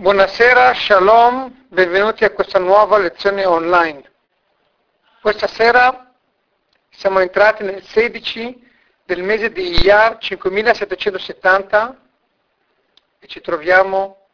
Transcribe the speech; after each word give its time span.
Buonasera, 0.00 0.74
shalom, 0.74 1.66
benvenuti 1.70 2.22
a 2.24 2.30
questa 2.30 2.60
nuova 2.60 2.98
lezione 2.98 3.44
online. 3.44 4.08
Questa 5.20 5.48
sera 5.48 6.14
siamo 6.88 7.18
entrati 7.18 7.64
nel 7.64 7.82
16 7.82 8.70
del 9.04 9.24
mese 9.24 9.50
di 9.50 9.80
Iyar 9.80 10.18
5770 10.18 12.00
e 13.18 13.26
ci 13.26 13.40
troviamo 13.40 14.28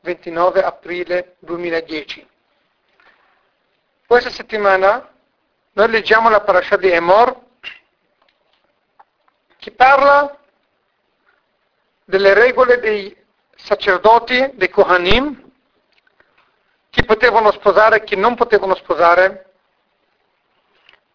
29 0.00 0.64
aprile 0.64 1.36
2010. 1.38 2.28
Questa 4.04 4.30
settimana 4.30 5.12
noi 5.74 5.90
leggiamo 5.90 6.28
la 6.28 6.40
parasha 6.40 6.76
di 6.76 6.90
Emor 6.90 7.40
che 9.58 9.70
parla 9.70 10.36
delle 12.04 12.34
regole 12.34 12.80
dei 12.80 13.25
sacerdoti, 13.56 14.52
dei 14.54 14.70
Kohanim, 14.70 15.50
chi 16.90 17.04
potevano 17.04 17.50
sposare 17.52 17.96
e 17.96 18.04
chi 18.04 18.16
non 18.16 18.34
potevano 18.34 18.74
sposare, 18.74 19.52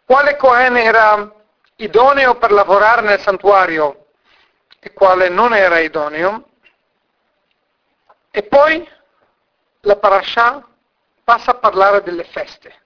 quale 0.06 0.36
Kohen 0.36 0.78
era 0.78 1.34
idoneo 1.78 2.36
per 2.36 2.52
lavorare 2.52 3.02
nel 3.02 3.20
santuario 3.20 4.08
e 4.80 4.94
quale 4.94 5.30
non 5.30 5.54
era 5.54 5.80
idoneo, 5.80 6.50
e 8.30 8.44
poi 8.44 8.88
la 9.82 9.96
parasha 9.98 10.68
passa 11.24 11.52
a 11.52 11.56
parlare 11.56 12.04
delle 12.04 12.24
feste. 12.26 12.80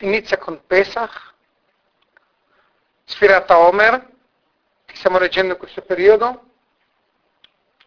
Inizia 0.00 0.38
con 0.38 0.64
Pesach, 0.66 1.34
Sfirata 3.04 3.58
Omer, 3.58 4.08
che 4.86 4.96
stiamo 4.96 5.18
leggendo 5.18 5.52
in 5.52 5.58
questo 5.58 5.82
periodo, 5.82 6.49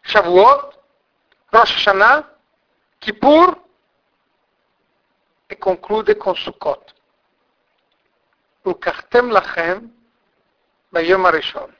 Shavuot, 0.04 0.78
Rosh 1.50 1.72
Hashanah, 1.74 2.36
Kippur 2.98 3.60
e 5.46 5.58
conclude 5.58 6.16
con 6.16 6.34
Sukkot. 6.34 6.94
Ulkachtem 8.62 9.30
lachem 9.30 9.92
Bayom 10.88 11.24
Arishon. 11.24 11.74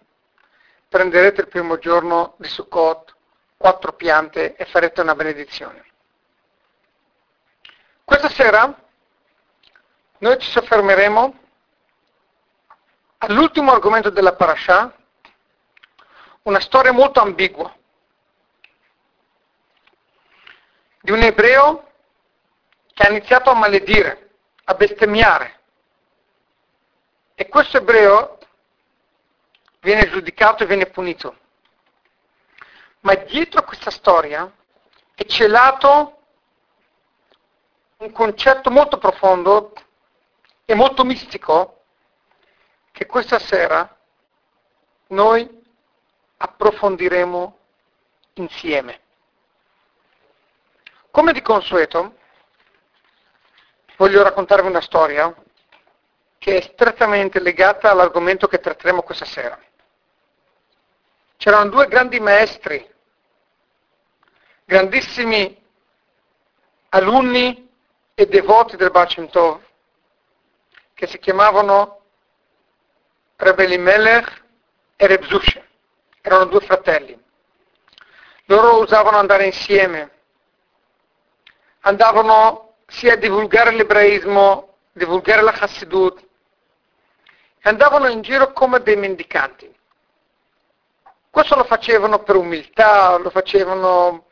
Prenderete 0.89 1.42
il 1.42 1.48
primo 1.48 1.78
giorno 1.78 2.34
di 2.39 2.48
Sukkot 2.48 3.14
quattro 3.56 3.92
piante 3.92 4.56
e 4.56 4.64
farete 4.64 5.00
una 5.00 5.14
benedizione. 5.14 5.84
Questa 8.05 8.28
sera 8.28 8.75
noi 10.19 10.39
ci 10.39 10.50
soffermeremo 10.50 11.39
all'ultimo 13.19 13.72
argomento 13.72 14.11
della 14.11 14.34
parasha, 14.34 14.95
una 16.42 16.61
storia 16.61 16.92
molto 16.92 17.20
ambigua 17.20 17.75
di 21.05 21.12
un 21.12 21.20
ebreo 21.20 21.91
che 22.94 23.06
ha 23.06 23.10
iniziato 23.10 23.50
a 23.50 23.55
maledire, 23.55 24.30
a 24.64 24.72
bestemmiare. 24.72 25.61
E 27.34 27.46
questo 27.46 27.77
ebreo 27.77 28.38
viene 29.80 30.08
giudicato 30.08 30.62
e 30.62 30.66
viene 30.66 30.86
punito. 30.86 31.36
Ma 33.00 33.14
dietro 33.16 33.62
questa 33.64 33.91
storia 33.91 34.50
è 35.14 35.24
celato 35.27 36.22
un 37.98 38.11
concetto 38.11 38.70
molto 38.70 38.96
profondo 38.96 39.74
e 40.64 40.74
molto 40.74 41.05
mistico 41.05 41.83
che 42.92 43.05
questa 43.05 43.39
sera 43.39 43.94
noi 45.08 45.62
approfondiremo 46.39 47.58
insieme. 48.34 49.03
Come 51.15 51.33
di 51.33 51.43
consueto, 51.43 52.17
voglio 53.98 54.25
raccontarvi 54.25 54.67
una 54.67 54.81
storia 54.81 55.33
che 56.39 56.57
è 56.57 56.61
strettamente 56.61 57.39
legata 57.39 57.89
all'argomento 57.89 58.48
che 58.48 58.58
tratteremo 58.58 59.02
questa 59.02 59.24
sera. 59.24 59.57
C'erano 61.36 61.70
due 61.70 61.86
grandi 61.86 62.19
maestri, 62.19 62.92
grandissimi 64.64 65.57
alunni 66.89 67.70
e 68.13 68.27
devoti 68.27 68.77
del 68.77 68.91
Tov, 69.30 69.61
che 70.95 71.07
si 71.07 71.20
chiamavano 71.20 72.07
Rebeli 73.36 73.79
Melech 73.79 74.42
e 74.97 75.07
Reb 75.07 75.23
Zushe. 75.27 75.64
Erano 76.23 76.47
due 76.47 76.61
fratelli. 76.61 77.17
Loro 78.47 78.80
usavano 78.80 79.19
andare 79.19 79.45
insieme 79.45 80.14
andavano 81.84 82.74
sia 82.86 83.14
a 83.14 83.17
divulgare 83.17 83.70
l'ebraismo, 83.72 84.77
divulgare 84.92 85.42
la 85.42 85.52
Hassidut, 85.52 86.22
andavano 87.62 88.08
in 88.08 88.22
giro 88.22 88.52
come 88.52 88.80
dei 88.83 88.96
mendicanti. 88.96 89.72
Questo 91.30 91.56
lo 91.56 91.64
facevano 91.64 92.23
per 92.23 92.36
umiltà, 92.36 93.17
lo 93.17 93.30
facevano 93.30 94.27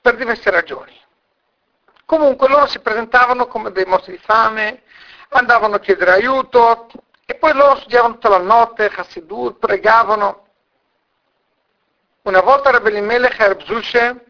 per 0.00 0.16
diverse 0.16 0.50
ragioni. 0.50 0.98
Comunque 2.04 2.48
loro 2.48 2.66
si 2.66 2.80
presentavano 2.80 3.46
come 3.46 3.70
dei 3.70 3.84
mostri 3.84 4.12
di 4.12 4.22
fame, 4.24 4.82
andavano 5.28 5.76
a 5.76 5.80
chiedere 5.80 6.12
aiuto 6.12 6.88
e 7.26 7.34
poi 7.34 7.52
loro 7.52 7.76
studiavano 7.76 8.14
tutta 8.14 8.28
la 8.30 8.38
notte, 8.38 8.90
Hassidut, 8.92 9.58
pregavano. 9.58 10.46
Una 12.22 12.40
volta 12.40 12.70
Rebbe 12.70 13.00
Melech 13.00 13.38
e 13.38 13.48
Reb 13.48 13.62
Zushe 13.62 14.29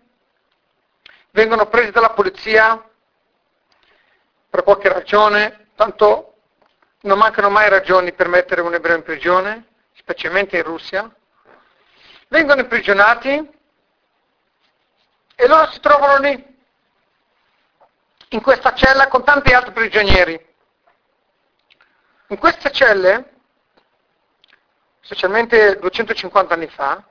vengono 1.33 1.67
presi 1.67 1.91
dalla 1.91 2.11
polizia 2.11 2.83
per 4.49 4.63
qualche 4.63 4.89
ragione, 4.89 5.69
tanto 5.77 6.35
non 7.03 7.19
mancano 7.19 7.51
mai 7.51 7.69
ragioni 7.69 8.13
per 8.13 8.29
mettere 8.29 8.61
un 8.61 8.75
ebreo 8.75 8.97
in 8.97 9.03
prigione, 9.03 9.67
specialmente 9.95 10.57
in 10.57 10.65
Russia, 10.65 11.11
vengono 12.29 12.61
imprigionati 12.61 13.59
e 15.35 15.47
loro 15.47 15.71
si 15.71 15.81
trovano 15.81 16.19
lì, 16.19 16.59
in 18.33 18.43
questa 18.43 18.75
cella 18.75 19.09
con 19.09 19.25
tanti 19.25 19.53
altri 19.53 19.73
prigionieri. 19.73 20.49
In 22.29 22.39
queste 22.39 22.71
celle, 22.71 23.33
specialmente 25.01 25.79
250 25.79 26.55
anni 26.55 26.69
fa, 26.69 27.03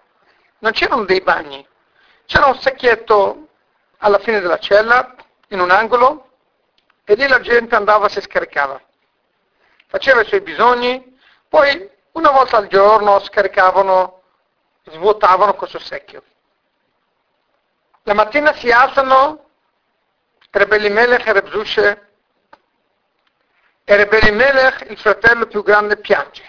non 0.59 0.71
c'erano 0.71 1.03
dei 1.03 1.21
bagni, 1.21 1.67
c'era 2.25 2.45
un 2.45 2.59
secchietto 2.59 3.48
alla 3.99 4.19
fine 4.19 4.39
della 4.39 4.59
cella, 4.59 5.15
in 5.49 5.59
un 5.59 5.71
angolo, 5.71 6.31
e 7.03 7.15
lì 7.15 7.27
la 7.27 7.39
gente 7.39 7.75
andava 7.75 8.07
e 8.07 8.09
si 8.09 8.21
scaricava. 8.21 8.81
Faceva 9.87 10.21
i 10.21 10.25
suoi 10.25 10.41
bisogni, 10.41 11.17
poi 11.47 11.89
una 12.11 12.31
volta 12.31 12.57
al 12.57 12.67
giorno 12.67 13.19
scaricavano, 13.19 14.21
svuotavano 14.83 15.55
questo 15.55 15.79
secchio. 15.79 16.23
La 18.03 18.13
mattina 18.13 18.53
si 18.53 18.71
alzano 18.71 19.49
Rebelimelech 20.51 21.27
e 21.27 21.33
Rebzushe 21.33 22.09
e 23.83 23.95
Rebelimelech, 23.95 24.85
il 24.89 24.97
fratello 24.97 25.47
più 25.47 25.63
grande, 25.63 25.97
piange. 25.97 26.43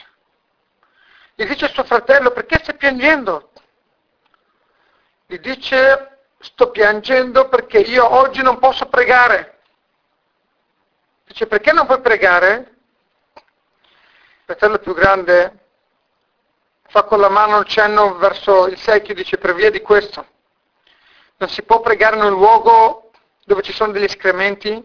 Gli 1.34 1.47
dice 1.47 1.67
al 1.67 1.72
suo 1.72 1.84
fratello, 1.84 2.31
perché 2.31 2.59
stai 2.62 2.77
piangendo? 2.77 3.50
Gli 5.27 5.38
dice, 5.38 6.09
sto 6.40 6.70
piangendo 6.70 7.48
perché 7.48 7.78
io 7.78 8.10
oggi 8.10 8.42
non 8.42 8.58
posso 8.58 8.86
pregare. 8.86 9.58
Dice, 11.26 11.46
perché 11.46 11.72
non 11.72 11.86
puoi 11.86 12.00
pregare? 12.00 12.74
Il 13.34 14.56
fratello 14.56 14.78
più 14.78 14.94
grande 14.94 15.58
fa 16.88 17.04
con 17.04 17.20
la 17.20 17.28
mano 17.28 17.58
il 17.58 17.66
cenno 17.66 18.16
verso 18.16 18.66
il 18.66 18.78
secchio 18.78 19.12
e 19.12 19.16
dice, 19.16 19.38
per 19.38 19.54
via 19.54 19.70
di 19.70 19.80
questo, 19.80 20.26
non 21.37 21.48
si 21.48 21.62
può 21.62 21.81
pregare 21.81 22.16
in 22.16 22.22
un 22.22 22.31
luogo 22.31 23.10
dove 23.44 23.62
ci 23.62 23.72
sono 23.72 23.93
degli 23.93 24.04
escrementi, 24.04 24.82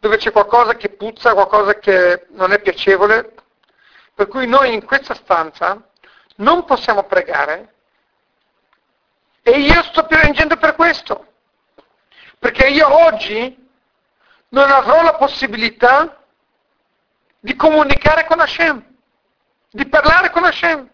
dove 0.00 0.16
c'è 0.16 0.32
qualcosa 0.32 0.74
che 0.74 0.88
puzza, 0.88 1.34
qualcosa 1.34 1.78
che 1.78 2.26
non 2.30 2.50
è 2.50 2.60
piacevole, 2.60 3.34
per 4.14 4.26
cui 4.26 4.46
noi 4.46 4.72
in 4.72 4.84
questa 4.84 5.14
stanza 5.14 5.80
non 6.36 6.64
possiamo 6.64 7.04
pregare 7.04 7.74
e 9.42 9.58
io 9.58 9.82
sto 9.84 10.06
piangendo 10.06 10.56
per 10.56 10.74
questo. 10.74 11.26
Perché 12.38 12.68
io 12.68 12.92
oggi 13.06 13.70
non 14.48 14.70
avrò 14.70 15.02
la 15.02 15.14
possibilità 15.14 16.24
di 17.40 17.56
comunicare 17.56 18.24
con 18.24 18.40
Hashem, 18.40 18.84
di 19.70 19.86
parlare 19.88 20.30
con 20.30 20.44
Hashem. 20.44 20.90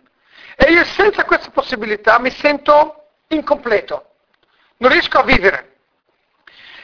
E 0.56 0.72
io 0.72 0.84
senza 0.84 1.24
questa 1.24 1.50
possibilità 1.50 2.18
mi 2.18 2.30
sento 2.30 3.10
incompleto. 3.28 4.14
Non 4.78 4.90
riesco 4.90 5.18
a 5.18 5.22
vivere. 5.22 5.76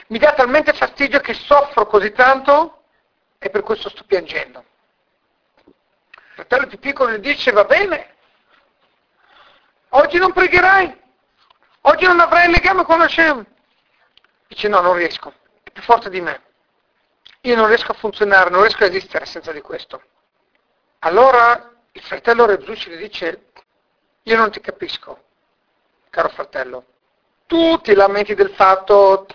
Mi 0.07 0.19
dà 0.19 0.33
talmente 0.33 0.71
fastidio 0.71 1.19
che 1.19 1.33
soffro 1.33 1.87
così 1.87 2.11
tanto 2.11 2.83
e 3.39 3.49
per 3.49 3.63
questo 3.63 3.89
sto 3.89 4.03
piangendo. 4.05 4.63
Il 5.65 5.73
fratello 6.33 6.67
più 6.67 6.79
piccolo 6.79 7.11
gli 7.11 7.19
dice, 7.19 7.51
va 7.51 7.63
bene, 7.63 8.13
oggi 9.89 10.17
non 10.17 10.31
pregherai, 10.31 11.03
Oggi 11.87 12.05
non 12.05 12.19
avrai 12.19 12.45
il 12.45 12.51
legame 12.51 12.83
con 12.83 12.99
Hashem. 13.01 13.45
Dice 14.47 14.67
no, 14.67 14.79
non 14.81 14.95
riesco, 14.95 15.33
è 15.61 15.69
più 15.69 15.83
forte 15.83 16.09
di 16.09 16.19
me. 16.19 16.41
Io 17.41 17.55
non 17.55 17.67
riesco 17.67 17.91
a 17.91 17.95
funzionare, 17.95 18.49
non 18.49 18.61
riesco 18.61 18.83
a 18.83 18.87
esistere 18.87 19.25
senza 19.25 19.51
di 19.51 19.61
questo. 19.61 20.01
Allora 20.99 21.71
il 21.91 22.01
fratello 22.01 22.47
Rebzucci 22.47 22.89
gli 22.89 22.97
dice, 22.97 23.49
io 24.23 24.35
non 24.35 24.49
ti 24.49 24.61
capisco, 24.61 25.25
caro 26.09 26.29
fratello. 26.29 26.85
Tu 27.45 27.79
ti 27.81 27.93
lamenti 27.93 28.33
del 28.33 28.49
fatto 28.49 29.27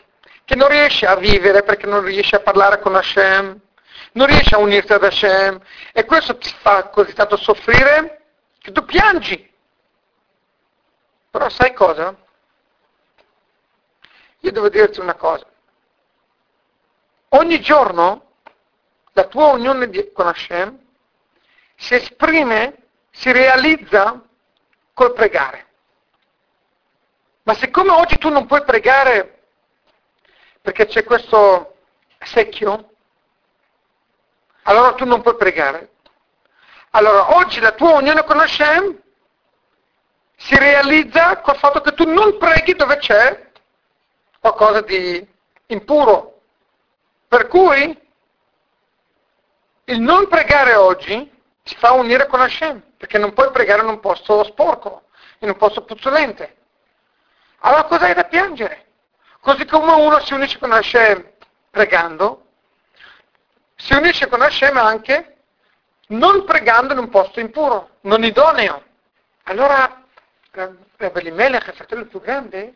che 0.44 0.56
non 0.56 0.68
riesci 0.68 1.06
a 1.06 1.14
vivere 1.14 1.62
perché 1.62 1.86
non 1.86 2.02
riesci 2.02 2.34
a 2.34 2.40
parlare 2.40 2.80
con 2.80 2.96
Hashem, 2.96 3.60
non 4.12 4.26
riesci 4.26 4.54
a 4.54 4.58
unirti 4.58 4.92
ad 4.92 5.04
Hashem 5.04 5.60
e 5.92 6.04
questo 6.04 6.36
ti 6.36 6.52
fa 6.60 6.88
così 6.88 7.12
tanto 7.12 7.36
soffrire 7.36 8.22
che 8.58 8.72
tu 8.72 8.84
piangi. 8.84 9.48
Però 11.30 11.48
sai 11.48 11.72
cosa? 11.72 12.12
Io 14.40 14.52
devo 14.52 14.68
dirti 14.68 15.00
una 15.00 15.14
cosa. 15.14 15.46
Ogni 17.30 17.60
giorno 17.60 18.32
la 19.12 19.26
tua 19.26 19.46
unione 19.52 20.12
con 20.12 20.26
Hashem 20.26 20.78
si 21.76 21.94
esprime, 21.94 22.88
si 23.10 23.30
realizza 23.32 24.22
col 24.94 25.12
pregare. 25.12 25.66
Ma 27.42 27.54
siccome 27.54 27.92
oggi 27.92 28.18
tu 28.18 28.28
non 28.28 28.46
puoi 28.46 28.62
pregare 28.64 29.44
perché 30.60 30.86
c'è 30.86 31.04
questo 31.04 31.76
secchio, 32.18 32.90
allora 34.64 34.92
tu 34.94 35.04
non 35.04 35.22
puoi 35.22 35.36
pregare. 35.36 35.92
Allora 36.90 37.36
oggi 37.36 37.60
la 37.60 37.72
tua 37.72 37.94
unione 37.94 38.24
con 38.24 38.38
Hashem 38.38 39.00
si 40.36 40.56
realizza 40.58 41.40
col 41.40 41.56
fatto 41.56 41.80
che 41.80 41.92
tu 41.92 42.04
non 42.10 42.36
preghi 42.38 42.74
dove 42.74 42.96
c'è 42.98 43.49
qualcosa 44.40 44.80
di 44.80 45.26
impuro. 45.66 46.40
Per 47.28 47.46
cui 47.46 48.08
il 49.84 50.00
non 50.00 50.26
pregare 50.28 50.74
oggi 50.74 51.30
si 51.62 51.76
fa 51.76 51.92
unire 51.92 52.26
con 52.26 52.40
Hashem, 52.40 52.82
perché 52.96 53.18
non 53.18 53.32
puoi 53.32 53.50
pregare 53.50 53.82
in 53.82 53.88
un 53.88 54.00
posto 54.00 54.42
sporco, 54.44 55.04
in 55.40 55.50
un 55.50 55.56
posto 55.56 55.84
puzzolente. 55.84 56.56
Allora 57.60 57.84
cosa 57.84 58.06
hai 58.06 58.14
da 58.14 58.24
piangere? 58.24 58.86
Così 59.40 59.64
come 59.66 59.92
uno 59.92 60.20
si 60.20 60.34
unisce 60.34 60.58
con 60.58 60.72
Hashem 60.72 61.30
pregando, 61.70 62.46
si 63.76 63.94
unisce 63.94 64.26
con 64.28 64.42
Hashem 64.42 64.76
anche 64.76 65.36
non 66.08 66.44
pregando 66.44 66.92
in 66.92 66.98
un 66.98 67.08
posto 67.08 67.40
impuro, 67.40 67.98
non 68.02 68.24
idoneo. 68.24 68.82
Allora 69.44 70.04
Rabbi 70.50 71.30
Melech, 71.30 71.68
il 71.68 71.74
fratello 71.74 72.06
più 72.06 72.20
grande, 72.20 72.74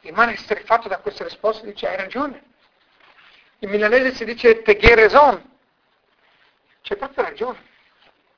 rimane 0.00 0.34
estrefatto 0.34 0.88
da 0.88 0.98
questa 0.98 1.24
risposta 1.24 1.64
e 1.64 1.72
dice 1.72 1.88
hai 1.88 1.96
ragione. 1.96 2.42
In 3.60 3.70
milanese 3.70 4.14
si 4.14 4.24
dice 4.24 4.62
teghe 4.62 4.94
raison. 4.94 5.42
C'è 6.82 6.96
proprio 6.96 7.24
ragione. 7.24 7.66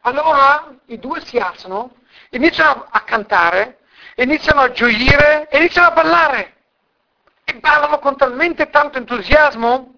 Allora 0.02 0.74
i 0.86 0.98
due 0.98 1.20
si 1.24 1.36
alzano, 1.36 1.96
iniziano 2.30 2.86
a 2.88 3.00
cantare, 3.00 3.80
iniziano 4.16 4.62
a 4.62 4.70
gioire, 4.72 5.48
iniziano 5.52 5.88
a 5.88 5.92
ballare. 5.92 6.54
E 7.44 7.54
ballano 7.54 7.98
con 7.98 8.16
talmente 8.16 8.70
tanto 8.70 8.98
entusiasmo 8.98 9.94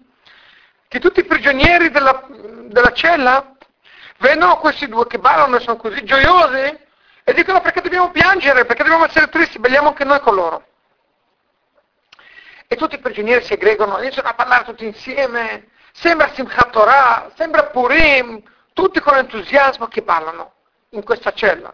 che 0.87 0.99
tutti 0.99 1.21
i 1.21 1.25
prigionieri 1.25 1.89
della, 1.89 2.25
della 2.29 2.91
cella 2.91 3.55
vedono 4.17 4.57
questi 4.57 4.87
due 4.87 5.07
che 5.07 5.19
ballano 5.19 5.55
e 5.55 5.61
sono 5.61 5.77
così 5.77 6.03
gioiosi 6.03 6.77
e 7.23 7.33
dicono 7.33 7.61
perché 7.61 7.81
dobbiamo 7.81 8.11
piangere, 8.11 8.65
perché 8.65 8.83
dobbiamo 8.83 9.05
essere 9.05 9.29
tristi, 9.29 9.59
balliamo 9.59 9.89
anche 9.89 10.03
noi 10.03 10.19
con 10.19 10.35
loro. 10.35 10.67
E 12.73 12.75
tutti 12.75 12.95
i 12.95 12.99
prigionieri 12.99 13.45
si 13.45 13.53
aggregano, 13.53 13.99
iniziano 13.99 14.29
a 14.29 14.33
parlare 14.33 14.63
tutti 14.63 14.83
insieme, 14.83 15.67
sembra 15.91 16.33
Simchat 16.33 16.71
Torah, 16.71 17.31
sembra 17.35 17.65
Purim, 17.65 18.41
tutti 18.73 18.99
con 18.99 19.15
entusiasmo 19.15 19.85
che 19.85 20.01
ballano 20.01 20.53
in 20.89 21.03
questa 21.03 21.31
cella. 21.33 21.71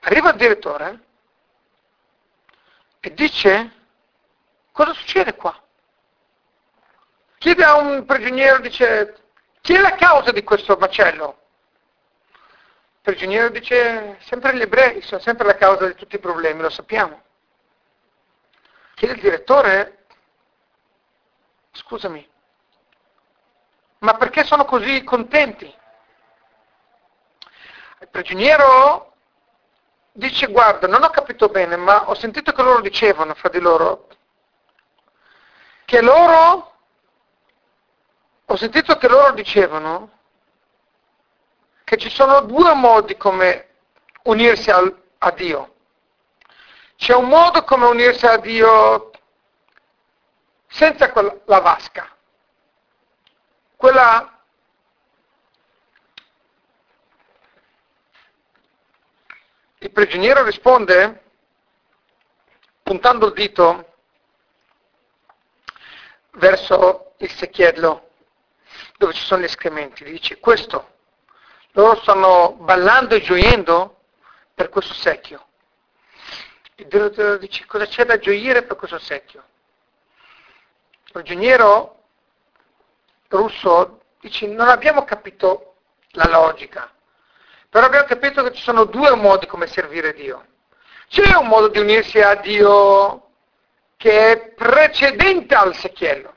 Arriva 0.00 0.28
il 0.28 0.36
direttore 0.36 1.00
e 3.00 3.14
dice, 3.14 3.70
cosa 4.72 4.92
succede 4.92 5.34
qua? 5.36 5.58
Chiede 7.38 7.64
a 7.64 7.76
un 7.76 8.04
prigioniero, 8.04 8.58
dice, 8.58 9.22
chi 9.62 9.72
è 9.72 9.80
la 9.80 9.94
causa 9.94 10.32
di 10.32 10.44
questo 10.44 10.76
macello? 10.78 11.38
Il 12.28 13.00
prigioniero 13.00 13.48
dice, 13.48 14.18
sempre 14.20 14.54
gli 14.54 14.60
ebrei 14.60 15.00
sono 15.00 15.22
sempre 15.22 15.46
la 15.46 15.56
causa 15.56 15.86
di 15.86 15.94
tutti 15.94 16.16
i 16.16 16.20
problemi, 16.20 16.60
lo 16.60 16.68
sappiamo. 16.68 17.22
Il 19.04 19.20
direttore, 19.20 20.06
scusami, 21.72 22.26
ma 23.98 24.14
perché 24.14 24.44
sono 24.44 24.64
così 24.64 25.04
contenti? 25.04 25.66
Il 28.00 28.08
prigioniero 28.08 29.12
dice, 30.10 30.46
guarda, 30.46 30.86
non 30.86 31.02
ho 31.02 31.10
capito 31.10 31.48
bene, 31.48 31.76
ma 31.76 32.08
ho 32.08 32.14
sentito 32.14 32.52
che 32.52 32.62
loro 32.62 32.80
dicevano 32.80 33.34
fra 33.34 33.50
di 33.50 33.60
loro, 33.60 34.08
che 35.84 36.00
loro, 36.00 36.72
ho 38.46 38.56
sentito 38.56 38.96
che 38.96 39.08
loro 39.08 39.32
dicevano 39.34 40.12
che 41.84 41.98
ci 41.98 42.08
sono 42.08 42.40
due 42.40 42.72
modi 42.72 43.18
come 43.18 43.68
unirsi 44.22 44.70
al, 44.70 44.98
a 45.18 45.30
Dio. 45.32 45.73
C'è 46.96 47.14
un 47.14 47.28
modo 47.28 47.64
come 47.64 47.86
unirsi 47.86 48.26
a 48.26 48.36
Dio 48.38 49.10
senza 50.68 51.10
quella, 51.12 51.36
la 51.44 51.60
vasca 51.60 52.08
quella 53.76 54.42
il 59.78 59.90
prigioniero 59.90 60.42
risponde 60.42 61.22
puntando 62.82 63.26
il 63.26 63.32
dito 63.34 63.96
verso 66.32 67.12
il 67.18 67.30
secchiello 67.30 68.10
dove 68.96 69.12
ci 69.12 69.22
sono 69.22 69.42
gli 69.42 69.44
escrementi, 69.44 70.04
dice 70.04 70.38
questo, 70.38 70.96
loro 71.72 72.00
stanno 72.00 72.52
ballando 72.52 73.14
e 73.14 73.20
gioiendo 73.20 74.02
per 74.54 74.68
questo 74.68 74.94
secchio. 74.94 75.46
Il 76.76 76.86
direttore 76.88 77.38
dice 77.38 77.66
cosa 77.66 77.86
c'è 77.86 78.04
da 78.04 78.18
gioire 78.18 78.62
per 78.62 78.76
questo 78.76 78.98
secchio? 78.98 79.42
Il 81.04 81.12
prigioniero 81.12 82.02
russo 83.28 84.02
dice 84.20 84.46
non 84.48 84.68
abbiamo 84.68 85.04
capito 85.04 85.76
la 86.10 86.28
logica, 86.28 86.92
però 87.68 87.86
abbiamo 87.86 88.06
capito 88.06 88.42
che 88.42 88.52
ci 88.52 88.62
sono 88.62 88.84
due 88.84 89.14
modi 89.14 89.46
come 89.46 89.66
servire 89.66 90.14
Dio. 90.14 90.46
C'è 91.08 91.36
un 91.36 91.46
modo 91.46 91.68
di 91.68 91.78
unirsi 91.78 92.20
a 92.20 92.34
Dio 92.34 93.30
che 93.96 94.32
è 94.32 94.48
precedente 94.52 95.54
al 95.54 95.76
secchiello. 95.76 96.34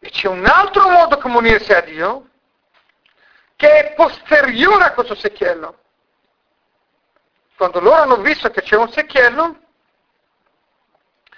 E 0.00 0.10
c'è 0.10 0.28
un 0.28 0.44
altro 0.44 0.88
modo 0.88 1.18
come 1.18 1.38
unirsi 1.38 1.72
a 1.72 1.80
Dio 1.80 2.28
che 3.56 3.68
è 3.68 3.94
posteriore 3.94 4.84
a 4.84 4.92
questo 4.92 5.14
secchiello. 5.14 5.78
Quando 7.58 7.80
loro 7.80 7.96
hanno 8.02 8.18
visto 8.18 8.50
che 8.50 8.62
c'è 8.62 8.76
un 8.76 8.88
secchiello, 8.88 9.58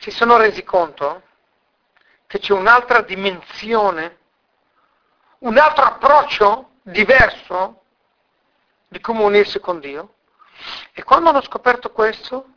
si 0.00 0.10
sono 0.10 0.36
resi 0.36 0.62
conto 0.62 1.22
che 2.26 2.38
c'è 2.38 2.52
un'altra 2.52 3.00
dimensione, 3.00 4.18
un 5.38 5.56
altro 5.56 5.84
approccio 5.84 6.72
diverso 6.82 7.84
di 8.88 9.00
come 9.00 9.22
unirsi 9.22 9.60
con 9.60 9.80
Dio. 9.80 10.16
E 10.92 11.02
quando 11.04 11.30
hanno 11.30 11.40
scoperto 11.40 11.90
questo, 11.90 12.48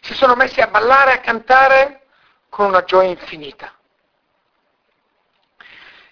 si 0.00 0.14
sono 0.14 0.36
messi 0.36 0.60
a 0.60 0.68
ballare 0.68 1.14
a 1.14 1.18
cantare 1.18 2.06
con 2.48 2.66
una 2.66 2.84
gioia 2.84 3.08
infinita. 3.08 3.76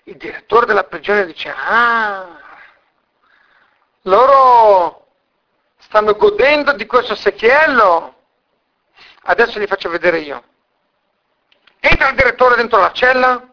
Il 0.03 0.17
direttore 0.17 0.67
della 0.67 0.83
prigione 0.83 1.25
dice, 1.25 1.55
ah, 1.57 2.37
loro 4.03 5.04
stanno 5.95 6.17
godendo 6.17 6.73
di 6.73 6.87
questo 6.87 7.15
secchiello, 7.15 8.23
adesso 9.27 9.61
li 9.61 9.67
faccio 9.69 9.89
vedere 9.89 10.19
io. 10.19 10.43
Entra 11.79 12.09
il 12.09 12.17
direttore 12.17 12.57
dentro 12.57 12.81
la 12.81 12.91
cella, 12.91 13.49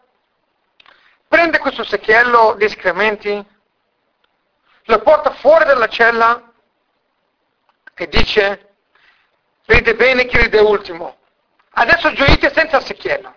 prende 1.28 1.60
questo 1.60 1.84
secchiello 1.84 2.54
di 2.58 2.64
escrementi, 2.64 3.46
lo 4.86 4.98
porta 5.02 5.30
fuori 5.34 5.66
dalla 5.66 5.86
cella 5.86 6.52
e 7.94 8.08
dice, 8.08 8.74
vede 9.66 9.94
bene 9.94 10.26
chi 10.26 10.38
ride 10.38 10.58
ultimo, 10.58 11.18
adesso 11.74 12.12
gioite 12.12 12.52
senza 12.52 12.80
secchiello, 12.80 13.36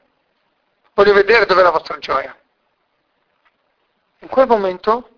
voglio 0.96 1.14
vedere 1.14 1.46
dov'è 1.46 1.62
la 1.62 1.70
vostra 1.70 2.00
gioia. 2.00 2.36
In 4.22 4.30
quel 4.30 4.48
momento 4.48 5.10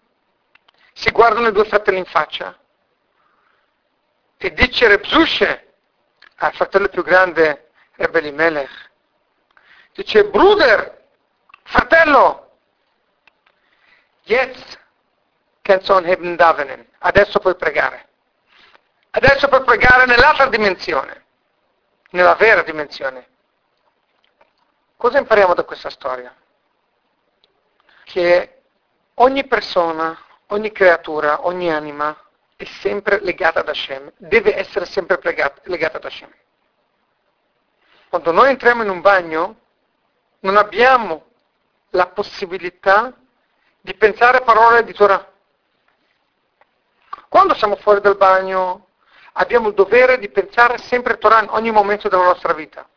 si 0.92 1.10
guardano 1.12 1.48
i 1.48 1.54
due 1.54 1.64
fratelli 1.64 2.00
in 2.00 2.06
faccia 2.06 2.54
e 4.38 4.54
dice 4.54 4.88
Repzusce, 4.88 5.74
al 6.38 6.54
fratello 6.54 6.88
più 6.90 7.04
grande, 7.04 7.72
Rebbe 7.96 8.32
Melech, 8.32 8.92
dice, 9.94 10.26
Bruder, 10.26 11.06
fratello, 11.64 12.52
jetzt 14.24 14.80
kannst 15.64 15.88
du 15.88 15.98
heben 16.06 16.36
davenen, 16.36 16.88
adesso 17.00 17.40
puoi 17.40 17.56
pregare. 17.56 18.06
Adesso 19.10 19.48
puoi 19.48 19.64
pregare 19.64 20.06
nell'altra 20.06 20.46
dimensione, 20.48 21.26
nella 22.12 22.36
vera 22.36 22.62
dimensione. 22.62 23.28
Cosa 24.96 25.18
impariamo 25.18 25.56
da 25.56 25.64
questa 25.64 25.90
storia? 25.90 26.36
Che 28.04 28.62
ogni 29.16 29.46
persona, 29.48 30.18
ogni 30.48 30.72
creatura, 30.72 31.46
ogni 31.46 31.72
anima 31.72 32.16
è 32.58 32.66
sempre 32.66 33.20
legata 33.22 33.60
ad 33.60 33.70
Hashem, 33.70 34.12
deve 34.18 34.58
essere 34.58 34.86
sempre 34.86 35.20
legata 35.22 35.98
ad 35.98 36.04
Hashem. 36.04 36.30
Quando 38.10 38.32
noi 38.32 38.50
entriamo 38.50 38.82
in 38.82 38.90
un 38.90 39.00
bagno, 39.00 39.56
non 40.40 40.58
abbiamo 40.58 41.26
la 41.92 42.08
possibilità 42.08 43.14
di 43.80 43.94
pensare 43.94 44.42
parole 44.42 44.84
di 44.84 44.94
Torah. 44.94 45.32
Quando 47.30 47.54
siamo 47.54 47.76
fuori 47.76 48.02
dal 48.02 48.18
bagno, 48.18 48.88
abbiamo 49.34 49.68
il 49.68 49.76
dovere 49.76 50.18
di 50.18 50.30
pensare 50.30 50.80
sempre 50.80 51.14
a 51.14 51.18
Torah 51.18 51.44
in 51.44 51.50
ogni 51.52 51.70
momento 51.70 52.10
della 52.10 52.24
nostra 52.24 52.54
vita. 52.54 52.88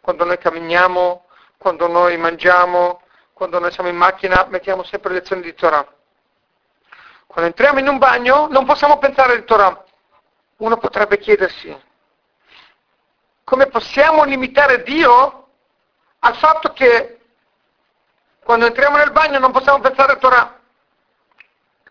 Quando 0.00 0.24
noi 0.24 0.38
camminiamo, 0.38 1.24
quando 1.56 1.88
noi 1.88 2.16
mangiamo, 2.16 3.02
quando 3.32 3.58
noi 3.58 3.72
siamo 3.72 3.88
in 3.88 3.96
macchina, 3.96 4.46
mettiamo 4.48 4.84
sempre 4.84 5.14
lezioni 5.14 5.42
di 5.42 5.54
Torah. 5.54 5.84
Quando 7.30 7.50
entriamo 7.50 7.78
in 7.78 7.86
un 7.86 7.98
bagno 7.98 8.48
non 8.48 8.64
possiamo 8.64 8.98
pensare 8.98 9.36
di 9.36 9.44
Torah. 9.44 9.84
Uno 10.56 10.76
potrebbe 10.78 11.16
chiedersi, 11.18 11.80
come 13.44 13.68
possiamo 13.68 14.24
limitare 14.24 14.82
Dio 14.82 15.46
al 16.18 16.34
fatto 16.34 16.72
che 16.72 17.20
quando 18.42 18.66
entriamo 18.66 18.96
nel 18.96 19.12
bagno 19.12 19.38
non 19.38 19.52
possiamo 19.52 19.78
pensare 19.78 20.10
a 20.10 20.16
Torah? 20.16 20.60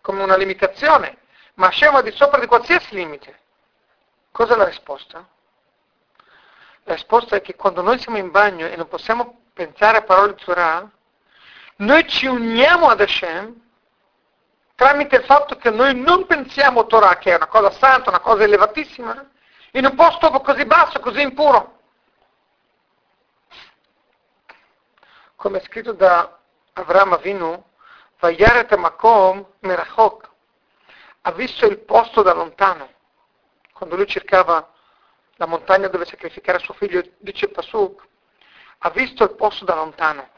Come 0.01 0.24
una 0.24 0.36
limitazione, 0.36 1.19
ma 1.53 1.67
Hashem 1.67 1.98
è 2.00 2.03
di 2.03 2.12
sopra 2.12 2.41
di 2.41 2.46
qualsiasi 2.46 2.93
limite. 2.93 3.39
Cos'è 4.31 4.58
la 4.58 4.65
risposta? 4.65 5.25
La 6.84 6.96
risposta 6.96 7.38
è 7.38 7.41
che 7.41 7.55
quando 7.55 7.81
noi 7.81 7.98
siamo 7.98 8.17
in 8.17 8.29
bagno 8.29 8.67
e 8.67 8.75
non 8.75 8.89
possiamo 8.89 9.43
pensare 9.53 10.00
a 10.00 10.03
parole 10.03 10.34
di 10.34 10.43
Torah, 10.43 10.86
noi 11.77 12.05
ci 12.10 12.25
uniamo 12.27 12.89
ad 12.89 13.00
Hashem 13.00 13.67
tramite 14.79 15.17
il 15.17 15.25
fatto 15.25 15.57
che 15.57 15.71
noi 15.71 15.93
non 15.93 16.25
pensiamo 16.25 16.86
Torah, 16.86 17.17
che 17.17 17.33
è 17.33 17.36
una 17.36 17.48
cosa 17.48 17.69
santa, 17.69 18.12
una 18.12 18.21
cosa 18.21 18.43
elevatissima, 18.43 19.29
in 19.71 19.83
un 19.83 19.93
posto 19.93 20.29
così 20.39 20.63
basso, 20.63 21.01
così 21.01 21.21
impuro. 21.21 21.79
Come 25.36 25.59
è 25.59 25.63
scritto 25.65 25.91
da 25.91 26.39
Avram 26.71 27.12
Avinu, 27.12 27.62
Vayaret 28.19 28.74
Makom 28.75 29.45
Merachok, 29.59 30.29
ha 31.24 31.31
visto 31.33 31.65
il 31.65 31.79
posto 31.79 32.21
da 32.21 32.31
lontano. 32.31 32.89
Quando 33.74 33.98
lui 33.98 34.07
cercava 34.07 34.65
la 35.36 35.45
montagna 35.45 35.89
dove 35.89 36.05
sacrificare 36.05 36.59
suo 36.59 36.74
figlio, 36.74 37.03
dice 37.17 37.50
Pasuk, 37.50 38.01
ha 38.77 38.89
visto 38.91 39.25
il 39.25 39.31
posto 39.31 39.65
da 39.65 39.75
lontano. 39.75 40.29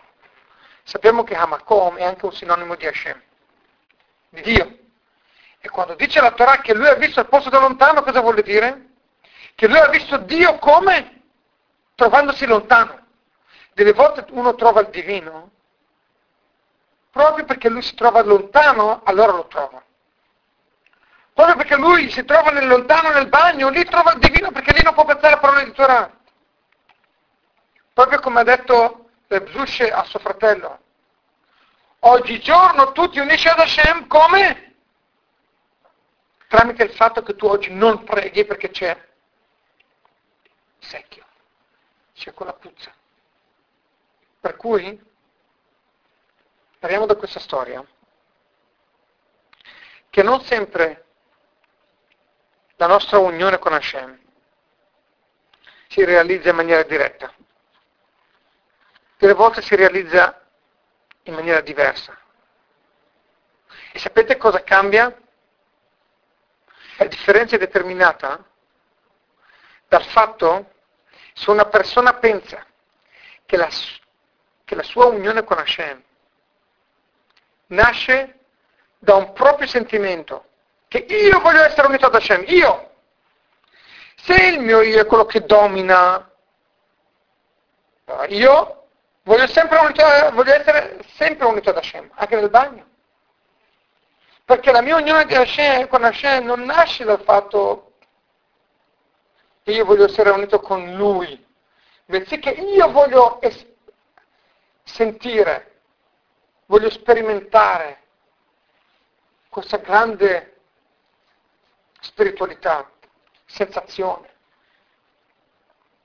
Sappiamo 0.81 1.23
che 1.23 1.35
Hamakom 1.35 1.97
è 1.97 2.03
anche 2.03 2.25
un 2.25 2.33
sinonimo 2.33 2.73
di 2.73 2.87
Hashem, 2.87 3.21
di 4.31 4.41
Dio. 4.41 4.77
E 5.59 5.69
quando 5.69 5.93
dice 5.95 6.19
la 6.21 6.31
Torah 6.31 6.57
che 6.57 6.73
lui 6.73 6.87
ha 6.87 6.95
visto 6.95 7.19
il 7.19 7.27
posto 7.27 7.49
da 7.49 7.59
lontano, 7.59 8.01
cosa 8.01 8.21
vuol 8.21 8.41
dire? 8.41 8.87
Che 9.53 9.67
lui 9.67 9.77
ha 9.77 9.89
visto 9.89 10.17
Dio 10.17 10.57
come? 10.57 11.21
Trovandosi 11.95 12.45
lontano. 12.45 12.99
Delle 13.73 13.93
volte 13.93 14.25
uno 14.31 14.55
trova 14.55 14.81
il 14.81 14.89
divino, 14.89 15.51
proprio 17.11 17.45
perché 17.45 17.69
lui 17.69 17.81
si 17.81 17.93
trova 17.95 18.21
lontano, 18.21 19.01
allora 19.03 19.33
lo 19.33 19.47
trova. 19.47 19.83
Proprio 21.33 21.55
perché 21.55 21.75
lui 21.75 22.09
si 22.09 22.25
trova 22.25 22.51
nel 22.51 22.67
lontano 22.67 23.11
nel 23.11 23.29
bagno, 23.29 23.69
lì 23.69 23.83
trova 23.85 24.13
il 24.13 24.19
divino 24.19 24.51
perché 24.51 24.73
lì 24.73 24.81
non 24.83 24.93
può 24.93 25.05
pensare 25.05 25.35
a 25.35 25.39
parole 25.39 25.65
di 25.65 25.71
Torah. 25.71 26.11
Proprio 27.93 28.19
come 28.19 28.39
ha 28.41 28.43
detto 28.43 29.09
Rebzushe 29.27 29.89
a 29.89 30.03
suo 30.03 30.19
fratello. 30.19 30.79
Oggigiorno 32.03 32.91
tu 32.93 33.09
ti 33.09 33.19
unisci 33.19 33.47
ad 33.47 33.59
Hashem 33.59 34.07
come? 34.07 34.75
Tramite 36.47 36.83
il 36.83 36.91
fatto 36.93 37.21
che 37.21 37.35
tu 37.35 37.45
oggi 37.45 37.71
non 37.71 38.03
preghi 38.03 38.43
perché 38.45 38.69
c'è 38.71 39.09
secchio, 40.79 41.25
c'è 42.13 42.33
quella 42.33 42.53
puzza. 42.53 42.91
Per 44.39 44.55
cui 44.55 44.99
parliamo 46.79 47.05
da 47.05 47.15
questa 47.15 47.39
storia, 47.39 47.85
che 50.09 50.23
non 50.23 50.41
sempre 50.41 51.05
la 52.77 52.87
nostra 52.87 53.19
unione 53.19 53.59
con 53.59 53.73
Hashem 53.73 54.19
si 55.87 56.03
realizza 56.03 56.49
in 56.49 56.55
maniera 56.55 56.81
diretta 56.83 57.31
delle 59.17 59.33
volte 59.33 59.61
si 59.61 59.75
realizza 59.75 60.40
in 61.23 61.33
maniera 61.33 61.61
diversa. 61.61 62.17
E 63.93 63.99
sapete 63.99 64.37
cosa 64.37 64.63
cambia? 64.63 65.15
La 66.97 67.05
differenza 67.05 67.55
è 67.55 67.59
determinata 67.59 68.43
dal 69.87 70.03
fatto 70.05 70.71
se 71.33 71.49
una 71.49 71.65
persona 71.65 72.13
pensa 72.13 72.65
che 73.45 73.57
la, 73.57 73.69
che 74.63 74.75
la 74.75 74.83
sua 74.83 75.05
unione 75.05 75.43
con 75.43 75.57
Hashem 75.57 76.01
nasce 77.67 78.39
da 78.99 79.15
un 79.15 79.33
proprio 79.33 79.67
sentimento, 79.67 80.45
che 80.87 80.99
io 80.99 81.39
voglio 81.39 81.63
essere 81.63 81.87
unito 81.87 82.05
ad 82.05 82.13
Hashem, 82.13 82.43
io. 82.47 82.89
Se 84.15 84.35
il 84.35 84.59
mio 84.59 84.81
io 84.81 85.01
è 85.01 85.05
quello 85.05 85.25
che 85.25 85.43
domina, 85.43 86.29
io 88.27 88.80
Voglio, 89.23 89.43
unito, 89.43 90.31
voglio 90.33 90.53
essere 90.53 91.03
sempre 91.15 91.45
unito 91.45 91.69
ad 91.69 91.77
Hashem, 91.77 92.09
anche 92.15 92.35
nel 92.35 92.49
bagno. 92.49 92.89
Perché 94.43 94.71
la 94.71 94.81
mia 94.81 94.95
unione 94.95 95.23
Hashem, 95.23 95.87
con 95.87 96.03
Hashem 96.03 96.45
non 96.45 96.63
nasce 96.63 97.03
dal 97.03 97.21
fatto 97.21 97.93
che 99.63 99.71
io 99.71 99.85
voglio 99.85 100.05
essere 100.05 100.31
unito 100.31 100.59
con 100.59 100.95
Lui, 100.95 101.45
bensì 102.05 102.39
che 102.39 102.49
io 102.49 102.91
voglio 102.91 103.39
es- 103.41 103.65
sentire, 104.83 105.81
voglio 106.65 106.89
sperimentare 106.89 108.01
questa 109.49 109.77
grande 109.77 110.61
spiritualità, 111.99 112.89
sensazione. 113.45 114.29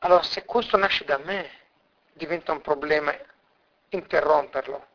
Allora 0.01 0.23
se 0.23 0.45
questo 0.45 0.77
nasce 0.77 1.05
da 1.05 1.17
me, 1.19 1.51
diventa 2.17 2.53
un 2.53 2.61
problema 2.61 3.15
interromperlo. 3.91 4.87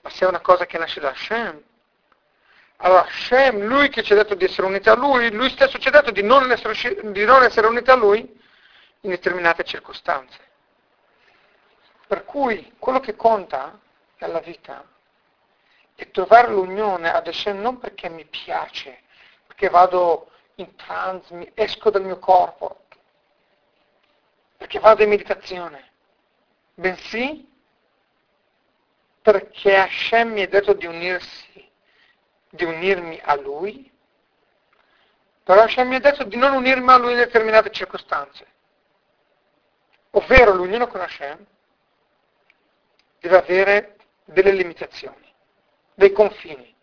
Ma 0.00 0.10
se 0.10 0.24
è 0.24 0.28
una 0.28 0.40
cosa 0.40 0.64
che 0.66 0.78
nasce 0.78 1.00
da 1.00 1.10
Hashem, 1.10 1.62
allora 2.78 3.02
Hashem, 3.02 3.64
lui 3.64 3.88
che 3.88 4.02
ci 4.02 4.12
ha 4.12 4.16
detto 4.16 4.34
di 4.34 4.44
essere 4.44 4.66
uniti 4.66 4.88
a 4.88 4.94
lui, 4.94 5.30
lui 5.32 5.50
stesso 5.50 5.78
ci 5.78 5.88
ha 5.88 5.90
detto 5.90 6.10
di 6.10 6.22
non 6.22 6.50
essere, 6.50 6.74
di 7.10 7.24
non 7.24 7.42
essere 7.42 7.66
uniti 7.66 7.90
a 7.90 7.94
lui 7.94 8.20
in 9.00 9.10
determinate 9.10 9.64
circostanze. 9.64 10.38
Per 12.06 12.24
cui 12.24 12.74
quello 12.78 13.00
che 13.00 13.16
conta 13.16 13.78
nella 14.18 14.40
vita 14.40 14.84
è 15.94 16.10
trovare 16.10 16.48
l'unione 16.48 17.12
ad 17.12 17.26
Hashem 17.26 17.60
non 17.60 17.78
perché 17.78 18.08
mi 18.08 18.24
piace, 18.26 19.02
perché 19.46 19.68
vado 19.68 20.30
in 20.56 20.76
trance, 20.76 21.52
esco 21.54 21.90
dal 21.90 22.04
mio 22.04 22.18
corpo, 22.18 22.84
perché 24.66 24.80
vado 24.80 25.04
in 25.04 25.10
meditazione, 25.10 25.92
bensì 26.74 27.48
perché 29.22 29.76
Hashem 29.76 30.32
mi 30.32 30.42
ha 30.42 30.48
detto 30.48 30.72
di 30.72 30.86
unirsi, 30.86 31.70
di 32.50 32.64
unirmi 32.64 33.20
a 33.22 33.36
Lui, 33.36 33.88
però 35.44 35.62
Hashem 35.62 35.86
mi 35.86 35.94
ha 35.94 36.00
detto 36.00 36.24
di 36.24 36.36
non 36.36 36.52
unirmi 36.52 36.90
a 36.90 36.96
Lui 36.96 37.12
in 37.12 37.18
determinate 37.18 37.70
circostanze. 37.70 38.44
Ovvero 40.10 40.52
l'unione 40.52 40.88
con 40.88 41.00
Hashem 41.00 41.46
deve 43.20 43.36
avere 43.36 43.96
delle 44.24 44.50
limitazioni, 44.50 45.32
dei 45.94 46.10
confini. 46.10 46.74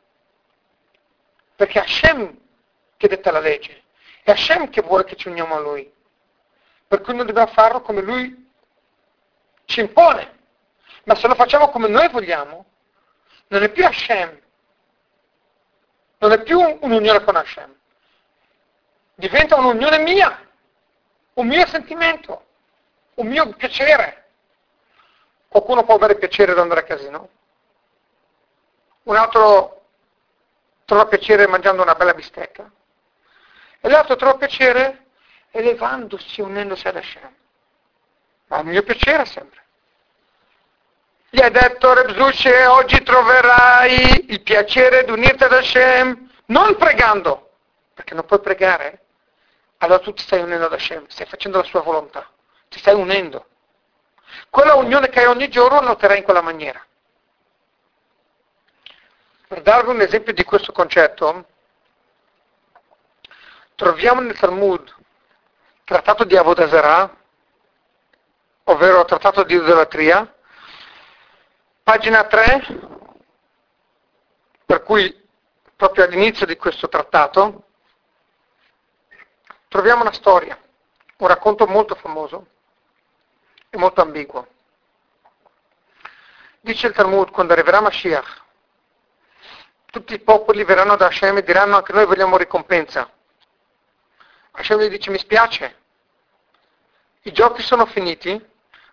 Perché 1.54 1.80
è 1.80 1.82
Hashem 1.82 2.40
che 2.96 3.10
detta 3.10 3.32
la 3.32 3.42
legge, 3.42 3.84
è 4.24 4.32
Hashem 4.32 4.70
che 4.70 4.82
vuole 4.82 5.04
che 5.04 5.18
ci 5.18 5.28
uniamo 5.28 5.56
a 5.56 5.60
Lui 5.60 5.93
per 6.94 7.02
cui 7.02 7.16
noi 7.16 7.26
dobbiamo 7.26 7.48
farlo 7.48 7.82
come 7.82 8.02
lui 8.02 8.52
ci 9.66 9.80
impone. 9.80 10.42
Ma 11.06 11.16
se 11.16 11.28
lo 11.28 11.34
facciamo 11.34 11.70
come 11.70 11.88
noi 11.88 12.08
vogliamo, 12.10 12.66
non 13.48 13.64
è 13.64 13.70
più 13.72 13.84
Hashem, 13.84 14.40
non 16.20 16.32
è 16.34 16.44
più 16.44 16.60
un'unione 16.60 17.24
con 17.24 17.36
Hashem, 17.36 17.76
diventa 19.16 19.56
un'unione 19.56 19.98
mia, 20.04 20.48
un 21.34 21.48
mio 21.48 21.66
sentimento, 21.66 22.46
un 23.16 23.26
mio 23.26 23.50
piacere. 23.56 24.28
Qualcuno 25.48 25.84
può 25.86 25.96
avere 25.96 26.18
piacere 26.18 26.52
ad 26.52 26.60
andare 26.60 26.82
a 26.82 26.84
casino, 26.84 27.30
un 29.02 29.16
altro 29.16 29.86
trova 30.86 31.08
piacere 31.08 31.48
mangiando 31.48 31.82
una 31.82 31.96
bella 31.96 32.14
bistecca, 32.14 32.72
e 33.82 33.90
l'altro 33.90 34.16
trova 34.16 34.38
piacere 34.38 35.03
elevandosi, 35.56 36.42
unendosi 36.42 36.88
ad 36.88 36.96
Hashem. 36.96 37.32
Ma 38.48 38.60
il 38.60 38.66
mio 38.66 38.82
piacere 38.82 39.24
sempre. 39.26 39.62
Gli 41.30 41.42
ha 41.42 41.50
detto 41.50 41.94
Rebzuce, 41.94 42.66
oggi 42.66 43.02
troverai 43.04 44.32
il 44.32 44.42
piacere 44.42 45.04
di 45.04 45.12
unirti 45.12 45.44
ad 45.44 45.54
Hashem, 45.54 46.30
non 46.48 46.76
pregando, 46.76 47.52
perché 47.94 48.16
non 48.16 48.26
puoi 48.26 48.40
pregare. 48.40 49.02
Allora 49.78 50.00
tu 50.00 50.12
ti 50.14 50.24
stai 50.24 50.42
unendo 50.42 50.66
ad 50.66 50.74
Hashem, 50.74 51.08
stai 51.08 51.28
facendo 51.28 51.60
la 51.60 51.64
sua 51.64 51.82
volontà, 51.82 52.28
ti 52.70 52.80
stai 52.80 52.96
unendo. 52.96 53.48
Quella 54.50 54.74
unione 54.74 55.10
che 55.10 55.20
hai 55.20 55.26
ogni 55.28 55.50
giorno 55.50 55.82
la 55.82 55.92
otterrai 55.92 56.18
in 56.18 56.24
quella 56.24 56.42
maniera. 56.42 56.84
Per 59.48 59.62
darvi 59.62 59.90
un 59.92 60.02
esempio 60.02 60.34
di 60.34 60.44
questo 60.44 60.72
concetto, 60.72 61.48
troviamo 63.76 64.22
nel 64.22 64.38
Talmud 64.38 65.02
trattato 65.94 66.24
di 66.24 66.36
Avodazara, 66.36 67.08
ovvero 68.64 69.06
trattato 69.06 69.44
di 69.44 69.54
idolatria, 69.54 70.36
pagina 71.84 72.24
3, 72.24 72.66
per 74.66 74.82
cui 74.82 75.24
proprio 75.76 76.06
all'inizio 76.06 76.48
di 76.48 76.58
questo 76.58 76.90
trattato, 76.90 77.66
troviamo 79.68 80.02
una 80.02 80.14
storia, 80.14 80.58
un 81.18 81.28
racconto 81.28 81.68
molto 81.68 81.94
famoso 81.94 82.48
e 83.70 83.78
molto 83.78 84.02
ambiguo. 84.02 84.48
Dice 86.60 86.88
il 86.88 86.94
Talmud, 86.94 87.30
quando 87.30 87.54
arriverà 87.54 87.82
Mashiach, 87.82 88.42
tutti 89.92 90.16
i 90.16 90.20
popoli 90.22 90.64
verranno 90.64 90.96
da 90.96 91.06
Hashem 91.06 91.38
e 91.38 91.44
diranno 91.44 91.76
anche 91.76 91.94
noi 91.94 92.08
vogliamo 92.08 92.36
ricompensa. 92.36 93.08
Hashem 94.54 94.80
gli 94.80 94.90
dice 94.90 95.12
mi 95.12 95.20
spiace, 95.20 95.82
i 97.24 97.32
giochi 97.32 97.62
sono 97.62 97.86
finiti, 97.86 98.30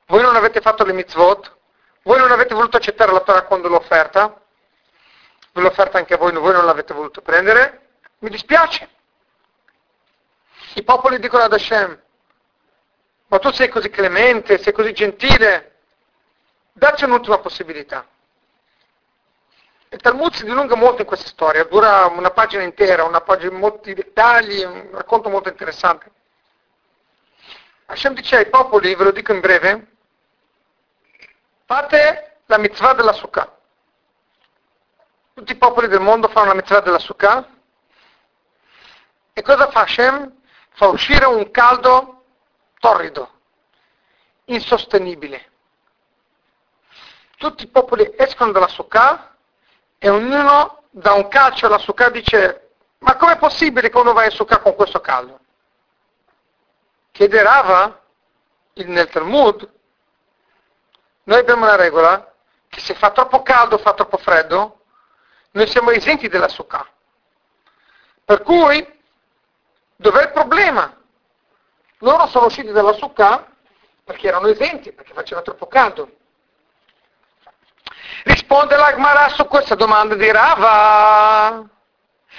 voi 0.07 0.23
non 0.23 0.37
avete 0.37 0.61
fatto 0.61 0.85
le 0.85 0.93
mitzvot, 0.93 1.57
voi 2.03 2.19
non 2.19 2.31
avete 2.31 2.55
voluto 2.55 2.77
accettare 2.77 3.13
la 3.13 3.21
Torah 3.21 3.43
quando 3.43 3.69
l'ho 3.69 3.77
offerta, 3.77 4.41
ve 5.53 5.61
l'ho 5.61 5.69
offerta 5.69 5.99
anche 5.99 6.15
a 6.15 6.17
voi, 6.17 6.33
voi 6.33 6.53
non 6.53 6.65
l'avete 6.65 6.95
voluto 6.95 7.23
prendere, 7.23 7.89
mi 8.19 8.31
dispiace. 8.31 8.89
I 10.75 10.83
popoli 10.85 11.19
dicono 11.19 11.43
ad 11.43 11.53
Hashem, 11.53 12.01
ma 13.27 13.39
tu 13.39 13.51
sei 13.51 13.69
così 13.69 13.91
clemente, 13.91 14.59
sei 14.59 14.73
così 14.73 14.93
gentile, 14.93 15.79
dacci 16.73 17.05
un'ultima 17.05 17.39
possibilità. 17.39 18.07
Il 19.89 20.01
Talmud 20.01 20.33
si 20.33 20.45
dilunga 20.45 20.77
molto 20.77 21.01
in 21.03 21.07
questa 21.09 21.27
storia, 21.27 21.65
dura 21.65 22.07
una 22.07 22.31
pagina 22.31 22.63
intera, 22.63 23.03
una 23.03 23.23
pagina 23.23 23.57
molti 23.57 23.93
dettagli, 23.93 24.63
un 24.63 24.91
racconto 24.93 25.29
molto 25.29 25.49
interessante. 25.49 26.13
Hashem 27.91 28.15
dice 28.15 28.37
ai 28.37 28.49
popoli, 28.49 28.95
ve 28.95 29.03
lo 29.03 29.11
dico 29.11 29.33
in 29.33 29.41
breve, 29.41 29.97
fate 31.65 32.43
la 32.47 32.57
mitzvah 32.57 32.93
della 32.93 33.13
Sukkah. 33.13 33.53
Tutti 35.35 35.51
i 35.51 35.57
popoli 35.57 35.89
del 35.89 36.01
mondo 36.01 36.29
fanno 36.29 36.47
la 36.47 36.55
mitzvah 36.55 36.81
della 36.81 37.01
Sukkah. 37.01 37.49
E 39.33 39.43
cosa 39.43 39.71
fa 39.71 39.81
Hashem? 39.81 40.33
Fa 40.71 40.87
uscire 40.87 41.25
un 41.27 41.51
caldo 41.51 42.23
torrido, 42.79 43.29
insostenibile. 44.45 45.51
Tutti 47.39 47.65
i 47.65 47.69
popoli 47.69 48.09
escono 48.17 48.53
dalla 48.53 48.69
Sukkah 48.69 49.35
e 49.99 50.09
ognuno 50.09 50.85
dà 50.91 51.15
un 51.15 51.27
calcio 51.27 51.67
alla 51.67 51.79
Sukkah 51.79 52.07
e 52.07 52.13
dice 52.13 52.71
ma 52.99 53.17
com'è 53.17 53.37
possibile 53.37 53.91
che 53.91 53.99
uno 53.99 54.13
va 54.13 54.27
in 54.27 54.31
Sukkah 54.31 54.61
con 54.61 54.77
questo 54.77 55.01
caldo? 55.01 55.41
Chiede 57.21 57.43
Rava 57.43 58.01
nel 58.77 59.11
Talmud, 59.11 59.71
noi 61.25 61.39
abbiamo 61.39 61.67
una 61.67 61.77
regola 61.77 62.33
che 62.67 62.81
se 62.81 62.95
fa 62.95 63.11
troppo 63.11 63.43
caldo 63.43 63.75
o 63.75 63.79
fa 63.79 63.93
troppo 63.93 64.17
freddo, 64.17 64.85
noi 65.51 65.67
siamo 65.67 65.91
esenti 65.91 66.29
della 66.29 66.49
Sukkah. 66.49 66.89
Per 68.25 68.41
cui, 68.41 69.01
dov'è 69.97 70.23
il 70.23 70.31
problema? 70.31 70.99
Loro 71.99 72.27
sono 72.29 72.47
usciti 72.47 72.73
dalla 72.73 72.95
Sukkah 72.95 73.47
perché 74.03 74.29
erano 74.29 74.47
esenti, 74.47 74.91
perché 74.91 75.13
faceva 75.13 75.43
troppo 75.43 75.67
caldo. 75.67 76.11
Risponde 78.25 78.77
l'Agmarà 78.77 79.29
su 79.29 79.47
questa 79.47 79.75
domanda 79.75 80.15
di 80.15 80.31
Rava. 80.31 81.69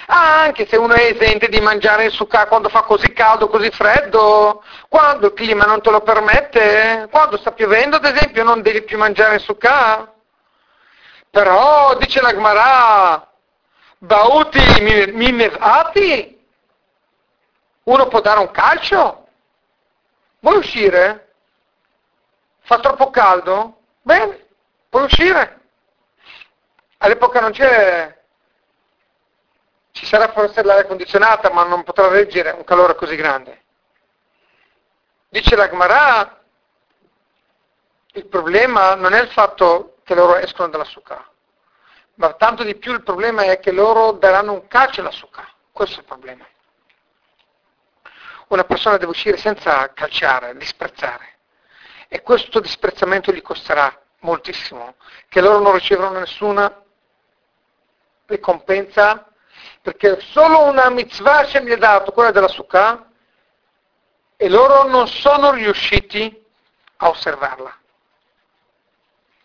Ah, 0.06 0.42
anche 0.42 0.66
se 0.66 0.76
uno 0.76 0.94
è 0.94 1.04
esente 1.04 1.48
di 1.48 1.60
mangiare 1.60 2.06
il 2.06 2.12
sukkah 2.12 2.46
quando 2.46 2.68
fa 2.68 2.82
così 2.82 3.12
caldo, 3.12 3.48
così 3.48 3.70
freddo, 3.70 4.64
quando 4.88 5.28
il 5.28 5.32
clima 5.32 5.64
non 5.64 5.80
te 5.80 5.90
lo 5.90 6.00
permette, 6.00 7.08
quando 7.10 7.36
sta 7.36 7.52
piovendo 7.52 7.96
ad 7.96 8.04
esempio 8.04 8.42
non 8.42 8.62
devi 8.62 8.82
più 8.82 8.98
mangiare 8.98 9.36
il 9.36 9.40
sukkah. 9.40 10.12
Però, 11.30 11.96
dice 11.96 12.20
l'Agmarà, 12.20 13.26
Bauti 13.98 14.60
mimevati, 15.12 16.44
uno 17.84 18.08
può 18.08 18.20
dare 18.20 18.40
un 18.40 18.50
calcio? 18.50 19.28
Vuoi 20.40 20.56
uscire? 20.56 21.34
Fa 22.62 22.80
troppo 22.80 23.10
caldo? 23.10 23.78
Bene, 24.02 24.46
puoi 24.88 25.04
uscire. 25.04 25.60
All'epoca 26.98 27.40
non 27.40 27.52
c'è 27.52 28.21
ci 30.02 30.08
sarà 30.08 30.32
forse 30.32 30.64
l'aria 30.64 30.84
condizionata, 30.84 31.52
ma 31.52 31.62
non 31.62 31.84
potrà 31.84 32.08
reggere 32.08 32.50
un 32.50 32.64
calore 32.64 32.96
così 32.96 33.14
grande. 33.14 33.62
Dice 35.28 35.54
l'Agmarà, 35.54 36.42
il 38.14 38.26
problema 38.26 38.96
non 38.96 39.12
è 39.12 39.22
il 39.22 39.30
fatto 39.30 39.98
che 40.02 40.16
loro 40.16 40.34
escono 40.34 40.70
dalla 40.70 40.82
succa, 40.82 41.24
ma 42.14 42.32
tanto 42.32 42.64
di 42.64 42.74
più 42.74 42.92
il 42.92 43.04
problema 43.04 43.44
è 43.44 43.60
che 43.60 43.70
loro 43.70 44.10
daranno 44.10 44.54
un 44.54 44.66
calcio 44.66 45.02
alla 45.02 45.12
succa. 45.12 45.48
Questo 45.70 45.98
è 45.98 46.00
il 46.00 46.06
problema. 46.06 46.44
Una 48.48 48.64
persona 48.64 48.96
deve 48.96 49.12
uscire 49.12 49.36
senza 49.36 49.92
calciare, 49.92 50.56
disprezzare. 50.56 51.38
E 52.08 52.22
questo 52.22 52.58
disprezzamento 52.58 53.30
gli 53.30 53.40
costerà 53.40 54.02
moltissimo, 54.22 54.96
che 55.28 55.40
loro 55.40 55.60
non 55.60 55.74
riceveranno 55.74 56.18
nessuna 56.18 56.82
ricompensa 58.26 59.28
perché 59.82 60.20
solo 60.20 60.62
una 60.62 60.88
mitzvah 60.90 61.44
ce 61.44 61.60
mi 61.60 61.72
ha 61.72 61.76
dato, 61.76 62.12
quella 62.12 62.30
della 62.30 62.46
Sukkah, 62.46 63.04
e 64.36 64.48
loro 64.48 64.84
non 64.84 65.08
sono 65.08 65.50
riusciti 65.50 66.44
a 66.98 67.08
osservarla. 67.08 67.76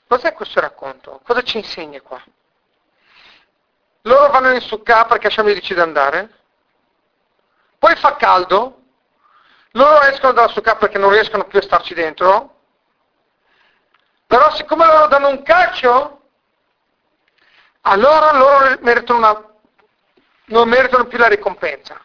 Cos'è 0.08 0.34
questo 0.34 0.60
racconto? 0.60 1.19
Cosa 1.23 1.41
ci 1.41 1.58
insegna 1.58 2.00
qua? 2.02 2.21
Loro 4.02 4.30
vanno 4.30 4.54
in 4.54 4.62
Sukkah 4.62 5.06
perché 5.06 5.28
Hashem 5.28 5.47
gli 5.47 5.54
dice 5.56 5.73
di 5.73 5.80
andare, 5.80 6.30
poi 7.80 7.95
fa 7.95 8.15
caldo, 8.15 8.82
loro 9.71 10.02
escono 10.02 10.34
dalla 10.34 10.47
Sukkah 10.47 10.76
perché 10.76 11.00
non 11.00 11.10
riescono 11.10 11.45
più 11.45 11.58
a 11.58 11.63
starci 11.63 11.95
dentro, 11.95 12.56
però 14.28 14.54
siccome 14.54 14.86
loro 14.86 15.08
danno 15.08 15.30
un 15.30 15.41
calcio, 15.41 16.21
allora 17.82 18.34
loro 18.34 18.78
meritano 18.82 19.17
una 19.19 19.56
non 20.47 20.69
meritano 20.69 21.05
più 21.05 21.17
la 21.17 21.27
ricompensa. 21.27 21.99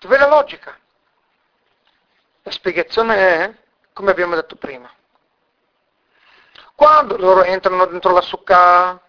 Dov'è 0.00 0.18
la 0.18 0.28
logica? 0.28 0.76
La 2.42 2.50
spiegazione 2.50 3.16
è, 3.16 3.54
come 3.92 4.10
abbiamo 4.10 4.34
detto 4.34 4.56
prima, 4.56 4.90
quando 6.74 7.16
loro 7.16 7.42
entrano 7.42 7.86
dentro 7.86 8.12
la 8.12 8.20
succa, 8.20 9.00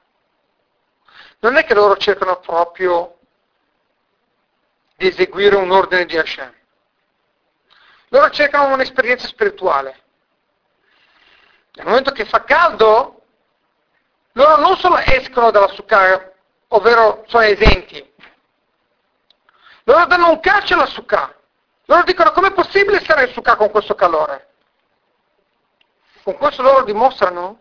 non 1.39 1.55
è 1.55 1.63
che 1.63 1.73
loro 1.73 1.95
cercano 1.97 2.39
proprio 2.39 3.17
di 4.95 5.07
eseguire 5.07 5.55
un 5.55 5.71
ordine 5.71 6.05
di 6.05 6.17
Hashem. 6.17 6.53
Loro 8.09 8.29
cercano 8.31 8.73
un'esperienza 8.73 9.27
spirituale. 9.27 10.03
Nel 11.73 11.85
momento 11.85 12.11
che 12.11 12.25
fa 12.25 12.43
caldo, 12.43 13.21
loro 14.33 14.57
non 14.57 14.75
solo 14.77 14.97
escono 14.97 15.51
dalla 15.51 15.67
succa, 15.67 16.33
ovvero 16.69 17.23
sono 17.27 17.43
esenti, 17.43 18.13
loro 19.89 20.05
danno 20.05 20.29
un 20.29 20.39
calcio 20.39 20.75
alla 20.75 20.85
sukkah. 20.85 21.33
Loro 21.85 22.03
dicono 22.03 22.31
com'è 22.31 22.51
possibile 22.51 22.99
stare 22.99 23.25
in 23.25 23.33
sukkah 23.33 23.55
con 23.55 23.71
questo 23.71 23.95
calore? 23.95 24.49
Con 26.23 26.37
questo 26.37 26.61
loro 26.61 26.83
dimostrano 26.83 27.59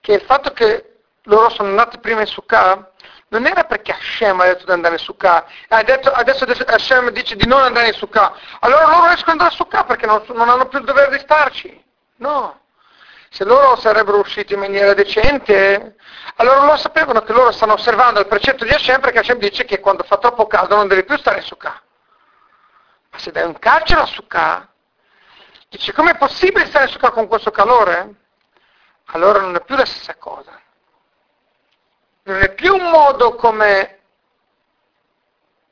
che 0.00 0.12
il 0.12 0.20
fatto 0.20 0.52
che 0.52 1.00
loro 1.22 1.48
sono 1.48 1.70
andati 1.70 1.98
prima 1.98 2.20
in 2.20 2.26
sukkah 2.26 2.92
non 3.28 3.46
era 3.46 3.64
perché 3.64 3.92
Hashem 3.92 4.40
ha 4.40 4.44
detto 4.44 4.66
di 4.66 4.72
andare 4.72 4.94
in 4.94 5.00
detto, 5.84 6.10
adesso, 6.10 6.44
adesso 6.44 6.64
Hashem 6.64 7.10
dice 7.10 7.36
di 7.36 7.46
non 7.46 7.62
andare 7.62 7.88
in 7.88 7.92
Sukkah, 7.92 8.34
allora 8.60 8.86
loro 8.88 9.06
riescono 9.06 9.32
ad 9.32 9.40
andare 9.40 9.50
in 9.50 9.56
Sukkah 9.56 9.84
perché 9.84 10.06
non, 10.06 10.22
non 10.28 10.48
hanno 10.48 10.66
più 10.66 10.78
il 10.78 10.84
dovere 10.84 11.10
di 11.10 11.18
starci. 11.18 11.84
No. 12.16 12.60
Se 13.30 13.44
loro 13.44 13.76
sarebbero 13.76 14.18
usciti 14.18 14.54
in 14.54 14.60
maniera 14.60 14.94
decente, 14.94 15.96
allora 16.36 16.64
loro 16.64 16.76
sapevano 16.76 17.20
che 17.22 17.32
loro 17.32 17.52
stanno 17.52 17.74
osservando 17.74 18.20
il 18.20 18.26
precetto 18.26 18.64
di 18.64 18.70
Hashem 18.70 19.00
perché 19.00 19.18
Hashem 19.18 19.38
dice 19.38 19.64
che 19.64 19.80
quando 19.80 20.02
fa 20.02 20.16
troppo 20.16 20.46
caldo 20.46 20.76
non 20.76 20.88
devi 20.88 21.04
più 21.04 21.16
stare 21.18 21.38
in 21.38 21.44
Sukkah. 21.44 21.82
Ma 23.10 23.18
se 23.18 23.30
dai 23.30 23.44
un 23.44 23.58
calcio 23.58 23.94
alla 23.94 24.06
Sukkah, 24.06 24.68
dice 25.68 25.92
com'è 25.92 26.16
possibile 26.16 26.66
stare 26.66 26.86
in 26.86 26.90
Sukkah 26.90 27.10
con 27.10 27.26
questo 27.26 27.50
calore? 27.50 28.14
Allora 29.06 29.40
non 29.40 29.54
è 29.56 29.62
più 29.62 29.76
la 29.76 29.84
stessa 29.84 30.16
cosa. 30.16 30.58
Non 32.24 32.40
è 32.40 32.54
più 32.54 32.74
un 32.74 32.90
modo 32.90 33.34
come 33.34 34.00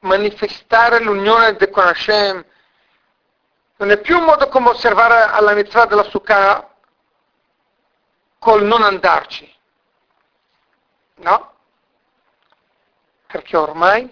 manifestare 0.00 1.00
l'unione 1.00 1.56
con 1.70 1.86
Hashem, 1.86 2.44
non 3.78 3.90
è 3.90 3.98
più 3.98 4.18
un 4.18 4.24
modo 4.24 4.48
come 4.48 4.70
osservare 4.70 5.22
alla 5.22 5.52
mitzvah 5.52 5.86
della 5.86 6.04
Sukkah 6.04 6.75
col 8.46 8.62
non 8.62 8.84
andarci. 8.84 9.52
No? 11.16 11.54
Perché 13.26 13.56
ormai, 13.56 14.08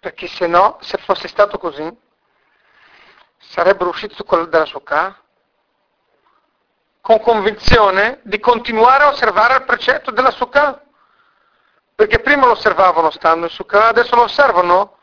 perché 0.00 0.26
se 0.26 0.48
no, 0.48 0.78
se 0.80 0.98
fosse 0.98 1.28
stato 1.28 1.58
così, 1.58 1.88
sarebbero 3.38 3.90
usciti 3.90 4.16
dalla 4.48 4.64
Sukkah 4.64 5.16
con 7.00 7.20
convinzione 7.20 8.18
di 8.24 8.40
continuare 8.40 9.04
a 9.04 9.10
osservare 9.10 9.54
il 9.54 9.64
precetto 9.64 10.10
della 10.10 10.32
Sukkah. 10.32 10.82
Perché 11.94 12.18
prima 12.18 12.46
lo 12.46 12.52
osservavano 12.52 13.10
stando 13.10 13.46
in 13.46 13.52
Sukkah, 13.52 13.86
adesso 13.86 14.16
lo 14.16 14.22
osservano 14.22 14.98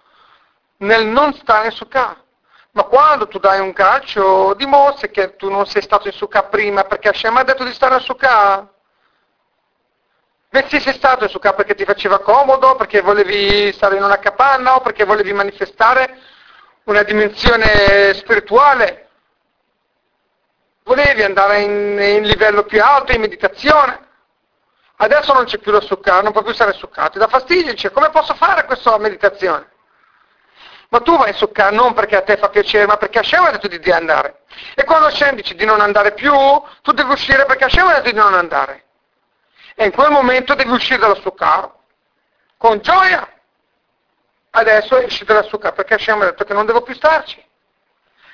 nel 0.80 1.06
non 1.06 1.34
stare 1.34 1.68
in 1.68 1.72
Sukkah. 1.72 2.26
Ma 2.78 2.84
quando 2.84 3.28
tu 3.28 3.40
dai 3.40 3.60
un 3.60 3.74
calcio 3.74 4.54
dimostri 4.54 5.10
che 5.10 5.36
tu 5.36 5.50
non 5.50 5.66
sei 5.66 5.82
stato 5.82 6.08
in 6.08 6.14
Sukkah 6.14 6.44
prima 6.44 6.84
perché 6.84 7.10
Hashem 7.10 7.36
ha 7.36 7.44
detto 7.44 7.64
di 7.64 7.74
stare 7.74 7.96
in 7.96 8.02
Sukkah. 8.02 8.72
Beh 10.48 10.66
sì, 10.68 10.80
sei 10.80 10.94
stato 10.94 11.24
in 11.24 11.32
Sukkah 11.32 11.54
perché 11.54 11.74
ti 11.74 11.86
faceva 11.86 12.20
comodo, 12.20 12.76
perché 12.76 13.02
volevi 13.02 13.74
stare 13.74 13.96
in 13.96 14.04
una 14.04 14.20
capanna 14.20 14.76
o 14.76 14.82
perché 14.82 15.06
volevi 15.06 15.34
manifestare 15.34 16.20
una 16.84 17.02
dimensione 17.02 18.14
spirituale. 18.14 19.10
Volevi 20.84 21.24
andare 21.24 21.62
in, 21.62 22.00
in 22.00 22.24
livello 22.26 22.62
più 22.62 22.80
alto, 22.84 23.12
in 23.12 23.22
meditazione. 23.22 24.08
Adesso 24.98 25.34
non 25.34 25.46
c'è 25.46 25.58
più 25.58 25.72
la 25.72 25.82
Sukkah, 25.82 26.22
non 26.22 26.32
puoi 26.32 26.44
più 26.44 26.54
stare 26.54 26.74
Sukkah. 26.74 27.10
Ti 27.10 27.18
dà 27.18 27.28
fastidio, 27.28 27.72
dice 27.72 27.90
come 27.90 28.12
posso 28.12 28.36
fare 28.36 28.66
questa 28.66 28.96
meditazione? 29.00 29.72
Ma 30.90 31.02
tu 31.02 31.18
vai 31.18 31.30
in 31.30 31.36
Sukkah 31.36 31.70
non 31.72 31.94
perché 31.94 32.16
a 32.16 32.22
te 32.22 32.38
fa 32.38 32.50
piacere, 32.50 32.86
ma 32.86 32.98
perché 32.98 33.20
Hashem 33.20 33.44
ha 33.44 33.52
detto 33.52 33.68
di 33.68 33.92
andare. 33.92 34.44
E 34.74 34.86
quando 34.86 35.08
Hashem 35.08 35.36
dice 35.36 35.54
di 35.56 35.66
non 35.66 35.82
andare 35.82 36.14
più, 36.14 36.34
tu 36.82 36.92
devi 36.94 37.12
uscire 37.12 37.46
perché 37.46 37.66
Hashem 37.66 37.88
ha 37.88 37.94
detto 37.96 38.10
di 38.10 38.16
non 38.16 38.34
andare. 38.34 38.86
E 39.76 39.86
in 39.86 39.92
quel 39.92 40.12
momento 40.12 40.56
devi 40.56 40.72
uscire 40.72 41.00
dalla 41.00 41.16
Sukkah 41.16 41.74
con 42.58 42.80
gioia. 42.80 43.32
Adesso 44.52 44.98
esci 44.98 45.26
dalla 45.26 45.44
Sukkah 45.44 45.74
perché 45.74 45.96
Hashem 45.96 46.22
ha 46.22 46.26
detto 46.26 46.46
che 46.46 46.54
non 46.54 46.66
devo 46.66 46.82
più 46.82 46.96
starci. 46.96 47.44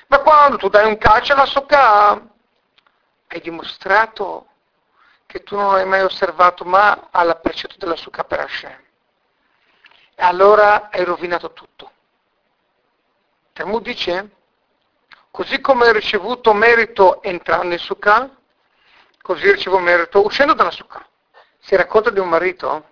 Ma 0.06 0.18
quando 0.20 0.56
tu 0.56 0.68
dai 0.68 0.86
un 0.86 0.96
calcio 0.96 1.32
alla 1.32 1.46
Sukkah, 1.46 2.22
hai 3.28 3.40
dimostrato 3.40 4.46
che 5.26 5.42
tu 5.42 5.56
non 5.56 5.74
hai 5.74 5.84
mai 5.84 6.02
osservato 6.02 6.64
ma 6.64 7.08
alla 7.10 7.34
precetto 7.34 7.74
della 7.78 7.96
Sukkah 7.96 8.24
per 8.24 8.40
Hashem. 8.40 8.82
E 10.14 10.22
allora 10.22 10.88
hai 10.92 11.02
rovinato 11.02 11.52
tutto. 11.52 11.90
Talmud 13.54 13.84
dice, 13.84 14.30
così 15.30 15.60
come 15.60 15.86
hai 15.86 15.92
ricevuto 15.92 16.52
merito 16.52 17.22
entrando 17.22 17.72
in 17.72 17.78
Sukkah, 17.78 18.28
così 19.22 19.48
ricevo 19.52 19.78
merito 19.78 20.24
uscendo 20.24 20.54
dalla 20.54 20.72
Sukkah. 20.72 21.06
Si 21.60 21.76
racconta 21.76 22.10
di 22.10 22.18
un 22.18 22.28
marito 22.28 22.88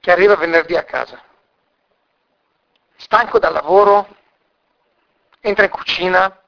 che 0.00 0.10
arriva 0.10 0.34
venerdì 0.34 0.76
a 0.76 0.82
casa, 0.82 1.22
stanco 2.96 3.38
dal 3.38 3.52
lavoro, 3.52 4.16
entra 5.38 5.64
in 5.64 5.70
cucina, 5.70 6.42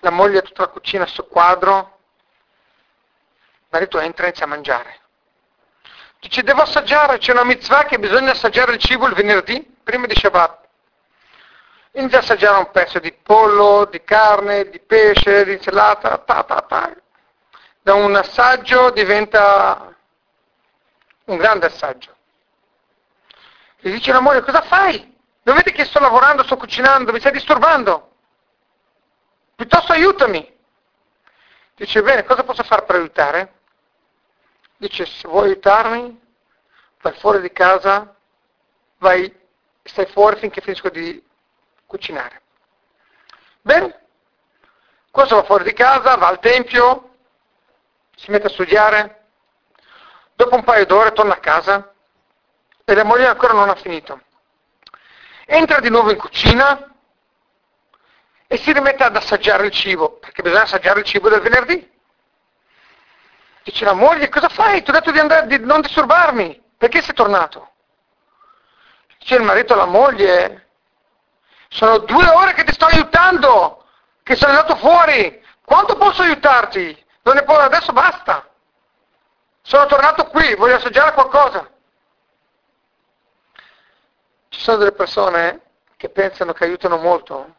la 0.00 0.10
moglie 0.10 0.40
è 0.40 0.42
tutta 0.42 0.64
la 0.64 0.68
cucina 0.68 1.06
sul 1.06 1.26
quadro, 1.26 2.00
il 3.60 3.66
marito 3.70 3.98
entra 3.98 4.24
e 4.24 4.26
inizia 4.26 4.44
a 4.44 4.48
mangiare. 4.48 5.00
Dice, 6.18 6.42
devo 6.42 6.60
assaggiare, 6.60 7.16
c'è 7.16 7.32
una 7.32 7.44
mitzvah 7.44 7.84
che 7.84 7.98
bisogna 7.98 8.32
assaggiare 8.32 8.74
il 8.74 8.78
cibo 8.78 9.06
il 9.06 9.14
venerdì, 9.14 9.78
prima 9.90 10.06
di 10.06 10.14
Shabbat. 10.14 10.68
Inizia 11.94 12.18
a 12.18 12.20
assaggiare 12.20 12.58
un 12.58 12.70
pezzo 12.70 13.00
di 13.00 13.12
pollo, 13.12 13.86
di 13.90 14.04
carne, 14.04 14.70
di 14.70 14.78
pesce, 14.78 15.44
di 15.44 15.54
insalata, 15.54 16.16
ta, 16.18 16.44
ta, 16.44 16.60
ta. 16.60 16.94
Da 17.82 17.94
un 17.94 18.14
assaggio 18.14 18.90
diventa 18.90 19.92
un 21.24 21.36
grande 21.36 21.66
assaggio. 21.66 22.14
Gli 23.80 23.90
dice 23.90 24.12
la 24.12 24.20
moglie, 24.20 24.42
cosa 24.42 24.62
fai? 24.62 25.12
Non 25.42 25.56
vedi 25.56 25.72
che 25.72 25.84
sto 25.84 25.98
lavorando, 25.98 26.44
sto 26.44 26.56
cucinando, 26.56 27.10
mi 27.10 27.18
stai 27.18 27.32
disturbando? 27.32 28.12
Piuttosto 29.56 29.90
aiutami. 29.90 30.56
Dice, 31.74 32.00
bene, 32.02 32.22
cosa 32.22 32.44
posso 32.44 32.62
fare 32.62 32.84
per 32.84 32.94
aiutare? 32.94 33.54
Dice, 34.76 35.04
se 35.04 35.26
vuoi 35.26 35.48
aiutarmi, 35.48 36.20
vai 37.00 37.12
fuori 37.14 37.40
di 37.40 37.50
casa, 37.50 38.14
vai, 38.98 39.39
stai 39.82 40.06
fuori 40.06 40.38
finché 40.38 40.60
finisco 40.60 40.88
di 40.88 41.22
cucinare. 41.86 42.42
Bene, 43.60 44.06
questo 45.10 45.36
va 45.36 45.42
fuori 45.42 45.64
di 45.64 45.72
casa, 45.72 46.16
va 46.16 46.28
al 46.28 46.38
tempio, 46.38 47.16
si 48.16 48.30
mette 48.30 48.46
a 48.46 48.50
studiare, 48.50 49.26
dopo 50.34 50.54
un 50.54 50.64
paio 50.64 50.86
d'ore 50.86 51.12
torna 51.12 51.34
a 51.34 51.40
casa 51.40 51.92
e 52.84 52.94
la 52.94 53.04
moglie 53.04 53.26
ancora 53.26 53.52
non 53.52 53.68
ha 53.68 53.74
finito. 53.74 54.20
Entra 55.46 55.80
di 55.80 55.90
nuovo 55.90 56.10
in 56.10 56.18
cucina 56.18 56.94
e 58.46 58.56
si 58.56 58.72
rimette 58.72 59.04
ad 59.04 59.16
assaggiare 59.16 59.66
il 59.66 59.72
cibo, 59.72 60.18
perché 60.18 60.42
bisogna 60.42 60.62
assaggiare 60.62 61.00
il 61.00 61.06
cibo 61.06 61.28
del 61.28 61.40
venerdì. 61.40 61.88
Dice 63.62 63.84
la 63.84 63.92
moglie, 63.92 64.28
cosa 64.28 64.48
fai? 64.48 64.82
Ti 64.82 64.90
ho 64.90 64.92
detto 64.92 65.10
di, 65.10 65.18
andare, 65.18 65.46
di 65.46 65.58
non 65.58 65.80
disturbarmi. 65.80 66.60
Perché 66.76 67.02
sei 67.02 67.14
tornato? 67.14 67.69
Dice 69.20 69.34
il 69.34 69.42
marito 69.42 69.74
alla 69.74 69.84
moglie, 69.84 70.68
sono 71.68 71.98
due 71.98 72.26
ore 72.26 72.54
che 72.54 72.64
ti 72.64 72.72
sto 72.72 72.86
aiutando, 72.86 73.84
che 74.22 74.34
sono 74.34 74.52
andato 74.52 74.76
fuori. 74.76 75.44
Quanto 75.62 75.94
posso 75.96 76.22
aiutarti? 76.22 77.04
Non 77.22 77.34
ne 77.34 77.44
può, 77.44 77.56
adesso 77.58 77.92
basta. 77.92 78.48
Sono 79.60 79.84
tornato 79.86 80.26
qui, 80.28 80.54
voglio 80.54 80.76
assaggiare 80.76 81.12
qualcosa. 81.12 81.70
Ci 84.48 84.60
sono 84.60 84.78
delle 84.78 84.92
persone 84.92 85.60
che 85.98 86.08
pensano 86.08 86.54
che 86.54 86.64
aiutano 86.64 86.96
molto 86.96 87.54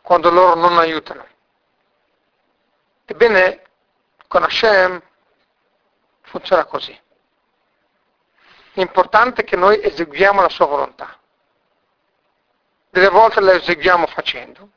quando 0.00 0.30
loro 0.30 0.54
non 0.54 0.78
aiutano. 0.78 1.26
Ebbene, 3.04 3.62
con 4.26 4.42
Hashem 4.42 5.02
funziona 6.22 6.64
così. 6.64 6.98
L'importante 8.78 9.40
è 9.40 9.44
che 9.44 9.56
noi 9.56 9.82
eseguiamo 9.82 10.40
la 10.40 10.48
sua 10.48 10.66
volontà. 10.66 11.18
Delle 12.90 13.08
volte 13.08 13.40
la 13.40 13.54
eseguiamo 13.54 14.06
facendo, 14.06 14.70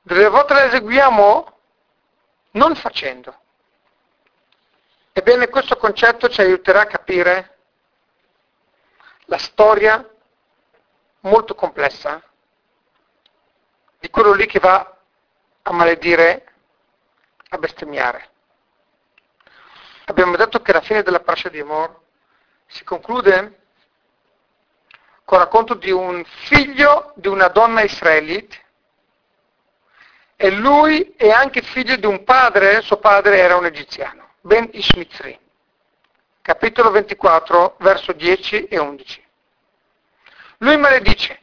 delle 0.00 0.28
volte 0.28 0.54
la 0.54 0.64
eseguiamo 0.66 1.58
non 2.52 2.76
facendo. 2.76 3.36
Ebbene, 5.12 5.48
questo 5.48 5.76
concetto 5.76 6.28
ci 6.28 6.40
aiuterà 6.40 6.82
a 6.82 6.86
capire 6.86 7.58
la 9.24 9.38
storia 9.38 10.08
molto 11.22 11.56
complessa 11.56 12.22
di 13.98 14.08
quello 14.08 14.34
lì 14.34 14.46
che 14.46 14.60
va 14.60 14.96
a 15.62 15.72
maledire, 15.72 16.52
a 17.48 17.58
bestemmiare. 17.58 18.30
Abbiamo 20.04 20.36
detto 20.36 20.62
che 20.62 20.72
la 20.72 20.80
fine 20.80 21.02
della 21.02 21.20
Pascia 21.20 21.48
di 21.48 21.58
Amor 21.58 22.02
si 22.66 22.84
conclude 22.84 23.60
con 25.24 25.38
il 25.38 25.44
racconto 25.44 25.74
di 25.74 25.90
un 25.90 26.22
figlio 26.24 27.12
di 27.16 27.28
una 27.28 27.48
donna 27.48 27.82
israelite 27.82 28.62
e 30.36 30.50
lui 30.50 31.14
è 31.16 31.30
anche 31.30 31.62
figlio 31.62 31.96
di 31.96 32.06
un 32.06 32.24
padre, 32.24 32.82
suo 32.82 32.98
padre 32.98 33.38
era 33.38 33.56
un 33.56 33.64
egiziano, 33.64 34.34
Ben 34.40 34.68
Ishmitzri. 34.72 35.40
Capitolo 36.42 36.90
24, 36.90 37.76
verso 37.78 38.12
10 38.12 38.66
e 38.66 38.78
11. 38.78 39.24
Lui 40.58 40.76
maledice 40.76 41.38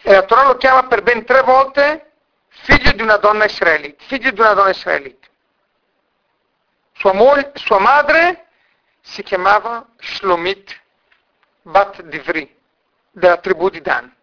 e 0.00 0.12
la 0.12 0.22
Torah 0.22 0.46
lo 0.46 0.56
chiama 0.56 0.86
per 0.86 1.02
ben 1.02 1.24
tre 1.26 1.42
volte 1.42 2.12
figlio 2.48 2.92
di 2.92 3.02
una 3.02 3.18
donna 3.18 3.44
israelite, 3.44 4.02
figlio 4.06 4.30
di 4.30 4.40
una 4.40 4.54
donna 4.54 4.70
israelite. 4.70 5.28
Sua, 6.94 7.12
moglie, 7.12 7.52
sua 7.54 7.78
madre 7.78 8.47
si 9.08 9.22
chiamava 9.22 9.86
Shlomit 9.98 10.78
Bat 11.62 12.02
Divri, 12.02 12.56
della 13.10 13.38
tribù 13.38 13.70
di 13.70 13.80
Dan. 13.80 14.14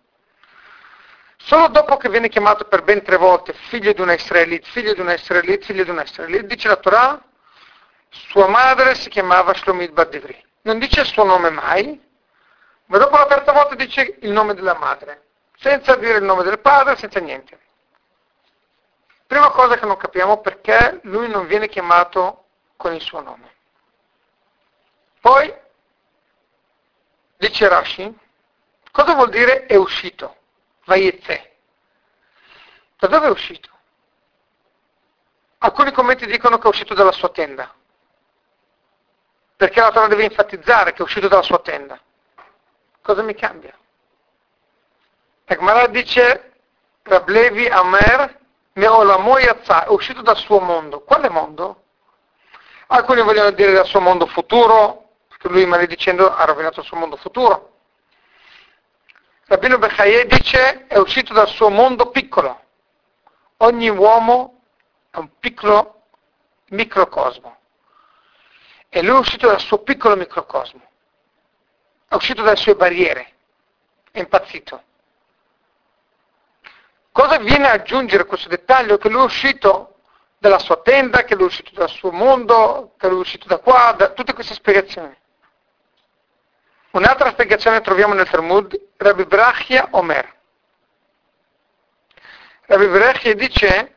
Solo 1.37 1.67
dopo 1.69 1.97
che 1.97 2.07
viene 2.09 2.29
chiamato 2.29 2.65
per 2.65 2.83
ben 2.83 3.03
tre 3.03 3.17
volte 3.17 3.53
figlio 3.53 3.93
di 3.93 4.01
una 4.01 4.13
Israelite, 4.13 4.69
figlio 4.69 4.93
di 4.93 5.01
una 5.01 5.13
Israelite, 5.13 5.65
figlio 5.65 5.83
di 5.83 5.89
una 5.89 6.03
Israelite, 6.03 6.45
dice 6.45 6.67
la 6.67 6.75
Torah, 6.75 7.23
sua 8.09 8.47
madre 8.47 8.95
si 8.95 9.09
chiamava 9.09 9.53
Shlomit 9.55 9.91
Bat 9.91 10.09
Divri. 10.09 10.45
Non 10.61 10.77
dice 10.79 11.01
il 11.01 11.07
suo 11.07 11.23
nome 11.23 11.49
mai, 11.49 12.01
ma 12.85 12.97
dopo 12.97 13.17
la 13.17 13.25
terza 13.25 13.51
volta 13.51 13.75
dice 13.75 14.17
il 14.21 14.31
nome 14.31 14.53
della 14.53 14.75
madre, 14.75 15.25
senza 15.57 15.95
dire 15.95 16.19
il 16.19 16.23
nome 16.23 16.43
del 16.43 16.59
padre, 16.59 16.95
senza 16.95 17.19
niente. 17.19 17.59
Prima 19.25 19.49
cosa 19.49 19.77
che 19.77 19.85
non 19.85 19.97
capiamo 19.97 20.41
perché 20.41 20.99
lui 21.03 21.27
non 21.27 21.47
viene 21.47 21.67
chiamato 21.67 22.45
con 22.77 22.93
il 22.93 23.01
suo 23.01 23.21
nome. 23.21 23.54
Poi, 25.25 25.51
dice 27.37 27.67
Rashi, 27.67 28.15
cosa 28.91 29.15
vuol 29.15 29.29
dire 29.29 29.65
è 29.65 29.75
uscito? 29.75 30.35
Vaiezze. 30.83 31.55
Da 32.95 33.07
dove 33.07 33.25
è 33.25 33.31
uscito? 33.31 33.69
Alcuni 35.57 35.91
commenti 35.93 36.27
dicono 36.27 36.59
che 36.59 36.65
è 36.65 36.69
uscito 36.69 36.93
dalla 36.93 37.11
sua 37.11 37.29
tenda. 37.29 37.73
Perché 39.55 39.81
la 39.81 39.89
Torah 39.89 40.05
deve 40.05 40.25
enfatizzare 40.25 40.93
che 40.93 40.99
è 40.99 41.01
uscito 41.01 41.27
dalla 41.27 41.41
sua 41.41 41.57
tenda. 41.57 41.99
Cosa 43.01 43.23
mi 43.23 43.33
cambia? 43.33 43.75
Agmara 45.45 45.87
dice 45.87 46.53
Rablevi 47.01 47.65
Amer 47.65 48.41
Meolamo 48.73 49.39
Yazza, 49.39 49.85
è 49.85 49.89
uscito 49.89 50.21
dal 50.21 50.37
suo 50.37 50.59
mondo. 50.59 50.99
Quale 50.99 51.29
mondo? 51.29 51.81
Alcuni 52.89 53.23
vogliono 53.23 53.49
dire 53.49 53.71
dal 53.71 53.87
suo 53.87 54.01
mondo 54.01 54.27
futuro, 54.27 55.04
lui 55.49 55.65
maledicendo 55.65 56.33
ha 56.33 56.43
rovinato 56.45 56.79
il 56.81 56.85
suo 56.85 56.97
mondo 56.97 57.15
futuro. 57.15 57.73
Rabbino 59.47 59.77
Bechaye 59.77 60.25
dice 60.25 60.87
è 60.87 60.97
uscito 60.97 61.33
dal 61.33 61.47
suo 61.47 61.69
mondo 61.69 62.09
piccolo. 62.09 62.63
Ogni 63.57 63.89
uomo 63.89 64.61
è 65.11 65.17
un 65.17 65.29
piccolo 65.39 66.03
microcosmo. 66.69 67.57
E 68.89 69.01
lui 69.01 69.15
è 69.15 69.19
uscito 69.19 69.47
dal 69.47 69.59
suo 69.59 69.79
piccolo 69.79 70.15
microcosmo. 70.15 70.81
È 72.07 72.15
uscito 72.15 72.41
dalle 72.41 72.55
sue 72.55 72.75
barriere. 72.75 73.33
È 74.11 74.19
impazzito. 74.19 74.83
Cosa 77.11 77.37
viene 77.37 77.67
a 77.67 77.73
aggiungere 77.73 78.25
questo 78.25 78.49
dettaglio? 78.49 78.97
Che 78.97 79.09
lui 79.09 79.21
è 79.21 79.25
uscito 79.25 79.99
dalla 80.37 80.59
sua 80.59 80.81
tenda, 80.81 81.23
che 81.23 81.35
lui 81.35 81.43
è 81.43 81.47
uscito 81.47 81.71
dal 81.73 81.89
suo 81.89 82.11
mondo, 82.11 82.93
che 82.97 83.07
lui 83.07 83.17
è 83.17 83.21
uscito 83.21 83.47
da 83.47 83.59
qua, 83.59 83.93
da 83.97 84.09
tutte 84.09 84.33
queste 84.33 84.53
spiegazioni. 84.53 85.15
Un'altra 86.95 87.31
spiegazione 87.31 87.81
troviamo 87.81 88.13
nel 88.13 88.29
Talmud, 88.29 88.79
Rabbi 88.95 89.25
Brachia 89.25 89.89
Omer. 89.91 90.33
Rabbi 92.67 92.87
Brachia 92.87 93.35
dice, 93.35 93.95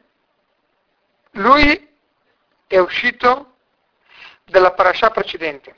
lui 1.33 1.97
è 2.67 2.79
uscito 2.79 3.55
dalla 4.47 4.73
parasha 4.73 5.11
precedente. 5.11 5.77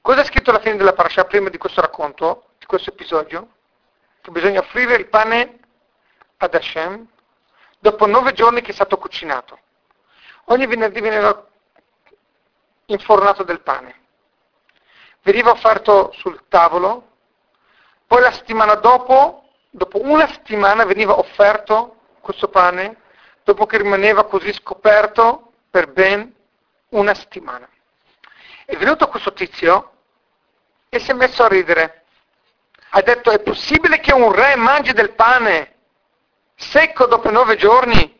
Cosa 0.00 0.20
è 0.20 0.24
scritto 0.24 0.50
alla 0.50 0.60
fine 0.60 0.76
della 0.76 0.92
parasha 0.92 1.24
prima 1.24 1.48
di 1.48 1.58
questo 1.58 1.80
racconto, 1.80 2.50
di 2.58 2.66
questo 2.66 2.90
episodio? 2.90 3.54
Che 4.20 4.30
bisogna 4.30 4.60
offrire 4.60 4.94
il 4.94 5.08
pane 5.08 5.58
ad 6.36 6.54
Hashem 6.54 7.04
dopo 7.80 8.06
nove 8.06 8.32
giorni 8.32 8.60
che 8.60 8.70
è 8.70 8.74
stato 8.74 8.96
cucinato. 8.96 9.58
Ogni 10.44 10.68
venerdì 10.68 11.00
veniva 11.00 11.48
infornato 12.86 13.42
del 13.42 13.60
pane 13.60 14.06
veniva 15.22 15.50
offerto 15.50 16.12
sul 16.12 16.44
tavolo, 16.48 17.06
poi 18.06 18.20
la 18.22 18.32
settimana 18.32 18.74
dopo, 18.74 19.48
dopo 19.70 20.00
una 20.02 20.26
settimana 20.26 20.84
veniva 20.84 21.18
offerto 21.18 21.96
questo 22.20 22.48
pane, 22.48 22.96
dopo 23.44 23.66
che 23.66 23.78
rimaneva 23.78 24.24
così 24.24 24.52
scoperto 24.52 25.52
per 25.70 25.92
ben 25.92 26.34
una 26.90 27.14
settimana. 27.14 27.68
È 28.64 28.76
venuto 28.76 29.08
questo 29.08 29.32
tizio 29.32 29.92
e 30.88 30.98
si 30.98 31.10
è 31.10 31.14
messo 31.14 31.42
a 31.42 31.48
ridere. 31.48 32.04
Ha 32.90 33.02
detto, 33.02 33.30
è 33.30 33.40
possibile 33.40 34.00
che 34.00 34.12
un 34.12 34.32
re 34.32 34.56
mangi 34.56 34.92
del 34.92 35.12
pane 35.12 35.74
secco 36.54 37.06
dopo 37.06 37.30
nove 37.30 37.56
giorni? 37.56 38.18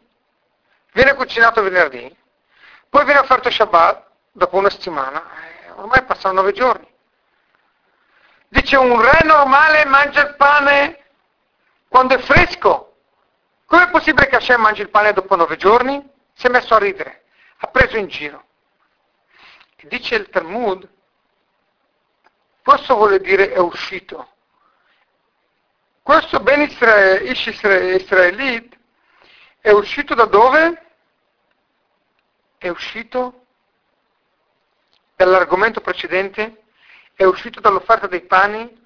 Viene 0.92 1.14
cucinato 1.14 1.62
venerdì, 1.62 2.14
poi 2.88 3.04
viene 3.04 3.20
offerto 3.20 3.50
Shabbat 3.50 4.06
dopo 4.32 4.56
una 4.56 4.70
settimana, 4.70 5.22
ormai 5.78 6.04
passano 6.04 6.34
nove 6.34 6.52
giorni. 6.52 6.86
Dice 8.48 8.76
un 8.76 9.00
re 9.00 9.20
normale 9.24 9.84
mangia 9.84 10.26
il 10.26 10.34
pane 10.36 11.04
quando 11.88 12.14
è 12.14 12.18
fresco. 12.18 12.96
Com'è 13.66 13.90
possibile 13.90 14.26
che 14.28 14.36
Hashem 14.36 14.60
mangi 14.60 14.80
il 14.80 14.90
pane 14.90 15.12
dopo 15.12 15.36
nove 15.36 15.56
giorni? 15.56 16.02
Si 16.32 16.46
è 16.46 16.50
messo 16.50 16.74
a 16.74 16.78
ridere, 16.78 17.24
ha 17.58 17.66
preso 17.68 17.96
in 17.96 18.06
giro. 18.06 18.44
E 19.76 19.86
dice 19.86 20.14
il 20.16 20.28
Talmud, 20.30 20.88
questo 22.62 22.94
vuole 22.94 23.20
dire 23.20 23.52
è 23.52 23.58
uscito. 23.58 24.32
Questo 26.02 26.40
ben 26.40 26.62
Israel, 26.62 27.28
Israelite 27.30 28.78
è 29.60 29.70
uscito 29.70 30.14
da 30.14 30.24
dove? 30.24 30.86
È 32.56 32.68
uscito 32.68 33.47
dall'argomento 35.18 35.80
precedente 35.80 36.62
è 37.12 37.24
uscito 37.24 37.58
dall'offerta 37.58 38.06
dei 38.06 38.20
pani 38.20 38.84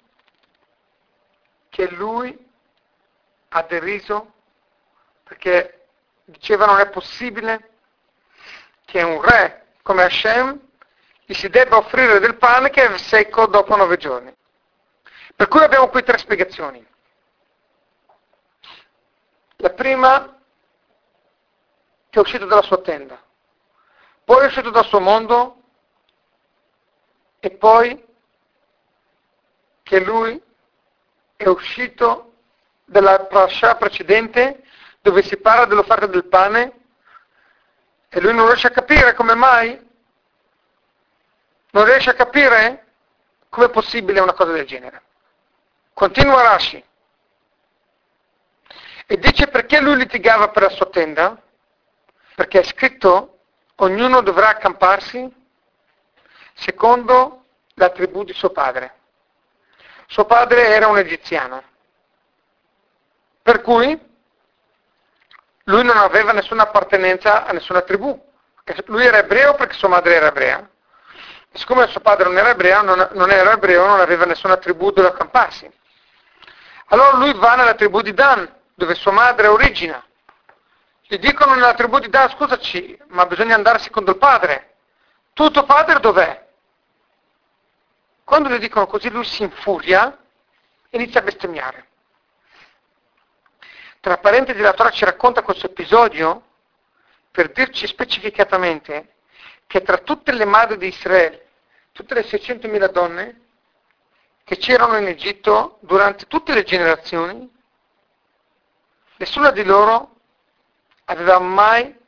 che 1.69 1.91
lui 1.91 2.51
ha 3.51 3.63
deriso 3.65 4.33
perché 5.25 5.89
diceva 6.25 6.65
non 6.65 6.81
è 6.81 6.89
possibile 6.89 7.73
che 8.87 9.03
un 9.03 9.21
re 9.21 9.75
come 9.83 10.05
Hashem 10.05 10.59
gli 11.27 11.35
si 11.35 11.51
debba 11.51 11.77
offrire 11.77 12.19
del 12.19 12.37
pane 12.37 12.71
che 12.71 12.83
è 12.83 12.99
secco 12.99 13.47
dopo 13.47 13.77
nove 13.77 13.99
giorni. 13.99 14.35
Per 15.37 15.49
cui 15.49 15.63
abbiamo 15.63 15.89
qui 15.91 16.03
tre 16.03 16.17
spiegazioni. 16.17 16.87
La 19.57 19.71
prima 19.71 20.39
che 22.09 22.19
è 22.19 22.23
uscito 22.23 22.47
dalla 22.47 22.63
sua 22.63 22.81
tenda, 22.81 23.23
poi 24.25 24.45
è 24.45 24.47
uscito 24.47 24.71
dal 24.71 24.87
suo 24.87 25.01
mondo 25.01 25.62
e 27.45 27.51
poi 27.51 28.01
che 29.83 29.99
lui 29.99 30.41
è 31.35 31.49
uscito 31.49 32.35
dalla 32.85 33.25
parasha 33.25 33.75
precedente 33.75 34.63
dove 35.01 35.25
si 35.25 35.37
parla 35.39 35.65
dell'offerta 35.65 36.07
del 36.07 36.27
pane 36.27 36.73
e 38.09 38.21
lui 38.21 38.33
non 38.33 38.47
riesce 38.47 38.69
a 38.69 38.71
capire 38.71 39.15
come 39.15 39.35
mai, 39.35 39.91
non 41.73 41.85
riesce 41.85 42.11
a 42.11 42.15
capire 42.15 42.87
come 43.49 43.67
è 43.67 43.71
possibile 43.71 44.21
una 44.21 44.35
cosa 44.35 44.53
del 44.53 44.65
genere. 44.65 45.03
Continua 45.95 46.43
Rashi 46.43 46.85
e 49.05 49.19
dice 49.19 49.49
perché 49.49 49.81
lui 49.81 49.97
litigava 49.97 50.51
per 50.51 50.63
la 50.63 50.69
sua 50.69 50.87
tenda, 50.87 51.43
perché 52.37 52.61
è 52.61 52.65
scritto 52.65 53.41
ognuno 53.77 54.21
dovrà 54.21 54.51
accamparsi 54.51 55.41
secondo 56.55 57.45
la 57.75 57.91
tribù 57.91 58.25
di 58.25 58.33
suo 58.33 58.51
padre. 58.51 58.95
Suo 60.07 60.25
padre 60.25 60.67
era 60.69 60.89
un 60.89 60.99
egiziano, 60.99 61.63
per 63.43 63.63
cui 63.63 64.11
lui 65.65 65.85
non 65.85 65.97
aveva 65.97 66.33
nessuna 66.33 66.65
appartenenza 66.65 67.47
a 67.47 67.53
nessuna 67.53 67.83
tribù. 67.83 68.31
Lui 68.87 69.05
era 69.05 69.19
ebreo 69.19 69.55
perché 69.55 69.75
sua 69.75 69.89
madre 69.89 70.15
era 70.15 70.27
ebrea. 70.27 70.69
E 71.51 71.59
siccome 71.59 71.87
suo 71.89 72.01
padre 72.01 72.25
non 72.25 72.39
era 72.39 72.51
ebreo, 72.51 72.83
non, 72.83 73.31
era 73.31 73.53
ebreo, 73.53 73.87
non 73.87 74.01
aveva 74.01 74.25
nessuna 74.25 74.57
tribù 74.57 74.91
dove 74.91 75.09
accamparsi. 75.09 75.71
Allora 76.87 77.17
lui 77.17 77.33
va 77.35 77.55
nella 77.55 77.75
tribù 77.75 78.01
di 78.01 78.13
Dan, 78.13 78.51
dove 78.75 78.95
sua 78.95 79.13
madre 79.13 79.47
origina. 79.47 80.05
Gli 81.03 81.19
dicono 81.19 81.55
nella 81.55 81.75
tribù 81.75 81.99
di 81.99 82.09
Dan, 82.09 82.31
scusaci, 82.31 82.99
ma 83.09 83.27
bisogna 83.27 83.55
andare 83.55 83.79
secondo 83.79 84.13
il 84.13 84.19
padre. 84.19 84.72
Tu 85.35 85.51
tuo 85.51 85.65
padre 85.65 85.99
dov'è? 86.01 86.49
Quando 88.25 88.49
le 88.49 88.59
dicono 88.59 88.87
così 88.87 89.11
lui 89.11 89.25
si 89.25 89.43
infuria 89.43 90.17
e 90.89 90.97
inizia 90.97 91.21
a 91.21 91.25
bestemmiare. 91.25 91.87
Tra 94.01 94.19
parentesi 94.19 94.61
la 94.61 94.73
Torah 94.73 94.91
ci 94.91 95.05
racconta 95.05 95.43
questo 95.43 95.67
episodio 95.67 96.49
per 97.31 97.51
dirci 97.53 97.87
specificatamente 97.87 99.15
che 99.67 99.81
tra 99.83 99.99
tutte 99.99 100.33
le 100.33 100.45
madri 100.45 100.77
di 100.77 100.89
Israele, 100.89 101.49
tutte 101.93 102.15
le 102.15 102.23
600.000 102.23 102.91
donne 102.91 103.41
che 104.45 104.57
c'erano 104.57 104.99
in 104.99 105.07
Egitto 105.07 105.79
durante 105.81 106.27
tutte 106.27 106.53
le 106.53 106.65
generazioni, 106.65 107.51
nessuna 109.17 109.51
di 109.51 109.65
loro 109.65 110.17
aveva 111.05 111.39
mai 111.39 111.99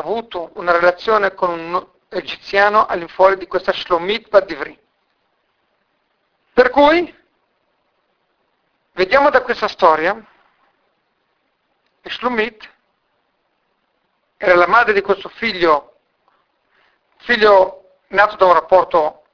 avuto 0.00 0.50
una 0.54 0.72
relazione 0.72 1.34
con 1.34 1.50
un 1.50 1.88
egiziano 2.08 2.86
all'infuori 2.86 3.36
di 3.36 3.46
questa 3.46 3.72
Shlomit 3.72 4.28
Badivri. 4.28 4.78
Per 6.52 6.70
cui, 6.70 7.14
vediamo 8.92 9.30
da 9.30 9.42
questa 9.42 9.68
storia, 9.68 10.14
che 12.00 12.10
Shlomit 12.10 12.72
era 14.36 14.54
la 14.54 14.66
madre 14.66 14.92
di 14.92 15.00
questo 15.00 15.28
figlio, 15.28 15.96
figlio 17.16 17.96
nato 18.08 18.36
da 18.36 18.46
un 18.46 18.52
rapporto, 18.52 19.24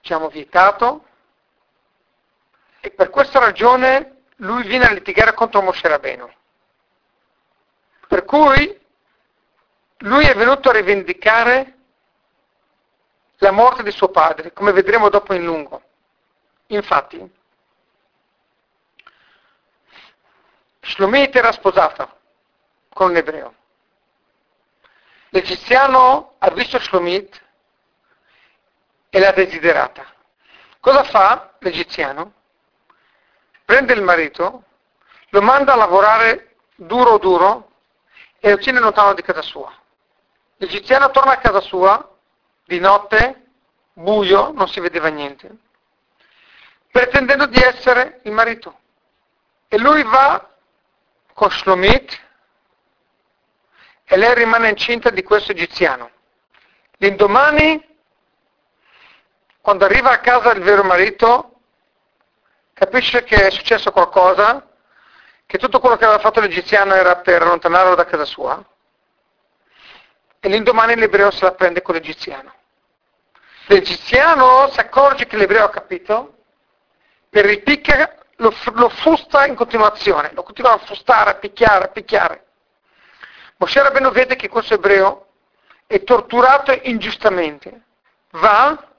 diciamo, 0.00 0.28
vietato, 0.28 1.06
e 2.80 2.90
per 2.90 3.10
questa 3.10 3.38
ragione 3.38 4.24
lui 4.36 4.62
viene 4.64 4.86
a 4.86 4.92
litigare 4.92 5.32
contro 5.32 5.62
Moshe 5.62 5.86
Rabbeinu. 5.86 6.30
Per 8.08 8.24
cui 8.24 8.82
lui 10.04 10.26
è 10.26 10.34
venuto 10.34 10.70
a 10.70 10.72
rivendicare 10.72 11.78
la 13.38 13.50
morte 13.50 13.82
di 13.82 13.90
suo 13.90 14.08
padre, 14.08 14.52
come 14.52 14.72
vedremo 14.72 15.08
dopo 15.08 15.34
in 15.34 15.44
lungo. 15.44 15.82
Infatti, 16.68 17.32
Shlomit 20.80 21.34
era 21.34 21.52
sposata 21.52 22.16
con 22.90 23.10
un 23.10 23.16
ebreo. 23.16 23.54
L'egiziano 25.30 26.34
ha 26.38 26.50
visto 26.50 26.78
Shlomit 26.78 27.42
e 29.08 29.18
l'ha 29.18 29.32
desiderata. 29.32 30.06
Cosa 30.80 31.02
fa 31.04 31.54
l'egiziano? 31.60 32.32
Prende 33.64 33.94
il 33.94 34.02
marito, 34.02 34.64
lo 35.30 35.40
manda 35.40 35.72
a 35.72 35.76
lavorare 35.76 36.56
duro 36.74 37.16
duro 37.18 37.70
e 38.38 38.50
lo 38.50 38.58
tiene 38.58 38.80
lontano 38.80 39.14
di 39.14 39.22
casa 39.22 39.40
sua. 39.40 39.82
L'egiziano 40.64 41.10
torna 41.10 41.32
a 41.32 41.38
casa 41.38 41.60
sua 41.60 42.10
di 42.64 42.80
notte, 42.80 43.48
buio, 43.92 44.50
non 44.52 44.66
si 44.66 44.80
vedeva 44.80 45.08
niente, 45.08 45.58
pretendendo 46.90 47.44
di 47.44 47.60
essere 47.60 48.20
il 48.22 48.32
marito. 48.32 48.78
E 49.68 49.76
lui 49.76 50.02
va 50.04 50.54
con 51.34 51.50
Shlomit 51.50 52.18
e 54.04 54.16
lei 54.16 54.32
rimane 54.32 54.70
incinta 54.70 55.10
di 55.10 55.22
questo 55.22 55.52
egiziano. 55.52 56.10
L'indomani, 56.96 57.86
quando 59.60 59.84
arriva 59.84 60.12
a 60.12 60.20
casa 60.20 60.52
il 60.52 60.62
vero 60.62 60.82
marito, 60.82 61.60
capisce 62.72 63.22
che 63.22 63.48
è 63.48 63.50
successo 63.50 63.92
qualcosa, 63.92 64.66
che 65.44 65.58
tutto 65.58 65.78
quello 65.78 65.96
che 65.98 66.04
aveva 66.06 66.20
fatto 66.20 66.40
l'egiziano 66.40 66.94
era 66.94 67.16
per 67.16 67.42
allontanarlo 67.42 67.94
da 67.94 68.06
casa 68.06 68.24
sua, 68.24 68.66
e 70.44 70.48
l'indomani 70.50 70.94
l'ebreo 70.94 71.30
se 71.30 71.42
la 71.42 71.52
prende 71.52 71.80
con 71.80 71.94
l'egiziano. 71.94 72.52
L'egiziano 73.68 74.68
si 74.70 74.78
accorge 74.78 75.26
che 75.26 75.38
l'ebreo 75.38 75.64
ha 75.64 75.70
capito, 75.70 76.36
e 77.30 77.40
ripicca, 77.40 78.14
lo, 78.36 78.54
lo 78.74 78.90
fusta 78.90 79.46
in 79.46 79.54
continuazione, 79.54 80.32
lo 80.34 80.42
continua 80.42 80.72
a 80.72 80.78
fustare, 80.84 81.30
a 81.30 81.34
picchiare, 81.36 81.84
a 81.86 81.88
picchiare. 81.88 82.44
Moshe 83.56 83.82
Rabbeinu 83.82 84.10
vede 84.10 84.36
che 84.36 84.50
questo 84.50 84.74
ebreo 84.74 85.28
è 85.86 86.04
torturato 86.04 86.78
ingiustamente, 86.82 87.80
va 88.32 88.90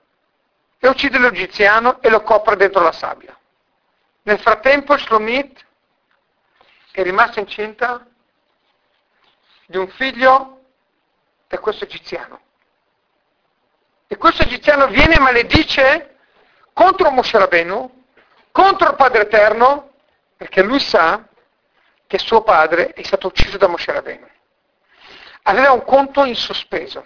e 0.79 0.88
uccide 0.88 1.19
l'egiziano 1.19 2.01
e 2.01 2.10
lo 2.10 2.23
copre 2.23 2.55
dentro 2.55 2.81
la 2.81 2.91
sabbia. 2.91 3.38
Nel 4.23 4.39
frattempo 4.39 4.97
Shlomit 4.97 5.63
è 6.89 7.03
rimasta 7.03 7.39
incinta 7.39 8.03
di 9.67 9.77
un 9.77 9.88
figlio 9.89 10.55
da 11.56 11.60
questo 11.60 11.86
egiziano. 11.86 12.39
E 14.08 14.18
questo 14.18 14.44
egiziano 14.44 14.88
viene 14.88 15.15
e 15.15 15.20
maledice 15.20 16.18
contro 16.74 17.10
Moshe 17.10 17.38
Rabbeinu, 17.38 18.04
contro 18.52 18.89
il 18.89 18.96
Padre 18.96 19.24
Eterno, 19.24 19.94
perché 20.38 20.62
lui 20.62 20.80
sa 20.80 21.28
che 22.06 22.20
suo 22.20 22.44
padre 22.44 22.89
è 22.89 23.04
stato 23.04 23.28
ucciso 23.28 23.58
da 23.58 23.68
Moshe 23.68 23.91
Rabbeinu 23.91 24.28
aveva 25.48 25.72
un 25.72 25.84
conto 25.84 26.24
in 26.26 26.36
sospeso. 26.36 27.06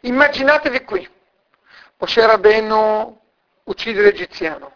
Immaginatevi 0.00 0.84
qui, 0.84 1.08
Moshe 1.98 2.24
Rabbeinu 2.26 3.20
uccide 3.64 4.02
l'egiziano, 4.02 4.72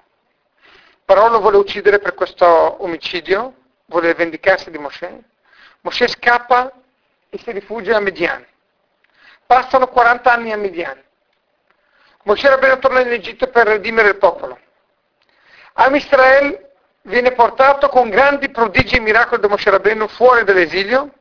però 1.05 1.29
lo 1.29 1.40
vuole 1.40 1.57
uccidere 1.57 1.98
per 1.98 2.14
questo 2.14 2.46
omicidio, 2.83 3.55
vuole 3.87 4.14
vendicarsi 4.14 4.70
di 4.70 4.79
Moshe. 4.79 5.24
Moshe 5.81 6.09
scappa 6.09 6.70
e 7.30 7.38
si 7.38 7.50
rifugia 7.52 7.96
a 7.96 8.00
Median. 8.00 8.46
Passano 9.46 9.88
40 9.88 10.30
anni 10.30 10.52
a 10.52 10.56
Median. 10.56 11.02
Moshe 12.24 12.48
Rabbeinu 12.48 12.78
torna 12.78 13.00
in 13.00 13.10
Egitto 13.10 13.48
per 13.48 13.66
redimere 13.66 14.08
il 14.08 14.18
popolo. 14.18 14.58
Am 15.74 15.94
Israel 15.94 16.68
viene 17.02 17.32
portato 17.32 17.88
con 17.88 18.10
grandi 18.10 18.50
prodigi 18.50 18.96
e 18.96 19.00
miracoli 19.00 19.40
da 19.40 19.48
Moshe 19.48 19.70
Rabbeinu 19.70 20.06
fuori 20.08 20.44
dall'esilio 20.44 21.14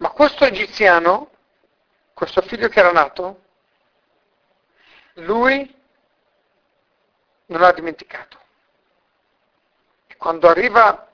ma 0.00 0.10
questo 0.12 0.46
egiziano, 0.46 1.30
questo 2.14 2.40
figlio 2.40 2.68
che 2.68 2.78
era 2.78 2.90
nato, 2.90 3.42
lui 5.14 5.74
non 7.46 7.62
ha 7.62 7.72
dimenticato. 7.72 8.38
E 10.06 10.16
quando 10.16 10.48
arriva 10.48 11.06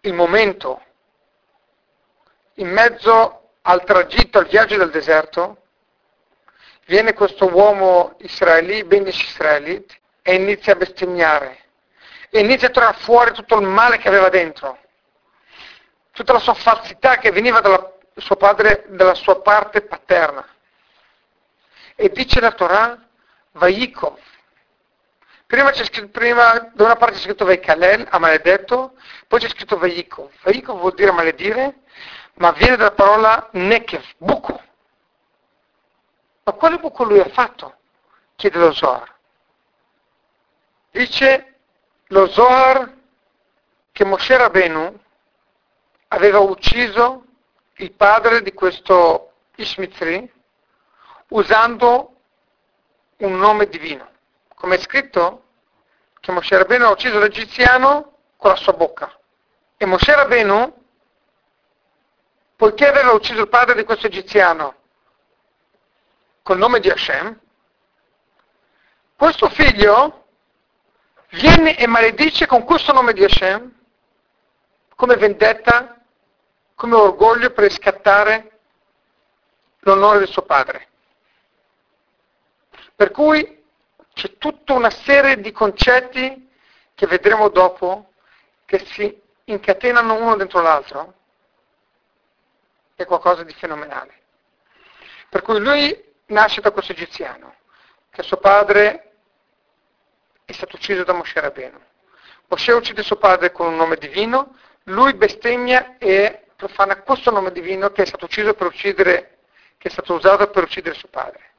il 0.00 0.12
momento, 0.12 0.82
in 2.54 2.68
mezzo 2.68 3.50
al 3.62 3.84
tragitto, 3.84 4.38
al 4.38 4.46
viaggio 4.46 4.76
del 4.76 4.90
deserto, 4.90 5.62
viene 6.86 7.14
questo 7.14 7.46
uomo 7.52 8.16
israeli, 8.20 8.84
Benish 8.84 9.22
Israelit, 9.22 9.98
e 10.22 10.34
inizia 10.34 10.72
a 10.72 10.76
bestemmiare. 10.76 11.58
E 12.30 12.40
inizia 12.40 12.68
a 12.68 12.70
tirare 12.70 12.96
fuori 12.98 13.32
tutto 13.32 13.58
il 13.58 13.66
male 13.66 13.98
che 13.98 14.08
aveva 14.08 14.28
dentro 14.28 14.78
tutta 16.14 16.32
la 16.32 16.38
sua 16.38 16.54
falsità 16.54 17.18
che 17.18 17.32
veniva 17.32 17.60
dalla 17.60 17.92
suo 18.16 18.36
padre, 18.36 18.84
dalla 18.88 19.14
sua 19.14 19.42
parte 19.42 19.82
paterna. 19.82 20.46
E 21.96 22.08
dice 22.10 22.40
la 22.40 22.52
Torah, 22.52 22.96
Vaikov. 23.52 24.16
Prima, 25.46 25.70
c'è 25.70 25.84
scritto, 25.84 26.08
prima 26.08 26.70
da 26.72 26.84
una 26.84 26.96
parte 26.96 27.16
c'è 27.16 27.22
scritto 27.22 27.44
Vaikalel, 27.44 28.06
ha 28.08 28.18
maledetto, 28.18 28.94
poi 29.26 29.40
c'è 29.40 29.48
scritto 29.48 29.76
Vaikov. 29.76 30.30
Vaikov 30.42 30.78
vuol 30.78 30.94
dire 30.94 31.10
maledire, 31.10 31.80
ma 32.34 32.52
viene 32.52 32.76
dalla 32.76 32.92
parola 32.92 33.48
Nekev, 33.52 34.04
buco. 34.18 34.60
Ma 36.44 36.52
quale 36.52 36.78
buco 36.78 37.04
lui 37.04 37.20
ha 37.20 37.28
fatto? 37.28 37.76
Chiede 38.36 38.58
lo 38.58 38.72
Zohar. 38.72 39.12
Dice 40.90 41.54
lo 42.08 42.26
Zohar 42.28 42.92
che 43.92 44.04
Moshe 44.04 44.36
Rabenu 44.36 45.00
aveva 46.08 46.38
ucciso 46.40 47.24
il 47.76 47.92
padre 47.92 48.42
di 48.42 48.52
questo 48.52 49.32
Ishmitri 49.56 50.30
usando 51.28 52.16
un 53.18 53.36
nome 53.38 53.68
divino. 53.68 54.08
Come 54.54 54.76
è 54.76 54.78
scritto 54.78 55.42
che 56.20 56.32
Moshe 56.32 56.56
Rabbeinu 56.56 56.84
ha 56.84 56.90
ucciso 56.90 57.18
l'egiziano 57.18 58.18
con 58.36 58.50
la 58.50 58.56
sua 58.56 58.72
bocca. 58.72 59.12
E 59.76 59.86
Moshe 59.86 60.14
Rabbeinu, 60.14 60.83
poiché 62.64 62.86
aveva 62.86 63.12
ucciso 63.12 63.42
il 63.42 63.48
padre 63.50 63.74
di 63.74 63.84
questo 63.84 64.06
egiziano 64.06 64.76
col 66.40 66.56
nome 66.56 66.80
di 66.80 66.88
Hashem, 66.88 67.38
questo 69.16 69.50
figlio 69.50 70.28
viene 71.32 71.76
e 71.76 71.86
maledice 71.86 72.46
con 72.46 72.64
questo 72.64 72.94
nome 72.94 73.12
di 73.12 73.22
Hashem 73.22 73.70
come 74.94 75.16
vendetta 75.16 76.00
come 76.74 76.94
orgoglio 76.94 77.50
per 77.50 77.64
riscattare 77.64 78.60
l'onore 79.80 80.20
del 80.20 80.28
suo 80.28 80.42
padre. 80.42 80.88
Per 82.94 83.10
cui 83.10 83.62
c'è 84.14 84.38
tutta 84.38 84.72
una 84.72 84.88
serie 84.88 85.38
di 85.38 85.52
concetti 85.52 86.48
che 86.94 87.06
vedremo 87.06 87.50
dopo 87.50 88.12
che 88.64 88.78
si 88.86 89.20
incatenano 89.44 90.14
uno 90.14 90.36
dentro 90.36 90.62
l'altro. 90.62 91.14
È 93.04 93.06
qualcosa 93.06 93.42
di 93.42 93.52
fenomenale. 93.52 94.14
Per 95.28 95.42
cui 95.42 95.60
lui 95.60 95.94
nasce 96.28 96.62
da 96.62 96.70
questo 96.70 96.92
egiziano, 96.92 97.54
che 98.08 98.22
suo 98.22 98.38
padre 98.38 99.12
è 100.46 100.52
stato 100.52 100.76
ucciso 100.76 101.04
da 101.04 101.12
Moshe 101.12 101.38
Rabbeinu. 101.38 101.78
Moshe 102.48 102.72
uccide 102.72 103.02
suo 103.02 103.16
padre 103.16 103.52
con 103.52 103.66
un 103.66 103.76
nome 103.76 103.96
divino, 103.96 104.56
lui 104.84 105.12
bestemmia 105.12 105.98
e 105.98 106.46
profana 106.56 107.02
questo 107.02 107.30
nome 107.30 107.52
divino 107.52 107.90
che 107.90 108.04
è 108.04 108.06
stato 108.06 108.24
ucciso 108.24 108.54
per 108.54 108.68
uccidere, 108.68 109.40
che 109.76 109.88
è 109.88 109.90
stato 109.90 110.14
usato 110.14 110.48
per 110.48 110.62
uccidere 110.62 110.94
suo 110.94 111.08
padre. 111.08 111.52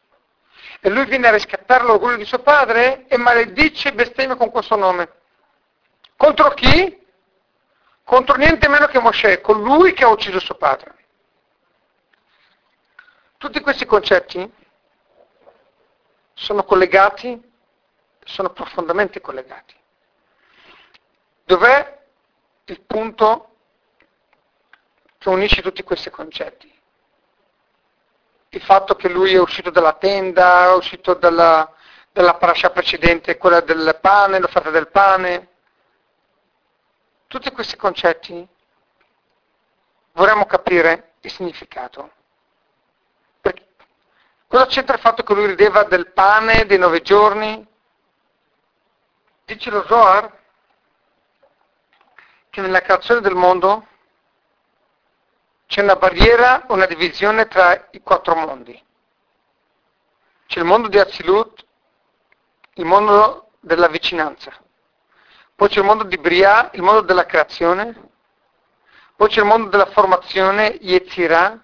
E 0.79 0.89
lui 0.89 1.05
viene 1.05 1.27
a 1.27 1.31
riscattare 1.31 1.83
l'orgoglio 1.83 2.17
di 2.17 2.25
suo 2.25 2.39
padre 2.39 3.05
e 3.07 3.17
maledice 3.17 3.89
e 3.89 3.93
bestemmia 3.93 4.35
con 4.35 4.49
questo 4.49 4.75
nome. 4.75 5.11
Contro 6.17 6.49
chi? 6.55 7.03
contro 8.03 8.35
niente 8.35 8.67
meno 8.67 8.87
che 8.87 8.99
Mosè, 8.99 9.41
colui 9.41 9.93
che 9.93 10.05
ha 10.05 10.09
ucciso 10.09 10.39
suo 10.39 10.55
padre. 10.55 10.94
Tutti 13.45 13.59
questi 13.59 13.85
concetti 13.85 14.51
sono 16.33 16.63
collegati, 16.63 17.39
sono 18.23 18.49
profondamente 18.49 19.21
collegati. 19.21 19.75
Dov'è 21.43 22.05
il 22.63 22.81
punto 22.81 23.57
che 25.19 25.29
unisce 25.29 25.61
tutti 25.61 25.83
questi 25.83 26.09
concetti? 26.09 26.73
Il 28.49 28.61
fatto 28.63 28.95
che 28.95 29.09
lui 29.09 29.35
è 29.35 29.39
uscito 29.39 29.69
dalla 29.69 29.93
tenda, 29.93 30.65
è 30.65 30.73
uscito 30.73 31.13
dalla, 31.13 31.71
dalla 32.11 32.33
parascia 32.37 32.71
precedente, 32.71 33.37
quella 33.37 33.61
del 33.61 33.99
pane, 34.01 34.39
l'offerta 34.39 34.71
del 34.71 34.89
pane. 34.89 35.49
Tutti 37.27 37.51
questi 37.51 37.75
concetti 37.75 38.47
vorremmo 40.13 40.47
capire 40.47 41.13
il 41.21 41.31
significato. 41.31 42.14
Cosa 44.55 44.67
c'entra 44.67 44.95
il 44.95 45.01
fatto 45.01 45.21
che 45.21 45.33
lui 45.33 45.47
rideva 45.47 45.83
del 45.83 46.13
pane 46.13 46.65
dei 46.65 46.77
nove 46.77 47.01
giorni? 47.01 47.67
Dice 49.43 49.69
lo 49.69 49.83
Zohar 49.85 50.31
che 52.49 52.61
nella 52.61 52.79
creazione 52.79 53.19
del 53.19 53.35
mondo 53.35 53.85
c'è 55.65 55.81
una 55.81 55.97
barriera, 55.97 56.63
una 56.69 56.85
divisione 56.85 57.49
tra 57.49 57.89
i 57.91 57.99
quattro 57.99 58.33
mondi. 58.33 58.81
C'è 60.45 60.59
il 60.59 60.65
mondo 60.65 60.87
di 60.87 60.99
Azilut, 60.99 61.65
il 62.75 62.85
mondo 62.85 63.49
della 63.59 63.89
vicinanza, 63.89 64.53
poi 65.53 65.67
c'è 65.67 65.79
il 65.79 65.85
mondo 65.85 66.05
di 66.05 66.17
Bria, 66.17 66.69
il 66.75 66.81
mondo 66.81 67.01
della 67.01 67.25
creazione, 67.25 68.09
poi 69.17 69.27
c'è 69.27 69.41
il 69.41 69.47
mondo 69.47 69.67
della 69.67 69.87
formazione, 69.87 70.77
Yetzirah, 70.79 71.61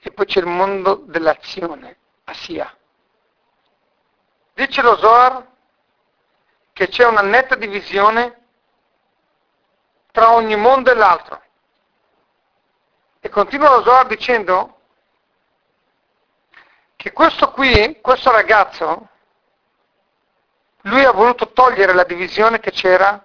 e 0.00 0.10
poi 0.10 0.26
c'è 0.26 0.40
il 0.40 0.46
mondo 0.46 1.00
dell'azione, 1.06 2.00
Asia. 2.28 2.74
Dice 4.54 4.82
lo 4.82 4.96
Zohar 4.96 5.46
che 6.72 6.88
c'è 6.88 7.06
una 7.06 7.22
netta 7.22 7.54
divisione 7.54 8.44
tra 10.10 10.32
ogni 10.32 10.56
mondo 10.56 10.90
e 10.90 10.94
l'altro. 10.94 11.42
E 13.20 13.28
continua 13.28 13.76
lo 13.76 13.82
Zohar 13.82 14.06
dicendo 14.06 14.80
che 16.96 17.12
questo 17.12 17.50
qui, 17.52 18.00
questo 18.00 18.30
ragazzo, 18.30 19.08
lui 20.82 21.04
ha 21.04 21.12
voluto 21.12 21.52
togliere 21.52 21.92
la 21.92 22.04
divisione 22.04 22.58
che 22.58 22.70
c'era 22.72 23.24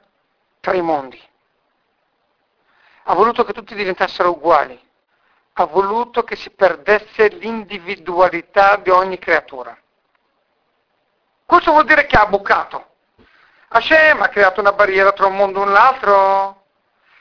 tra 0.60 0.74
i 0.74 0.82
mondi. 0.82 1.22
Ha 3.04 3.14
voluto 3.16 3.44
che 3.44 3.54
tutti 3.54 3.74
diventassero 3.74 4.30
uguali. 4.32 4.80
Ha 5.54 5.66
voluto 5.66 6.24
che 6.24 6.36
si 6.36 6.50
perdesse 6.52 7.28
l'individualità 7.28 8.78
di 8.78 8.90
ogni 8.90 9.20
creatura. 9.20 9.78
Questo 11.46 11.72
vuol 11.72 11.86
dire 11.86 12.06
che 12.06 12.16
ha 12.16 12.26
bucato. 12.26 12.88
Hashem 13.68 14.22
ha 14.22 14.30
creato 14.30 14.60
una 14.60 14.72
barriera 14.72 15.12
tra 15.12 15.28
un 15.28 15.36
mondo 15.36 15.64
e 15.64 15.68
l'altro. 15.68 16.64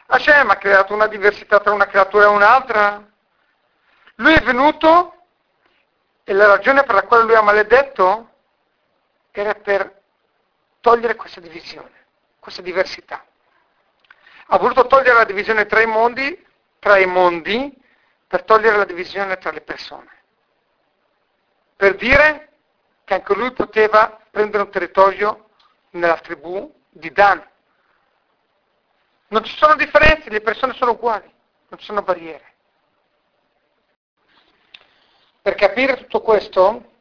Hashem 0.07 0.51
ha 0.51 0.57
creato 0.57 0.95
una 0.95 1.07
diversità 1.07 1.61
tra 1.61 1.73
una 1.73 1.87
creatura 1.87 2.25
e 2.25 2.29
un'altra. 2.29 3.09
Lui 4.17 4.35
è 4.35 4.41
venuto 4.43 5.15
e 6.25 6.33
la 6.33 6.47
ragione 6.47 6.85
per 6.85 6.95
la 6.95 7.03
quale 7.03 7.25
lui 7.25 7.35
ha 7.35 7.43
maledetto 7.43 8.29
era 9.33 9.55
per 9.55 10.01
togliere 10.81 11.17
questa 11.17 11.41
divisione, 11.41 12.07
questa 12.39 12.63
diversità. 12.63 13.25
Ha 14.47 14.59
voluto 14.59 14.87
togliere 14.87 15.15
la 15.15 15.25
divisione 15.25 15.67
tra 15.67 15.81
i 15.81 15.87
mondi, 15.87 16.47
tra 16.79 16.99
i 16.99 17.07
mondi, 17.07 17.77
per 18.31 18.45
togliere 18.45 18.77
la 18.77 18.85
divisione 18.85 19.39
tra 19.39 19.51
le 19.51 19.61
persone. 19.61 20.09
Per 21.75 21.97
dire 21.97 22.53
che 23.03 23.15
anche 23.15 23.35
lui 23.35 23.51
poteva 23.51 24.21
prendere 24.31 24.63
un 24.63 24.71
territorio 24.71 25.49
nella 25.91 26.17
tribù 26.19 26.73
di 26.91 27.11
Dan, 27.11 27.45
non 29.31 29.43
ci 29.43 29.57
sono 29.57 29.75
differenze, 29.75 30.31
le 30.31 30.43
persone 30.43 30.75
sono 30.75 30.93
uguali, 30.93 31.29
non 31.71 31.81
ci 31.81 31.87
sono 31.87 32.03
barriere. 32.03 32.55
Per 35.43 35.55
capire 35.57 35.97
tutto 35.97 36.21
questo 36.21 36.93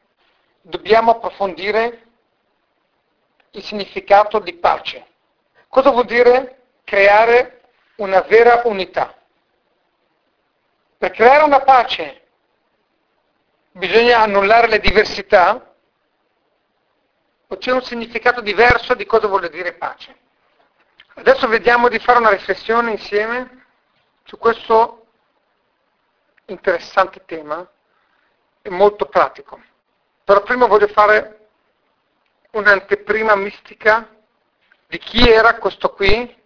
dobbiamo 0.61 1.11
approfondire 1.11 2.07
il 3.51 3.61
significato 3.61 4.39
di 4.39 4.53
pace. 4.55 5.05
Cosa 5.67 5.91
vuol 5.91 6.05
dire 6.05 6.63
creare 6.84 7.69
una 7.97 8.21
vera 8.21 8.63
unità? 8.65 9.15
Per 11.00 11.12
creare 11.12 11.45
una 11.45 11.62
pace 11.62 12.28
bisogna 13.72 14.20
annullare 14.20 14.68
le 14.68 14.80
diversità 14.80 15.74
o 17.47 17.58
c'è 17.58 17.72
un 17.72 17.82
significato 17.82 18.41
diverso 18.41 18.95
di 18.95 19.06
cosa 19.06 19.28
vuole 19.28 19.50
dire 19.50 19.76
pace? 19.76 20.14
Adesso 21.14 21.47
vediamo 21.47 21.88
di 21.88 22.00
fare 22.00 22.20
una 22.20 22.32
riflessione 22.32 22.91
insieme 22.91 23.66
su 24.26 24.38
questo 24.38 25.06
interessante 26.47 27.24
tema 27.24 27.66
e 28.62 28.70
molto 28.70 29.06
pratico. 29.06 29.58
Però 30.26 30.43
prima 30.43 30.68
voglio 30.68 30.88
fare 30.89 31.47
un'anteprima 32.52 33.36
mistica 33.36 34.06
di 34.86 34.97
chi 34.97 35.30
era 35.30 35.60
questo 35.60 35.93
qui 35.93 36.43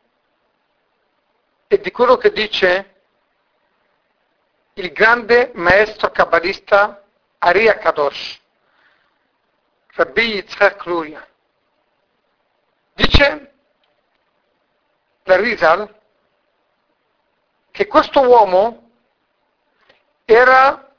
e 1.66 1.80
di 1.80 1.90
quello 1.90 2.18
che 2.18 2.32
dice 2.32 2.93
il 4.76 4.92
grande 4.92 5.52
maestro 5.56 6.10
kabbalista 6.10 7.04
Aria 7.38 7.78
Kadosh, 7.78 8.40
Rabbi 9.88 10.22
Yitzhak 10.22 10.86
Luria. 10.86 11.28
Dice 12.94 13.54
la 15.24 15.36
Rizal 15.38 16.02
che 17.72 17.88
questo 17.88 18.22
uomo 18.22 18.90
era 20.26 20.92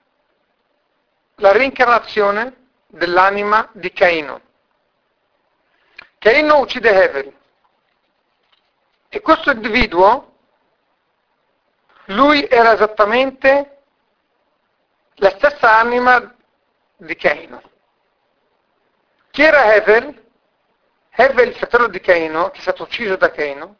la 1.36 1.52
reincarnazione 1.52 2.68
dell'anima 2.86 3.68
di 3.72 3.92
Caino. 3.92 4.40
Caino 6.18 6.58
uccide 6.58 6.90
Hevel 6.90 7.32
e 9.08 9.20
questo 9.20 9.50
individuo, 9.50 10.33
lui 12.06 12.46
era 12.48 12.72
esattamente 12.74 13.82
la 15.16 15.30
stessa 15.30 15.78
anima 15.78 16.34
di 16.96 17.16
Caino. 17.16 17.62
Chi 19.30 19.42
era 19.42 19.74
Hevel? 19.74 20.22
Hevel, 21.10 21.48
il 21.48 21.54
fratello 21.54 21.88
di 21.88 22.00
Caino, 22.00 22.50
che 22.50 22.58
è 22.58 22.62
stato 22.62 22.82
ucciso 22.82 23.16
da 23.16 23.30
Caino, 23.30 23.76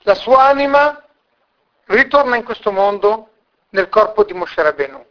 la 0.00 0.14
sua 0.14 0.44
anima 0.44 1.02
ritorna 1.86 2.36
in 2.36 2.44
questo 2.44 2.72
mondo 2.72 3.30
nel 3.70 3.88
corpo 3.88 4.24
di 4.24 4.34
Moshe 4.34 4.60
Rabbeinu. 4.60 5.04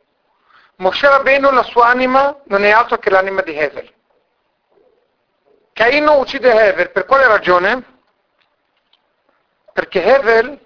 Moshe 0.78 1.08
Rabbeinu, 1.08 1.52
la 1.52 1.64
sua 1.64 1.88
anima, 1.88 2.38
non 2.46 2.64
è 2.64 2.72
altro 2.72 2.98
che 2.98 3.10
l'anima 3.10 3.42
di 3.42 3.56
Hevel. 3.56 3.92
Caino 5.74 6.20
uccide 6.20 6.54
Hevel, 6.54 6.92
per 6.92 7.06
quale 7.06 7.28
ragione? 7.28 7.84
Perché 9.74 10.04
Hevel 10.04 10.60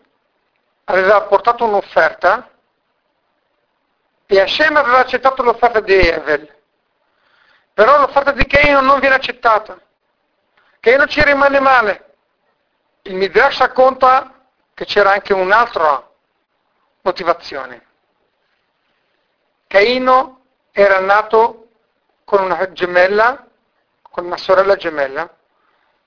aveva 0.89 1.21
portato 1.23 1.65
un'offerta 1.65 2.49
e 4.25 4.41
Hashem 4.41 4.75
aveva 4.75 4.99
accettato 4.99 5.43
l'offerta 5.43 5.79
di 5.79 5.93
Hevel. 5.93 6.55
Però 7.73 7.99
l'offerta 7.99 8.31
di 8.31 8.45
Caino 8.45 8.81
non 8.81 8.99
viene 8.99 9.15
accettata. 9.15 9.79
Caino 10.79 11.05
ci 11.07 11.23
rimane 11.23 11.59
male 11.59 12.07
il 13.07 13.15
Midrash 13.15 13.59
racconta 13.59 14.33
che 14.73 14.85
c'era 14.85 15.11
anche 15.11 15.33
un'altra 15.33 16.09
motivazione. 17.01 17.85
Caino 19.67 20.41
era 20.71 20.99
nato 20.99 21.69
con 22.25 22.43
una 22.43 22.71
gemella, 22.71 23.47
con 24.01 24.25
una 24.25 24.37
sorella 24.37 24.75
gemella, 24.75 25.33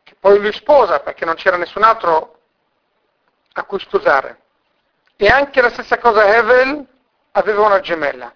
che 0.03 0.15
poi 0.19 0.39
lui 0.39 0.53
sposa 0.53 1.01
perché 1.01 1.25
non 1.25 1.35
c'era 1.37 1.57
nessun 1.57 1.83
altro 1.83 2.41
a 3.55 3.65
cui 3.65 3.79
sposare. 3.81 4.39
E 5.23 5.29
anche 5.29 5.61
la 5.61 5.69
stessa 5.69 5.99
cosa 5.99 6.35
Hevel 6.35 6.83
aveva 7.33 7.67
una 7.67 7.81
gemella, 7.81 8.33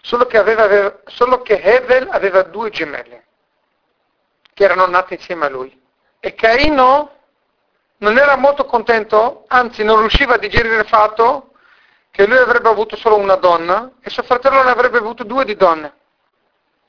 solo 0.00 0.24
che, 0.24 0.38
aveva, 0.38 0.98
solo 1.04 1.42
che 1.42 1.60
Hevel 1.60 2.08
aveva 2.10 2.42
due 2.44 2.70
gemelle, 2.70 3.26
che 4.54 4.64
erano 4.64 4.86
nate 4.86 5.12
insieme 5.12 5.44
a 5.44 5.50
lui. 5.50 5.78
E 6.18 6.34
Caino 6.34 7.16
non 7.98 8.16
era 8.16 8.36
molto 8.36 8.64
contento, 8.64 9.44
anzi 9.48 9.84
non 9.84 9.98
riusciva 9.98 10.36
a 10.36 10.38
digerire 10.38 10.78
il 10.78 10.86
fatto 10.86 11.52
che 12.10 12.26
lui 12.26 12.38
avrebbe 12.38 12.70
avuto 12.70 12.96
solo 12.96 13.18
una 13.18 13.36
donna 13.36 13.92
e 14.00 14.08
suo 14.08 14.22
fratello 14.22 14.62
ne 14.62 14.70
avrebbe 14.70 14.96
avuto 14.96 15.22
due 15.22 15.44
di 15.44 15.54
donne. 15.54 15.92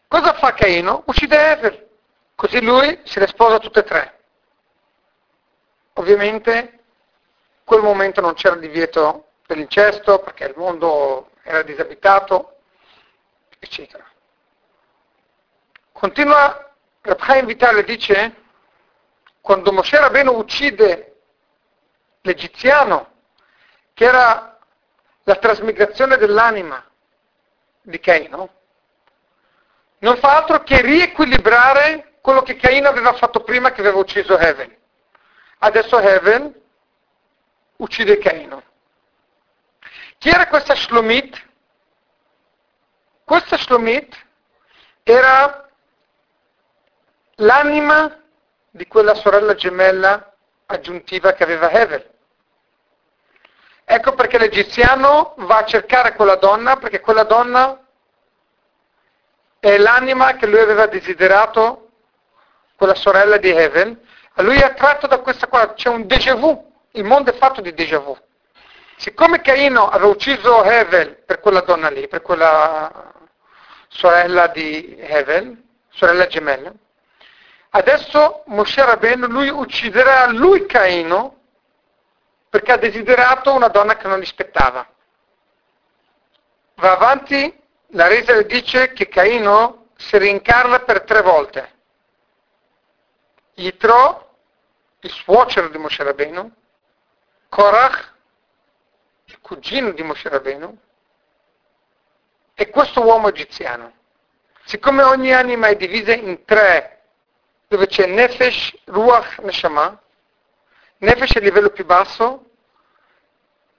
Cosa 0.08 0.32
fa 0.36 0.54
Caino? 0.54 1.04
Uccide 1.08 1.52
Ever, 1.52 1.90
così 2.36 2.64
lui 2.64 2.98
se 3.04 3.20
le 3.20 3.28
sposa 3.28 3.60
tutte 3.60 3.82
e 3.82 3.84
tre. 3.84 4.20
Ovviamente 5.96 6.81
quel 7.64 7.82
momento 7.82 8.22
non 8.22 8.34
c'era 8.34 8.56
divieto 8.56 9.28
dell'incesto 9.46 10.20
perché 10.20 10.46
il 10.46 10.54
mondo 10.56 11.32
era 11.44 11.62
disabitato, 11.62 12.58
eccetera. 13.60 14.06
Continua 15.92 16.72
Rabhaim 17.02 17.46
Vitale 17.46 17.84
dice, 17.84 18.36
quando 19.42 19.72
Moshe 19.72 20.00
Rabbeinu 20.00 20.32
uccide 20.34 21.16
l'egiziano, 22.22 23.10
che 23.94 24.06
era 24.06 24.60
la 25.24 25.36
trasmigrazione 25.36 26.18
dell'anima 26.18 26.84
di 27.82 28.00
Caino, 28.00 28.50
non 30.00 30.18
fa 30.18 30.38
altro 30.38 30.64
che 30.64 30.82
riequilibrare 30.82 32.18
quello 32.22 32.42
che 32.44 32.56
Caino 32.56 32.90
aveva 32.90 33.14
fatto 33.14 33.42
prima 33.42 33.72
che 33.72 33.82
aveva 33.82 33.98
ucciso 33.98 34.38
Heaven. 34.38 34.76
Adesso 35.60 36.00
Heaven 36.00 36.61
uccide 37.82 38.18
Caino. 38.18 38.64
Chi 40.18 40.30
era 40.30 40.48
questa 40.48 40.76
Shlomit? 40.76 41.50
Questa 43.24 43.58
Shlomit 43.58 44.16
era 45.04 45.68
l'anima 47.36 48.20
di 48.70 48.88
quella 48.88 49.16
sorella 49.16 49.56
gemella 49.56 50.32
aggiuntiva 50.68 51.34
che 51.34 51.44
aveva 51.44 51.72
Hevel. 51.72 52.10
Ecco 53.84 54.14
perché 54.14 54.38
l'egiziano 54.38 55.34
va 55.40 55.58
a 55.58 55.66
cercare 55.66 56.14
quella 56.14 56.36
donna, 56.36 56.78
perché 56.78 57.00
quella 57.00 57.24
donna 57.24 57.78
è 59.60 59.78
l'anima 59.78 60.34
che 60.36 60.46
lui 60.46 60.60
aveva 60.60 60.86
desiderato, 60.86 61.90
quella 62.76 62.96
sorella 62.96 63.38
di 63.38 63.50
Heaven, 63.50 64.00
e 64.36 64.44
lui 64.44 64.58
è 64.58 64.64
attratto 64.64 65.08
da 65.08 65.20
questa 65.20 65.48
qua, 65.48 65.74
c'è 65.74 65.90
un 65.90 66.06
déjà 66.06 66.36
vu, 66.36 66.71
il 66.92 67.04
mondo 67.04 67.32
è 67.32 67.38
fatto 67.38 67.62
di 67.62 67.74
déjà 67.74 68.00
vu. 68.00 68.18
Siccome 68.98 69.42
Caino 69.42 69.88
aveva 69.90 70.10
ucciso 70.10 70.64
Hevel 70.64 71.24
per 71.26 71.40
quella 71.40 71.62
donna 71.62 71.90
lì, 71.90 72.08
per 72.08 72.22
quella 72.22 73.14
sorella 73.88 74.48
di 74.48 74.96
Hevel, 75.00 75.60
sorella 75.90 76.28
gemella, 76.28 76.72
adesso 77.72 78.44
Moshe 78.48 78.84
Rabbeinu 78.84 79.28
lui 79.28 79.50
ucciderà 79.50 80.28
lui 80.28 80.66
Caino 80.66 81.40
perché 82.50 82.74
ha 82.74 82.78
desiderato 82.78 83.54
una 83.54 83.70
donna 83.70 83.96
che 83.96 84.08
non 84.08 84.20
gli 84.20 84.26
spettava. 84.26 84.88
Va 86.76 86.92
avanti, 86.92 87.60
la 87.94 88.08
resa 88.08 88.42
dice 88.42 88.92
che 88.94 89.08
Caino 89.08 89.88
si 89.96 90.18
rincarna 90.18 90.80
per 90.80 91.04
tre 91.04 91.22
volte. 91.22 91.72
Yitro, 93.56 94.38
il 95.00 95.10
suocero 95.12 95.70
di 95.70 95.78
Moshe 95.78 96.04
Rabbeinu, 96.04 96.52
Korach, 97.52 98.14
il 99.26 99.42
cugino 99.42 99.92
di 99.92 100.04
Moshe 100.04 100.30
Rabbeinu, 100.30 100.74
e 102.54 102.70
questo 102.70 103.04
uomo 103.04 103.28
egiziano. 103.28 103.92
Siccome 104.64 105.04
ogni 105.04 105.34
anima 105.34 105.68
è 105.68 105.76
divisa 105.76 106.14
in 106.14 106.46
tre, 106.46 107.02
dove 107.68 107.88
c'è 107.88 108.06
Nefesh, 108.06 108.74
Ruach, 108.86 109.40
Neshama, 109.40 110.02
Nefesh 111.00 111.34
è 111.34 111.38
il 111.40 111.44
livello 111.44 111.72
più 111.72 111.84
basso, 111.84 112.52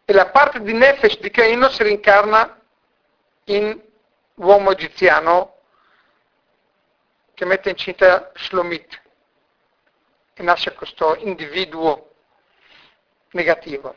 e 0.04 0.12
la 0.12 0.26
parte 0.26 0.60
di 0.60 0.74
Nefesh 0.74 1.18
di 1.20 1.30
Caino 1.30 1.70
si 1.70 1.82
rincarna 1.82 2.60
in 3.44 3.80
uomo 4.34 4.72
egiziano 4.72 5.60
che 7.32 7.46
mette 7.46 7.70
incinta 7.70 8.32
Shlomit 8.34 9.00
e 10.34 10.42
nasce 10.42 10.74
questo 10.74 11.16
individuo 11.16 12.11
negativo. 13.32 13.94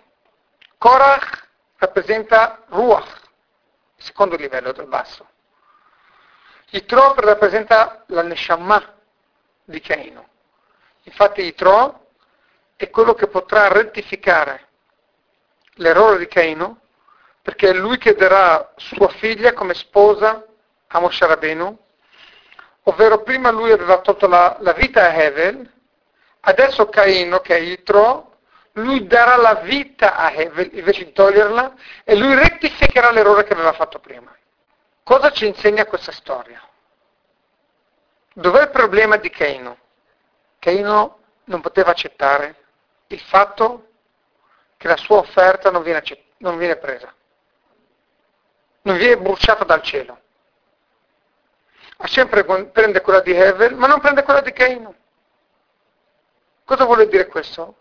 Korach 0.77 1.47
rappresenta 1.77 2.63
Ruach, 2.67 3.21
secondo 3.95 4.36
livello 4.36 4.71
del 4.71 4.88
basso. 4.88 5.27
Yitro 6.69 7.13
rappresenta 7.15 8.03
la 8.07 8.21
Neshama 8.21 8.93
di 9.63 9.79
Caino. 9.79 10.27
Infatti 11.03 11.41
Yitro 11.41 12.07
è 12.75 12.89
quello 12.89 13.13
che 13.13 13.27
potrà 13.27 13.67
rettificare 13.67 14.67
l'errore 15.75 16.17
di 16.17 16.27
Caino 16.27 16.81
perché 17.41 17.69
è 17.69 17.73
lui 17.73 17.97
che 17.97 18.15
darà 18.15 18.73
sua 18.75 19.07
figlia 19.07 19.53
come 19.53 19.75
sposa 19.75 20.43
a 20.88 20.99
Moshe 20.99 21.27
Rabbeinu, 21.27 21.77
ovvero 22.83 23.21
prima 23.21 23.51
lui 23.51 23.71
aveva 23.71 23.99
tolto 23.99 24.27
la, 24.27 24.57
la 24.61 24.73
vita 24.73 25.03
a 25.03 25.13
Hevel, 25.13 25.71
adesso 26.41 26.89
Caino, 26.89 27.41
che 27.41 27.55
è 27.55 27.61
Yitro, 27.61 28.34
lui 28.78 29.07
darà 29.07 29.36
la 29.38 29.55
vita 29.55 30.15
a 30.15 30.32
Hevel 30.32 30.69
invece 30.73 31.05
di 31.05 31.13
toglierla 31.13 31.73
e 32.03 32.15
lui 32.15 32.34
rettificherà 32.36 33.11
l'errore 33.11 33.43
che 33.43 33.53
aveva 33.53 33.73
fatto 33.73 33.99
prima. 33.99 34.36
Cosa 35.03 35.32
ci 35.32 35.45
insegna 35.45 35.86
questa 35.86 36.11
storia? 36.11 36.61
Dov'è 38.34 38.63
il 38.63 38.69
problema 38.71 39.17
di 39.17 39.30
Caino? 39.30 39.78
Caino 40.59 41.19
non 41.45 41.61
poteva 41.61 41.91
accettare 41.91 42.63
il 43.07 43.19
fatto 43.19 43.89
che 44.78 44.88
la 44.88 44.97
sua 44.97 45.17
offerta 45.17 45.71
non 45.71 45.82
viene, 45.82 46.01
non 46.38 46.57
viene 46.57 46.76
presa, 46.76 47.13
non 48.82 48.97
viene 48.97 49.17
bruciata 49.17 49.63
dal 49.63 49.82
cielo. 49.84 50.19
Hashem 51.97 52.28
prende 52.71 52.99
quella 52.99 53.21
di 53.21 53.32
Hevel, 53.32 53.76
ma 53.76 53.88
non 53.88 54.01
prende 54.01 54.23
quella 54.23 54.41
di 54.41 54.51
Caino. 54.51 54.95
Cosa 56.65 56.84
vuole 56.84 57.07
dire 57.07 57.28
questo? 57.28 57.78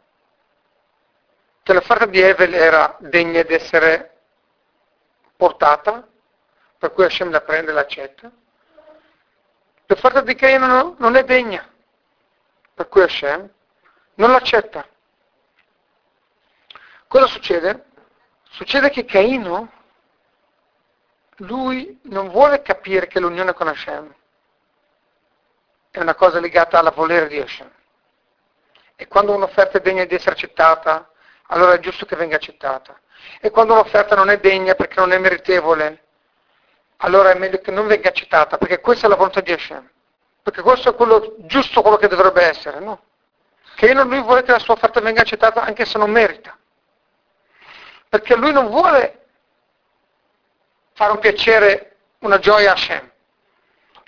Che 1.64 1.72
l'offerta 1.72 2.04
di 2.04 2.20
Evel 2.20 2.52
era 2.52 2.94
degna 3.00 3.42
di 3.42 3.54
essere 3.54 4.18
portata, 5.34 6.06
per 6.76 6.92
cui 6.92 7.04
Hashem 7.04 7.30
la 7.30 7.40
prende 7.40 7.70
e 7.70 7.74
l'accetta. 7.74 8.30
L'offerta 9.86 10.20
di 10.20 10.34
Caino 10.34 10.94
non 10.98 11.16
è 11.16 11.24
degna, 11.24 11.66
per 12.74 12.88
cui 12.88 13.00
Hashem 13.00 13.50
non 14.16 14.30
l'accetta. 14.30 14.86
Cosa 17.08 17.26
succede? 17.28 17.86
Succede 18.50 18.90
che 18.90 19.06
Caino, 19.06 19.72
lui 21.36 21.98
non 22.02 22.28
vuole 22.28 22.60
capire 22.60 23.06
che 23.06 23.20
l'unione 23.20 23.54
con 23.54 23.68
Hashem 23.68 24.14
è 25.90 25.98
una 25.98 26.14
cosa 26.14 26.40
legata 26.40 26.78
alla 26.78 26.90
volere 26.90 27.26
di 27.26 27.40
Hashem. 27.40 27.70
E 28.96 29.08
quando 29.08 29.34
un'offerta 29.34 29.78
è 29.78 29.80
degna 29.80 30.04
di 30.04 30.14
essere 30.14 30.32
accettata, 30.32 31.08
allora 31.54 31.74
è 31.74 31.78
giusto 31.78 32.04
che 32.04 32.16
venga 32.16 32.36
accettata. 32.36 32.98
E 33.40 33.50
quando 33.50 33.74
l'offerta 33.74 34.16
non 34.16 34.28
è 34.28 34.38
degna 34.38 34.74
perché 34.74 34.98
non 34.98 35.12
è 35.12 35.18
meritevole, 35.18 36.02
allora 36.98 37.30
è 37.30 37.38
meglio 37.38 37.58
che 37.58 37.70
non 37.70 37.86
venga 37.86 38.08
accettata, 38.08 38.58
perché 38.58 38.80
questa 38.80 39.06
è 39.06 39.08
la 39.08 39.14
volontà 39.14 39.40
di 39.40 39.52
Hashem. 39.52 39.88
Perché 40.42 40.62
questo 40.62 40.90
è 40.90 40.94
quello 40.94 41.36
giusto 41.38 41.80
quello 41.80 41.96
che 41.96 42.08
dovrebbe 42.08 42.42
essere, 42.42 42.80
no? 42.80 43.02
Che 43.76 43.94
lui 43.94 44.20
vuole 44.20 44.42
che 44.42 44.50
la 44.50 44.58
sua 44.58 44.74
offerta 44.74 45.00
venga 45.00 45.20
accettata 45.22 45.62
anche 45.62 45.84
se 45.84 45.96
non 45.96 46.10
merita. 46.10 46.56
Perché 48.08 48.34
lui 48.34 48.52
non 48.52 48.68
vuole 48.68 49.26
fare 50.92 51.12
un 51.12 51.18
piacere, 51.18 51.96
una 52.18 52.38
gioia 52.38 52.70
a 52.70 52.72
Hashem. 52.72 53.12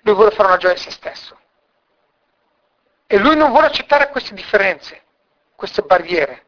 Lui 0.03 0.15
vuole 0.15 0.31
fare 0.33 0.49
una 0.49 0.57
gioia 0.57 0.75
a 0.75 0.79
se 0.79 0.91
stesso. 0.91 1.39
E 3.07 3.19
lui 3.19 3.37
non 3.37 3.51
vuole 3.51 3.67
accettare 3.67 4.09
queste 4.11 4.35
differenze, 4.35 5.03
queste 5.55 5.83
barriere 5.83 6.46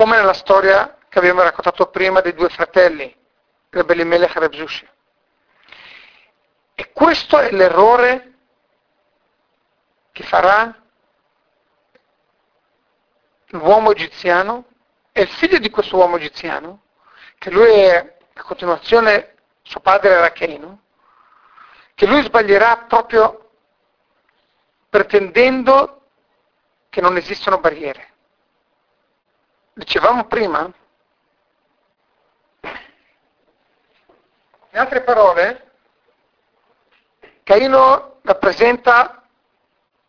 come 0.00 0.16
nella 0.16 0.32
storia 0.32 0.96
che 1.10 1.18
abbiamo 1.18 1.42
raccontato 1.42 1.90
prima 1.90 2.22
dei 2.22 2.32
due 2.32 2.48
fratelli, 2.48 3.14
Melech 3.68 4.34
e 4.34 4.38
Rebzushi. 4.38 4.88
E 6.74 6.90
questo 6.90 7.38
è 7.38 7.50
l'errore 7.50 8.32
che 10.10 10.22
farà 10.22 10.74
l'uomo 13.48 13.90
egiziano 13.90 14.64
e 15.12 15.20
il 15.20 15.28
figlio 15.28 15.58
di 15.58 15.68
questo 15.68 15.98
uomo 15.98 16.16
egiziano, 16.16 16.84
che 17.36 17.50
lui 17.50 17.70
è 17.70 18.16
a 18.32 18.42
continuazione, 18.42 19.34
suo 19.60 19.80
padre 19.80 20.14
era 20.14 20.32
Caino, 20.32 20.80
che 21.94 22.06
lui 22.06 22.22
sbaglierà 22.22 22.86
proprio 22.88 23.50
pretendendo 24.88 26.04
che 26.88 27.02
non 27.02 27.18
esistono 27.18 27.58
barriere. 27.58 28.09
Dicevamo 29.80 30.26
prima, 30.26 30.70
in 32.60 32.68
altre 34.78 35.00
parole, 35.00 35.70
Caino 37.42 38.18
rappresenta 38.20 39.26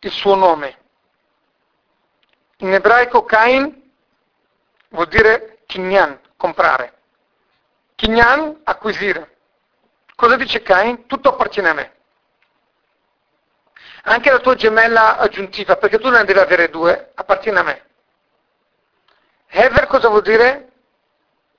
il 0.00 0.10
suo 0.10 0.34
nome. 0.34 0.78
In 2.58 2.74
ebraico 2.74 3.24
Cain 3.24 3.90
vuol 4.90 5.08
dire 5.08 5.62
kinyan, 5.64 6.20
comprare. 6.36 6.98
Kinyan, 7.94 8.60
acquisire. 8.64 9.38
Cosa 10.14 10.36
dice 10.36 10.60
Cain? 10.60 11.06
Tutto 11.06 11.30
appartiene 11.30 11.68
a 11.70 11.72
me. 11.72 11.96
Anche 14.02 14.30
la 14.30 14.38
tua 14.38 14.54
gemella 14.54 15.16
aggiuntiva, 15.16 15.76
perché 15.76 15.98
tu 15.98 16.10
ne 16.10 16.24
devi 16.24 16.38
avere 16.38 16.68
due, 16.68 17.12
appartiene 17.14 17.58
a 17.58 17.62
me. 17.62 17.86
Hever 19.54 19.86
cosa 19.86 20.08
vuol 20.08 20.22
dire? 20.22 20.72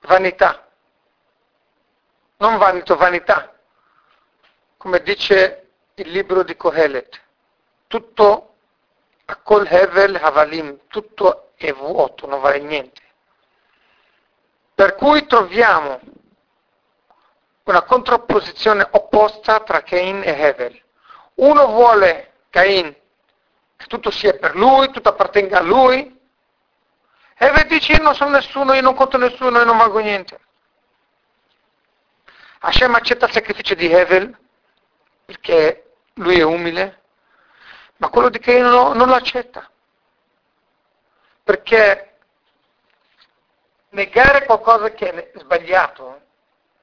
Vanità. 0.00 0.66
Non 2.38 2.58
vanito, 2.58 2.96
vanità. 2.96 3.54
Come 4.76 5.00
dice 5.00 5.68
il 5.94 6.10
libro 6.10 6.42
di 6.42 6.56
Kohelet. 6.56 7.20
Tutto 7.86 8.54
a 9.26 9.36
kol 9.36 9.66
hevel 9.70 10.16
havalim, 10.16 10.80
tutto 10.88 11.52
è 11.54 11.72
vuoto, 11.72 12.26
non 12.26 12.40
vale 12.40 12.58
niente. 12.58 13.00
Per 14.74 14.96
cui 14.96 15.24
troviamo 15.26 16.00
una 17.62 17.82
contrapposizione 17.82 18.88
opposta 18.90 19.60
tra 19.60 19.84
Cain 19.84 20.20
e 20.24 20.36
Hevel. 20.36 20.82
Uno 21.34 21.66
vuole 21.68 22.32
Cain 22.50 22.92
che 23.76 23.86
tutto 23.86 24.10
sia 24.10 24.36
per 24.36 24.56
lui, 24.56 24.90
tutto 24.90 25.10
appartenga 25.10 25.58
a 25.58 25.62
lui. 25.62 26.13
Hevel 27.36 27.66
dice 27.66 27.92
io 27.92 28.02
non 28.02 28.14
sono 28.14 28.30
nessuno, 28.30 28.74
io 28.74 28.80
non 28.80 28.94
conto 28.94 29.18
nessuno, 29.18 29.58
io 29.58 29.64
non 29.64 29.76
valgo 29.76 29.98
niente. 29.98 30.38
Hashem 32.60 32.94
accetta 32.94 33.26
il 33.26 33.32
sacrificio 33.32 33.74
di 33.74 33.90
Hevel 33.90 34.36
perché 35.24 35.92
lui 36.14 36.38
è 36.38 36.42
umile, 36.42 37.02
ma 37.96 38.08
quello 38.08 38.28
di 38.28 38.38
Cain 38.38 38.64
non, 38.64 38.96
non 38.96 39.08
lo 39.08 39.14
accetta. 39.14 39.68
Perché 41.42 42.16
negare 43.90 44.44
qualcosa 44.44 44.90
che 44.92 45.10
è 45.32 45.38
sbagliato 45.38 46.20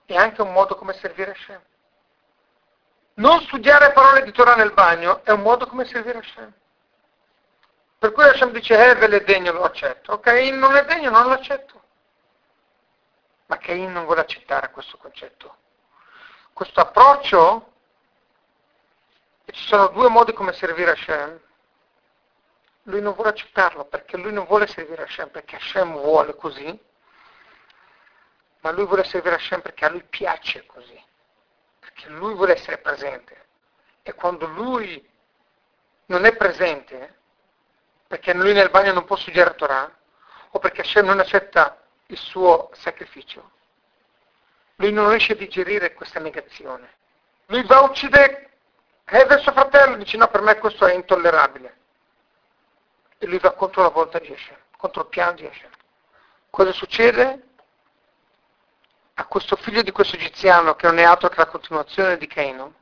è 0.05 0.15
anche 0.15 0.41
un 0.41 0.51
modo 0.51 0.75
come 0.75 0.93
servire 0.93 1.31
Hashem. 1.31 1.61
Non 3.15 3.41
studiare 3.41 3.91
parole 3.91 4.23
di 4.23 4.31
Torah 4.31 4.55
nel 4.55 4.73
bagno 4.73 5.23
è 5.23 5.31
un 5.31 5.41
modo 5.41 5.65
come 5.67 5.85
servire 5.85 6.19
Hashem. 6.19 6.53
Per 8.01 8.11
cui 8.13 8.23
Hashem 8.23 8.49
dice 8.49 8.73
Hevel 8.73 9.11
è 9.11 9.23
degno, 9.23 9.51
lo 9.51 9.61
accetto. 9.61 10.19
Cain 10.19 10.57
non 10.57 10.75
è 10.75 10.83
degno, 10.85 11.11
non 11.11 11.27
lo 11.27 11.33
accetto. 11.33 11.83
Ma 13.45 13.57
Cain 13.59 13.91
non 13.91 14.05
vuole 14.05 14.21
accettare 14.21 14.71
questo 14.71 14.97
concetto. 14.97 15.57
Questo 16.51 16.79
approccio, 16.79 17.73
e 19.45 19.51
ci 19.51 19.67
sono 19.67 19.89
due 19.89 20.09
modi 20.09 20.33
come 20.33 20.51
servire 20.51 20.89
Hashem, 20.89 21.39
lui 22.85 23.01
non 23.01 23.13
vuole 23.13 23.29
accettarlo 23.29 23.85
perché 23.85 24.17
lui 24.17 24.33
non 24.33 24.45
vuole 24.47 24.65
servire 24.65 25.03
Hashem 25.03 25.29
perché 25.29 25.57
Hashem 25.57 25.91
vuole 25.91 26.33
così 26.33 26.89
ma 28.61 28.71
lui 28.71 28.85
vuole 28.87 29.03
servire 29.03 29.35
Hashem 29.35 29.61
perché 29.61 29.85
a 29.85 29.89
lui 29.89 30.03
piace 30.03 30.65
così, 30.65 30.99
perché 31.79 32.09
lui 32.09 32.33
vuole 32.33 32.53
essere 32.53 32.79
presente. 32.79 33.49
E 34.01 34.13
quando 34.15 34.47
lui 34.47 35.07
non 36.05 36.25
è 36.25 36.35
presente, 36.35 37.20
perché 38.11 38.33
lui 38.33 38.51
nel 38.51 38.69
bagno 38.69 38.91
non 38.91 39.05
può 39.05 39.15
studiare 39.15 39.55
Torah, 39.55 39.89
o 40.49 40.59
perché 40.59 40.81
Hashem 40.81 41.05
non 41.05 41.21
accetta 41.21 41.81
il 42.07 42.17
suo 42.17 42.69
sacrificio, 42.73 43.51
lui 44.75 44.91
non 44.91 45.07
riesce 45.07 45.31
a 45.31 45.37
digerire 45.37 45.93
questa 45.93 46.19
negazione. 46.19 46.95
Lui 47.45 47.63
va 47.63 47.77
a 47.77 47.83
uccidere 47.83 48.49
Hever 49.05 49.39
suo 49.39 49.53
fratello, 49.53 49.95
dice 49.95 50.17
no, 50.17 50.27
per 50.27 50.41
me 50.41 50.57
questo 50.57 50.85
è 50.85 50.93
intollerabile. 50.93 51.77
E 53.17 53.25
lui 53.27 53.39
va 53.39 53.51
contro 53.51 53.81
la 53.81 53.89
volontà 53.89 54.19
di 54.19 54.29
Hashem, 54.29 54.57
contro 54.75 55.03
il 55.03 55.07
piano 55.07 55.31
di 55.31 55.45
Hashem. 55.45 55.69
Cosa 56.49 56.73
succede? 56.73 57.45
a 59.13 59.25
questo 59.25 59.55
figlio 59.55 59.83
di 59.83 59.91
questo 59.91 60.15
egiziano, 60.15 60.75
che 60.75 60.87
non 60.87 60.97
è 60.97 61.03
altro 61.03 61.29
che 61.29 61.37
la 61.37 61.45
continuazione 61.45 62.17
di 62.17 62.27
Caino, 62.27 62.73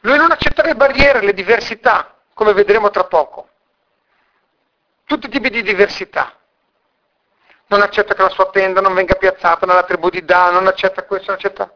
lui 0.00 0.16
non 0.16 0.30
accetta 0.30 0.62
le 0.62 0.74
barriere, 0.74 1.20
le 1.20 1.34
diversità, 1.34 2.16
come 2.32 2.54
vedremo 2.54 2.88
tra 2.88 3.04
poco. 3.04 3.49
Tutti 5.10 5.26
i 5.26 5.28
tipi 5.28 5.50
di 5.50 5.64
diversità. 5.64 6.38
Non 7.66 7.82
accetta 7.82 8.14
che 8.14 8.22
la 8.22 8.28
sua 8.28 8.48
tenda 8.50 8.80
non 8.80 8.94
venga 8.94 9.16
piazzata 9.16 9.66
nella 9.66 9.82
tribù 9.82 10.08
di 10.08 10.24
Dan, 10.24 10.52
non 10.52 10.68
accetta 10.68 11.02
questo, 11.02 11.32
non 11.32 11.40
accetta 11.40 11.74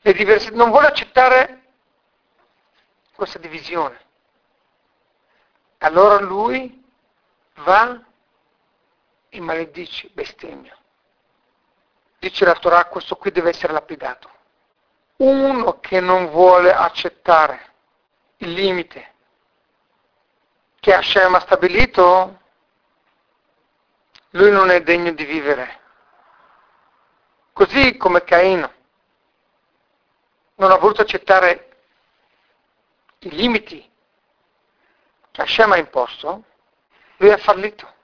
le 0.00 0.12
diversità, 0.12 0.54
non 0.56 0.68
vuole 0.68 0.88
accettare 0.88 1.62
questa 3.14 3.38
divisione. 3.38 3.98
Allora 5.78 6.20
lui 6.20 6.84
va 7.54 7.98
e 9.30 9.40
maledice, 9.40 10.10
bestemmia 10.12 10.76
dice 12.18 12.44
la 12.44 12.56
Torah, 12.56 12.84
questo 12.84 13.16
qui 13.16 13.30
deve 13.30 13.48
essere 13.48 13.72
lapidato. 13.72 14.28
Uno 15.16 15.80
che 15.80 15.98
non 16.00 16.28
vuole 16.28 16.74
accettare 16.74 17.72
il 18.38 18.52
limite 18.52 19.14
che 20.78 20.92
Hashem 20.92 21.34
ha 21.36 21.40
stabilito, 21.40 22.40
lui 24.36 24.50
non 24.50 24.70
è 24.70 24.82
degno 24.82 25.12
di 25.12 25.24
vivere. 25.24 25.80
Così 27.52 27.96
come 27.96 28.22
Caino. 28.22 28.72
Non 30.56 30.70
ha 30.70 30.76
voluto 30.76 31.02
accettare 31.02 31.76
i 33.20 33.30
limiti 33.30 33.90
che 35.30 35.42
Hashem 35.42 35.72
ha 35.72 35.76
imposto, 35.76 36.44
lui 37.16 37.30
ha 37.30 37.36
fallito. 37.36 37.94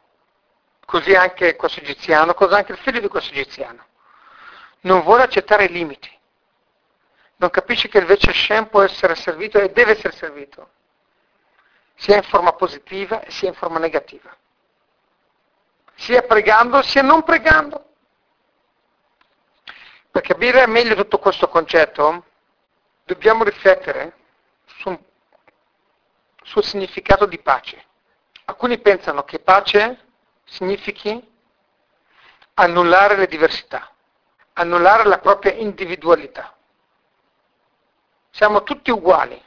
Così 0.85 1.15
anche 1.15 1.57
questo 1.57 1.81
egiziano, 1.81 2.35
così 2.35 2.55
anche 2.55 2.73
il 2.73 2.79
figlio 2.79 3.01
di 3.01 3.09
questo 3.09 3.33
egiziano. 3.33 3.87
Non 4.81 5.03
vuole 5.03 5.23
accettare 5.23 5.65
i 5.65 5.73
limiti, 5.73 6.11
non 7.37 7.51
capisce 7.51 7.89
che 7.89 7.99
invece 7.99 8.31
Hashem 8.31 8.67
può 8.67 8.83
essere 8.83 9.15
servito 9.15 9.59
e 9.59 9.71
deve 9.71 9.93
essere 9.93 10.15
servito, 10.15 10.71
sia 11.95 12.17
in 12.17 12.23
forma 12.23 12.53
positiva 12.53 13.23
sia 13.29 13.49
in 13.49 13.55
forma 13.55 13.79
negativa, 13.79 14.37
sia 16.03 16.23
pregando 16.23 16.83
sia 16.83 17.03
non 17.03 17.23
pregando. 17.23 17.91
Per 20.11 20.23
capire 20.23 20.67
meglio 20.67 20.95
tutto 20.95 21.19
questo 21.19 21.49
concetto 21.49 22.25
dobbiamo 23.05 23.45
riflettere 23.45 24.15
sul, 24.67 24.99
sul 26.43 26.65
significato 26.65 27.27
di 27.27 27.39
pace. 27.39 27.85
Alcuni 28.45 28.79
pensano 28.79 29.25
che 29.25 29.39
pace 29.39 29.99
significhi 30.45 31.31
annullare 32.55 33.17
le 33.17 33.27
diversità 33.27 33.93
annullare 34.55 35.05
la 35.05 35.19
propria 35.19 35.53
individualità. 35.53 36.55
Siamo 38.31 38.63
tutti 38.63 38.91
uguali. 38.91 39.41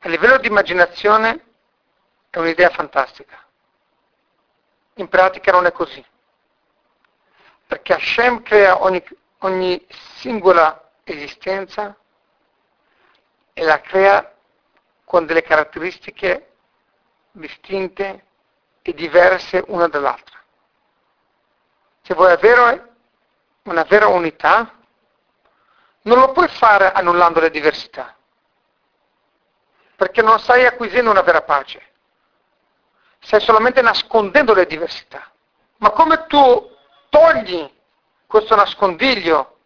A 0.00 0.08
livello 0.08 0.38
di 0.38 0.46
immaginazione 0.46 1.44
è 2.30 2.38
un'idea 2.38 2.70
fantastica. 2.70 3.47
In 4.98 5.08
pratica 5.08 5.52
non 5.52 5.66
è 5.66 5.72
così. 5.72 6.04
Perché 7.66 7.94
Hashem 7.94 8.42
crea 8.42 8.82
ogni, 8.82 9.02
ogni 9.38 9.86
singola 10.16 10.90
esistenza 11.04 11.96
e 13.52 13.62
la 13.62 13.80
crea 13.80 14.34
con 15.04 15.24
delle 15.24 15.42
caratteristiche 15.42 16.52
distinte 17.32 18.24
e 18.82 18.92
diverse 18.94 19.62
una 19.68 19.86
dall'altra. 19.88 20.36
Se 22.02 22.14
vuoi 22.14 22.32
avere 22.32 22.94
una 23.62 23.84
vera 23.84 24.08
unità, 24.08 24.74
non 26.02 26.18
lo 26.18 26.32
puoi 26.32 26.48
fare 26.48 26.90
annullando 26.90 27.38
le 27.38 27.50
diversità, 27.50 28.16
perché 29.94 30.22
non 30.22 30.38
stai 30.40 30.64
acquisendo 30.66 31.10
una 31.10 31.22
vera 31.22 31.42
pace, 31.42 31.87
stai 33.20 33.40
solamente 33.40 33.82
nascondendo 33.82 34.54
le 34.54 34.66
diversità. 34.66 35.30
Ma 35.78 35.90
come 35.90 36.26
tu 36.26 36.76
togli 37.08 37.70
questo 38.26 38.54
nascondiglio, 38.54 39.56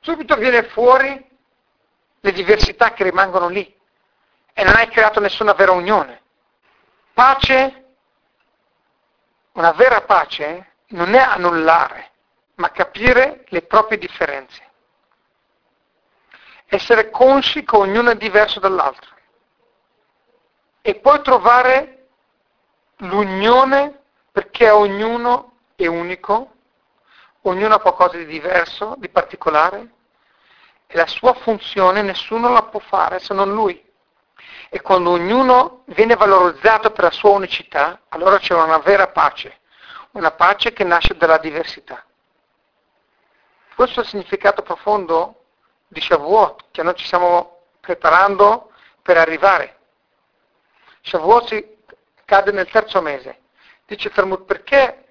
subito 0.00 0.36
viene 0.36 0.64
fuori 0.64 1.32
le 2.20 2.32
diversità 2.32 2.92
che 2.92 3.04
rimangono 3.04 3.48
lì 3.48 3.74
e 4.52 4.64
non 4.64 4.74
hai 4.76 4.88
creato 4.88 5.20
nessuna 5.20 5.52
vera 5.52 5.72
unione. 5.72 6.22
Pace, 7.12 7.84
una 9.52 9.72
vera 9.72 10.02
pace, 10.02 10.72
non 10.88 11.14
è 11.14 11.18
annullare, 11.18 12.12
ma 12.56 12.70
capire 12.70 13.44
le 13.48 13.62
proprie 13.62 13.98
differenze. 13.98 14.62
Essere 16.66 17.10
consci 17.10 17.64
che 17.64 17.76
ognuno 17.76 18.10
è 18.10 18.16
diverso 18.16 18.60
dall'altro. 18.60 19.10
E 20.86 20.96
poi 20.96 21.22
trovare 21.22 22.08
l'unione 22.96 24.02
perché 24.30 24.68
ognuno 24.68 25.52
è 25.76 25.86
unico, 25.86 26.56
ognuno 27.42 27.76
ha 27.76 27.80
qualcosa 27.80 28.18
di 28.18 28.26
diverso, 28.26 28.94
di 28.98 29.08
particolare, 29.08 29.92
e 30.86 30.94
la 30.94 31.06
sua 31.06 31.32
funzione 31.32 32.02
nessuno 32.02 32.50
la 32.50 32.64
può 32.64 32.80
fare 32.80 33.18
se 33.18 33.32
non 33.32 33.54
lui. 33.54 33.82
E 34.68 34.82
quando 34.82 35.08
ognuno 35.08 35.84
viene 35.86 36.16
valorizzato 36.16 36.90
per 36.90 37.04
la 37.04 37.10
sua 37.10 37.30
unicità, 37.30 38.02
allora 38.10 38.38
c'è 38.38 38.52
una 38.52 38.76
vera 38.76 39.08
pace, 39.08 39.60
una 40.10 40.32
pace 40.32 40.74
che 40.74 40.84
nasce 40.84 41.16
dalla 41.16 41.38
diversità. 41.38 42.04
Questo 43.74 44.00
è 44.00 44.02
il 44.02 44.08
significato 44.10 44.60
profondo 44.60 45.44
di 45.88 46.02
Shavuot, 46.02 46.66
che 46.72 46.82
noi 46.82 46.94
ci 46.94 47.06
stiamo 47.06 47.60
preparando 47.80 48.70
per 49.00 49.16
arrivare. 49.16 49.78
Shavuot 51.04 51.46
si 51.46 51.76
cade 52.24 52.50
nel 52.50 52.68
terzo 52.70 53.02
mese. 53.02 53.40
Dice 53.86 54.10
Talmud, 54.10 54.44
perché 54.44 55.04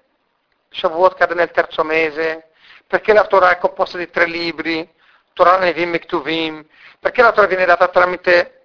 Shavuot 0.70 1.14
cade 1.14 1.34
nel 1.34 1.52
terzo 1.52 1.84
mese? 1.84 2.50
Perché 2.86 3.12
la 3.12 3.26
Torah 3.26 3.50
è 3.50 3.58
composta 3.58 3.96
di 3.96 4.10
tre 4.10 4.26
libri? 4.26 4.92
Torah 5.32 5.58
Nevim 5.58 5.94
e 5.94 6.00
Ktuvim? 6.00 6.66
Perché 6.98 7.22
la 7.22 7.32
Torah 7.32 7.46
viene 7.46 7.64
data 7.64 7.88
tramite 7.88 8.62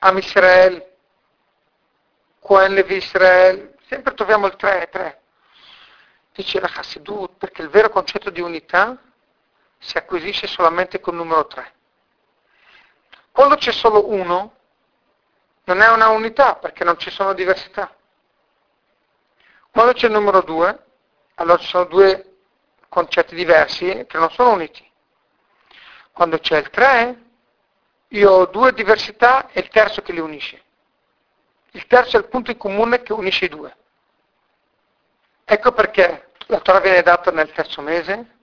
Am 0.00 0.18
Israel, 0.18 0.84
Cohen 2.40 2.74
Levi 2.74 2.96
Israel? 2.96 3.76
Sempre 3.86 4.14
troviamo 4.14 4.46
il 4.46 4.56
3 4.56 4.88
3. 4.90 5.20
Dice 6.34 6.58
la 6.58 6.68
Chassidut, 6.68 7.36
perché 7.36 7.62
il 7.62 7.68
vero 7.68 7.88
concetto 7.88 8.30
di 8.30 8.40
unità 8.40 9.00
si 9.78 9.96
acquisisce 9.96 10.48
solamente 10.48 10.98
col 10.98 11.14
numero 11.14 11.46
3. 11.46 11.72
Quando 13.30 13.54
c'è 13.56 13.70
solo 13.70 14.10
uno, 14.10 14.56
non 15.64 15.80
è 15.80 15.88
una 15.88 16.08
unità 16.08 16.56
perché 16.56 16.84
non 16.84 16.98
ci 16.98 17.10
sono 17.10 17.32
diversità. 17.32 17.94
Quando 19.70 19.92
c'è 19.92 20.06
il 20.06 20.12
numero 20.12 20.42
2, 20.42 20.84
allora 21.34 21.58
ci 21.58 21.68
sono 21.68 21.84
due 21.84 22.36
concetti 22.88 23.34
diversi 23.34 24.04
che 24.06 24.18
non 24.18 24.30
sono 24.30 24.52
uniti. 24.52 24.86
Quando 26.12 26.38
c'è 26.38 26.58
il 26.58 26.68
3, 26.68 27.22
io 28.08 28.30
ho 28.30 28.46
due 28.46 28.72
diversità 28.74 29.48
e 29.50 29.60
il 29.60 29.68
terzo 29.68 30.02
che 30.02 30.12
li 30.12 30.20
unisce. 30.20 30.62
Il 31.70 31.86
terzo 31.86 32.16
è 32.16 32.20
il 32.20 32.28
punto 32.28 32.50
in 32.50 32.58
comune 32.58 33.02
che 33.02 33.14
unisce 33.14 33.46
i 33.46 33.48
due. 33.48 33.74
Ecco 35.44 35.72
perché 35.72 36.32
la 36.46 36.60
Torah 36.60 36.80
viene 36.80 37.02
data 37.02 37.30
nel 37.30 37.50
terzo 37.52 37.80
mese, 37.80 38.36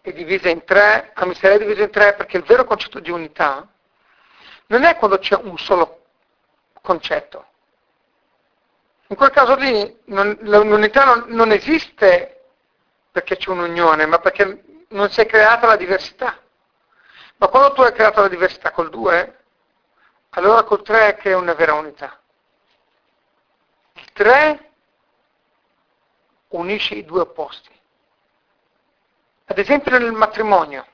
è 0.00 0.12
divisa 0.12 0.48
in 0.48 0.64
tre, 0.64 1.12
a 1.14 1.26
Miseria 1.26 1.56
è 1.56 1.60
divisa 1.60 1.82
in 1.82 1.90
tre 1.90 2.14
perché 2.14 2.38
il 2.38 2.42
vero 2.42 2.64
concetto 2.64 2.98
di 2.98 3.10
unità 3.10 3.68
non 4.70 4.84
è 4.84 4.96
quando 4.96 5.18
c'è 5.18 5.36
un 5.36 5.58
solo 5.58 6.04
concetto, 6.80 7.46
in 9.08 9.16
quel 9.16 9.30
caso 9.30 9.56
lì 9.56 10.00
non, 10.06 10.36
l'unità 10.42 11.04
non, 11.04 11.24
non 11.28 11.50
esiste 11.50 12.44
perché 13.10 13.36
c'è 13.36 13.50
un'unione, 13.50 14.06
ma 14.06 14.20
perché 14.20 14.84
non 14.90 15.10
si 15.10 15.20
è 15.20 15.26
creata 15.26 15.66
la 15.66 15.74
diversità. 15.74 16.40
Ma 17.36 17.48
quando 17.48 17.72
tu 17.72 17.80
hai 17.82 17.92
creato 17.92 18.20
la 18.20 18.28
diversità 18.28 18.70
col 18.70 18.88
2, 18.88 19.38
allora 20.30 20.62
col 20.62 20.82
3 20.82 21.16
crei 21.16 21.32
una 21.32 21.54
vera 21.54 21.74
unità. 21.74 22.20
Il 23.94 24.12
3 24.12 24.70
unisce 26.50 26.94
i 26.94 27.04
due 27.04 27.22
opposti. 27.22 27.70
Ad 29.46 29.58
esempio 29.58 29.98
nel 29.98 30.12
matrimonio. 30.12 30.86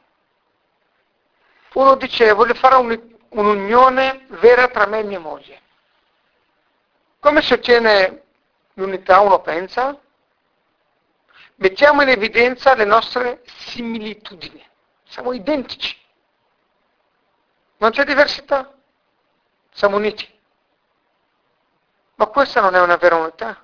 Uno 1.75 1.95
dice 1.97 2.33
voglio 2.33 2.55
fare 2.55 2.77
un'unione 3.31 4.27
vera 4.29 4.69
tra 4.69 4.87
me 4.87 5.01
e 5.01 5.05
mia 5.05 5.21
moglie. 5.21 5.61
Come 7.21 7.43
si 7.43 7.53
ottiene 7.53 8.23
l'unità, 8.75 9.21
uno 9.21 9.41
pensa? 9.41 9.99
Mettiamo 11.57 12.03
in 12.03 12.09
evidenza 12.09 12.75
le 12.75 12.85
nostre 12.85 13.43
similitudini. 13.45 14.65
Siamo 15.05 15.33
identici. 15.33 15.97
Non 17.79 17.91
c'è 17.91 18.05
diversità. 18.05 18.73
Siamo 19.73 19.97
uniti. 19.97 20.29
Ma 22.17 22.27
questa 22.27 22.61
non 22.61 22.75
è 22.75 22.81
una 22.81 22.97
vera 22.97 23.17
unità. 23.17 23.63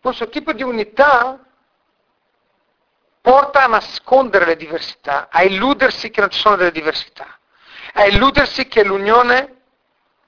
Questo 0.00 0.28
tipo 0.28 0.52
di 0.52 0.62
unità 0.62 1.38
porta 3.20 3.64
a 3.64 3.68
nascondere 3.68 4.44
le 4.44 4.56
diversità, 4.56 5.28
a 5.30 5.42
illudersi 5.44 6.10
che 6.10 6.20
non 6.20 6.28
ci 6.28 6.38
sono 6.38 6.56
delle 6.56 6.72
diversità, 6.72 7.38
a 7.96 8.06
illudersi 8.06 8.66
che 8.66 8.82
l'unione 8.82 9.62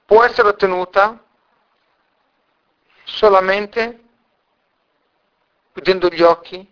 può 0.05 0.23
essere 0.23 0.47
ottenuta 0.47 1.21
solamente 3.03 4.03
chiudendo 5.73 6.07
gli 6.07 6.21
occhi, 6.21 6.65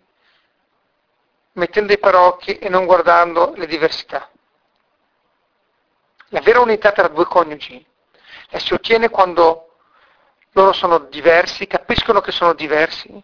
mettendo 1.52 1.92
i 1.92 1.98
parocchi 1.98 2.58
e 2.58 2.68
non 2.68 2.86
guardando 2.86 3.52
le 3.56 3.66
diversità. 3.66 4.28
La 6.30 6.40
vera 6.40 6.60
unità 6.60 6.92
tra 6.92 7.08
due 7.08 7.26
coniugi 7.26 7.86
la 8.48 8.58
si 8.58 8.72
ottiene 8.72 9.10
quando 9.10 9.76
loro 10.52 10.72
sono 10.72 10.98
diversi, 10.98 11.66
capiscono 11.66 12.20
che 12.20 12.32
sono 12.32 12.54
diversi, 12.54 13.22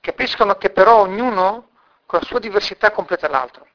capiscono 0.00 0.54
che 0.56 0.70
però 0.70 1.00
ognuno 1.00 1.70
con 2.06 2.20
la 2.20 2.24
sua 2.24 2.38
diversità 2.38 2.92
completa 2.92 3.28
l'altro. 3.28 3.66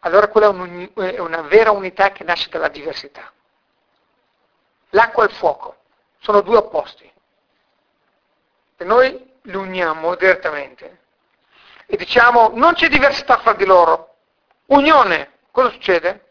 Allora 0.00 0.28
quella 0.28 0.48
è 0.94 1.18
una 1.18 1.42
vera 1.42 1.70
unità 1.72 2.12
che 2.12 2.24
nasce 2.24 2.48
dalla 2.48 2.68
diversità. 2.68 3.32
L'acqua 4.90 5.24
e 5.24 5.26
il 5.26 5.32
fuoco 5.32 5.76
sono 6.20 6.40
due 6.40 6.56
opposti. 6.56 7.10
E 8.76 8.84
noi 8.84 9.36
li 9.42 9.56
uniamo 9.56 10.14
direttamente 10.14 11.06
e 11.86 11.96
diciamo 11.96 12.50
non 12.54 12.74
c'è 12.74 12.88
diversità 12.88 13.38
fra 13.38 13.54
di 13.54 13.64
loro, 13.64 14.16
unione, 14.66 15.38
cosa 15.50 15.70
succede? 15.70 16.26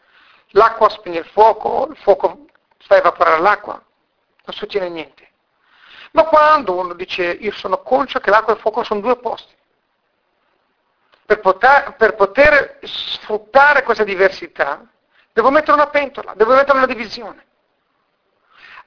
L'acqua 0.51 0.87
spegne 0.87 1.19
il 1.19 1.25
fuoco, 1.25 1.87
il 1.89 1.97
fuoco 1.97 2.45
fa 2.77 2.95
evaporare 2.95 3.41
l'acqua, 3.41 3.73
non 3.73 4.55
succede 4.55 4.87
niente. 4.87 5.27
Ma 6.11 6.23
quando 6.25 6.75
uno 6.75 6.93
dice 6.93 7.23
io 7.25 7.51
sono 7.51 7.81
conscio 7.81 8.19
che 8.19 8.29
l'acqua 8.29 8.53
e 8.53 8.55
il 8.55 8.61
fuoco 8.61 8.83
sono 8.83 9.01
due 9.01 9.11
opposti, 9.11 9.55
per 11.27 11.39
poter, 11.39 11.95
per 11.95 12.15
poter 12.15 12.79
sfruttare 12.81 13.83
questa 13.83 14.03
diversità, 14.03 14.83
devo 15.31 15.51
mettere 15.51 15.73
una 15.73 15.89
pentola, 15.89 16.33
devo 16.33 16.55
mettere 16.55 16.77
una 16.77 16.87
divisione 16.87 17.45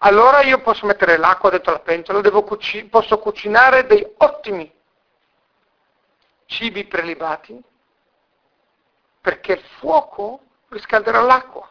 allora 0.02 0.42
io 0.42 0.60
posso 0.60 0.86
mettere 0.86 1.18
l'acqua 1.18 1.50
dentro 1.50 1.72
la 1.72 1.80
pentola, 1.80 2.20
cuci- 2.42 2.84
posso 2.84 3.18
cucinare 3.18 3.86
dei 3.86 4.14
ottimi 4.18 4.72
cibi 6.46 6.86
prelibati, 6.86 7.62
perché 9.20 9.52
il 9.52 9.62
fuoco 9.78 10.40
riscalderà 10.68 11.20
l'acqua. 11.20 11.70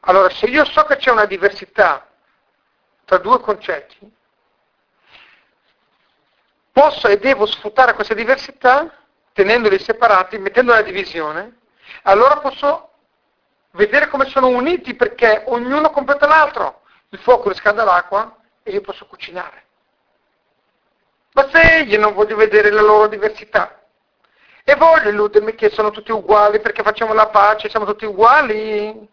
Allora, 0.00 0.28
se 0.28 0.46
io 0.46 0.64
so 0.66 0.84
che 0.84 0.96
c'è 0.96 1.10
una 1.10 1.24
diversità 1.24 2.06
tra 3.06 3.16
due 3.16 3.40
concetti, 3.40 4.14
posso 6.70 7.08
e 7.08 7.18
devo 7.18 7.46
sfruttare 7.46 7.94
questa 7.94 8.14
diversità 8.14 9.01
tenendoli 9.32 9.78
separati, 9.78 10.38
mettendo 10.38 10.72
la 10.72 10.82
divisione, 10.82 11.58
allora 12.02 12.38
posso 12.38 12.90
vedere 13.72 14.08
come 14.08 14.26
sono 14.28 14.48
uniti 14.48 14.94
perché 14.94 15.44
ognuno 15.46 15.90
completa 15.90 16.26
l'altro 16.26 16.82
il 17.10 17.18
fuoco 17.18 17.48
riscalda 17.48 17.84
l'acqua 17.84 18.36
e 18.62 18.70
io 18.70 18.80
posso 18.80 19.06
cucinare. 19.06 19.64
Ma 21.34 21.48
se 21.50 21.84
io 21.86 21.98
non 21.98 22.14
voglio 22.14 22.36
vedere 22.36 22.70
la 22.70 22.82
loro 22.82 23.06
diversità 23.06 23.80
e 24.64 24.74
voglio 24.76 25.08
illudermi 25.08 25.54
che 25.54 25.70
sono 25.70 25.90
tutti 25.90 26.12
uguali 26.12 26.60
perché 26.60 26.82
facciamo 26.82 27.12
la 27.12 27.28
pace, 27.28 27.68
siamo 27.68 27.86
tutti 27.86 28.04
uguali, 28.04 29.08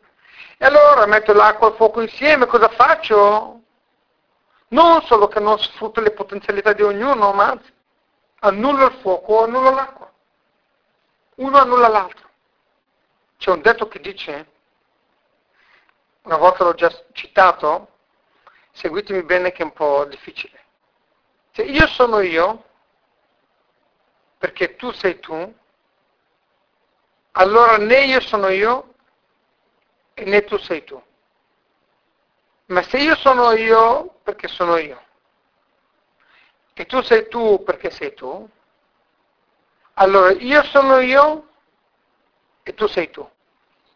e 0.62 0.66
allora 0.66 1.06
metto 1.06 1.34
l'acqua 1.34 1.68
e 1.68 1.70
il 1.72 1.76
fuoco 1.78 2.02
insieme, 2.02 2.46
cosa 2.46 2.68
faccio? 2.70 3.62
Non 4.70 5.02
solo 5.04 5.28
che 5.28 5.40
non 5.40 5.58
sfrutto 5.58 6.02
le 6.02 6.12
potenzialità 6.12 6.74
di 6.74 6.84
ognuno, 6.84 7.32
ma 7.32 7.52
anzi, 7.52 7.74
annullo 8.40 8.86
il 8.86 8.98
fuoco 9.02 9.34
o 9.34 9.44
annullo 9.44 9.72
l'acqua. 9.72 10.09
Uno 11.40 11.58
annulla 11.58 11.88
l'altro. 11.88 12.30
C'è 13.38 13.52
un 13.52 13.62
detto 13.62 13.88
che 13.88 14.00
dice 14.00 14.52
una 16.24 16.38
volta 16.38 16.64
l'ho 16.64 16.74
già 16.74 16.92
citato, 17.14 17.98
seguitemi 18.72 19.24
bene 19.24 19.52
che 19.52 19.62
è 19.62 19.66
un 19.66 19.74
po' 19.74 20.06
difficile. 20.06 20.66
Se 21.52 21.64
io 21.64 21.88
sono 21.88 22.20
io, 22.20 22.64
perché 24.38 24.76
tu 24.76 24.92
sei 24.92 25.20
tu, 25.20 25.56
allora 27.32 27.78
né 27.78 28.04
io 28.04 28.20
sono 28.20 28.50
io 28.50 28.94
e 30.14 30.26
né 30.26 30.44
tu 30.44 30.58
sei 30.58 30.84
tu. 30.84 31.02
Ma 32.68 32.84
se 32.84 32.98
io 32.98 33.16
sono 33.16 33.52
io 33.54 34.20
perché 34.24 34.48
sono 34.48 34.78
io 34.78 35.08
e 36.80 36.86
tu 36.86 37.02
sei 37.02 37.28
tu 37.28 37.62
perché 37.66 37.90
sei 37.90 38.14
tu, 38.14 38.50
allora 40.02 40.32
io 40.32 40.64
sono 40.64 41.00
io 41.00 41.48
e 42.64 42.74
tu 42.74 42.88
sei 42.88 43.10
tu. 43.10 43.28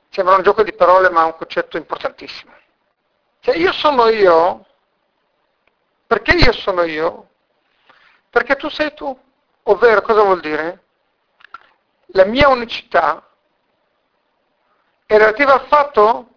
Sembra 0.09 0.35
un 0.35 0.43
gioco 0.43 0.61
di 0.61 0.73
parole 0.73 1.09
ma 1.09 1.21
è 1.21 1.25
un 1.25 1.35
concetto 1.37 1.77
importantissimo. 1.77 2.53
Cioè 3.39 3.55
io 3.55 3.71
sono 3.71 4.09
io, 4.09 4.65
perché 6.05 6.33
io 6.33 6.51
sono 6.51 6.83
io? 6.83 7.29
Perché 8.29 8.55
tu 8.55 8.69
sei 8.69 8.93
tu. 8.93 9.17
Ovvero 9.63 10.01
cosa 10.01 10.23
vuol 10.23 10.41
dire? 10.41 10.83
La 12.07 12.25
mia 12.25 12.49
unicità 12.49 13.25
è 15.05 15.17
relativa 15.17 15.53
al 15.53 15.67
fatto 15.67 16.27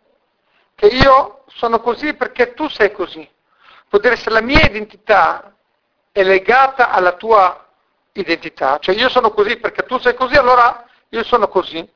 che 0.77 0.87
io 0.87 1.43
sono 1.49 1.81
così 1.81 2.15
perché 2.15 2.55
tu 2.55 2.69
sei 2.69 2.93
così. 2.93 3.29
Può 3.89 3.99
dire 3.99 4.17
se 4.17 4.31
la 4.31 4.41
mia 4.41 4.65
identità 4.65 5.55
è 6.13 6.23
legata 6.23 6.91
alla 6.91 7.15
tua 7.15 7.66
identità, 8.21 8.79
cioè 8.79 8.95
io 8.95 9.09
sono 9.09 9.31
così 9.31 9.57
perché 9.57 9.83
tu 9.85 9.99
sei 9.99 10.15
così, 10.15 10.37
allora 10.37 10.85
io 11.11 11.23
sono 11.25 11.49
così. 11.49 11.89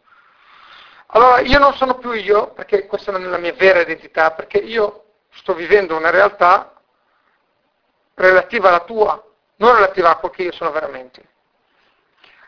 Allora 1.13 1.41
io 1.41 1.59
non 1.59 1.75
sono 1.75 1.97
più 1.99 2.13
io, 2.13 2.53
perché 2.53 2.87
questa 2.87 3.11
non 3.11 3.25
è 3.25 3.27
la 3.27 3.39
mia 3.39 3.53
vera 3.53 3.81
identità, 3.81 4.31
perché 4.31 4.59
io 4.59 5.05
sto 5.33 5.55
vivendo 5.55 5.97
una 5.97 6.11
realtà 6.11 6.73
relativa 8.15 8.69
alla 8.69 8.85
tua, 8.85 9.23
non 9.57 9.75
relativa 9.75 10.11
a 10.11 10.17
quel 10.17 10.31
che 10.31 10.43
io 10.45 10.53
sono 10.53 10.71
veramente. 10.71 11.29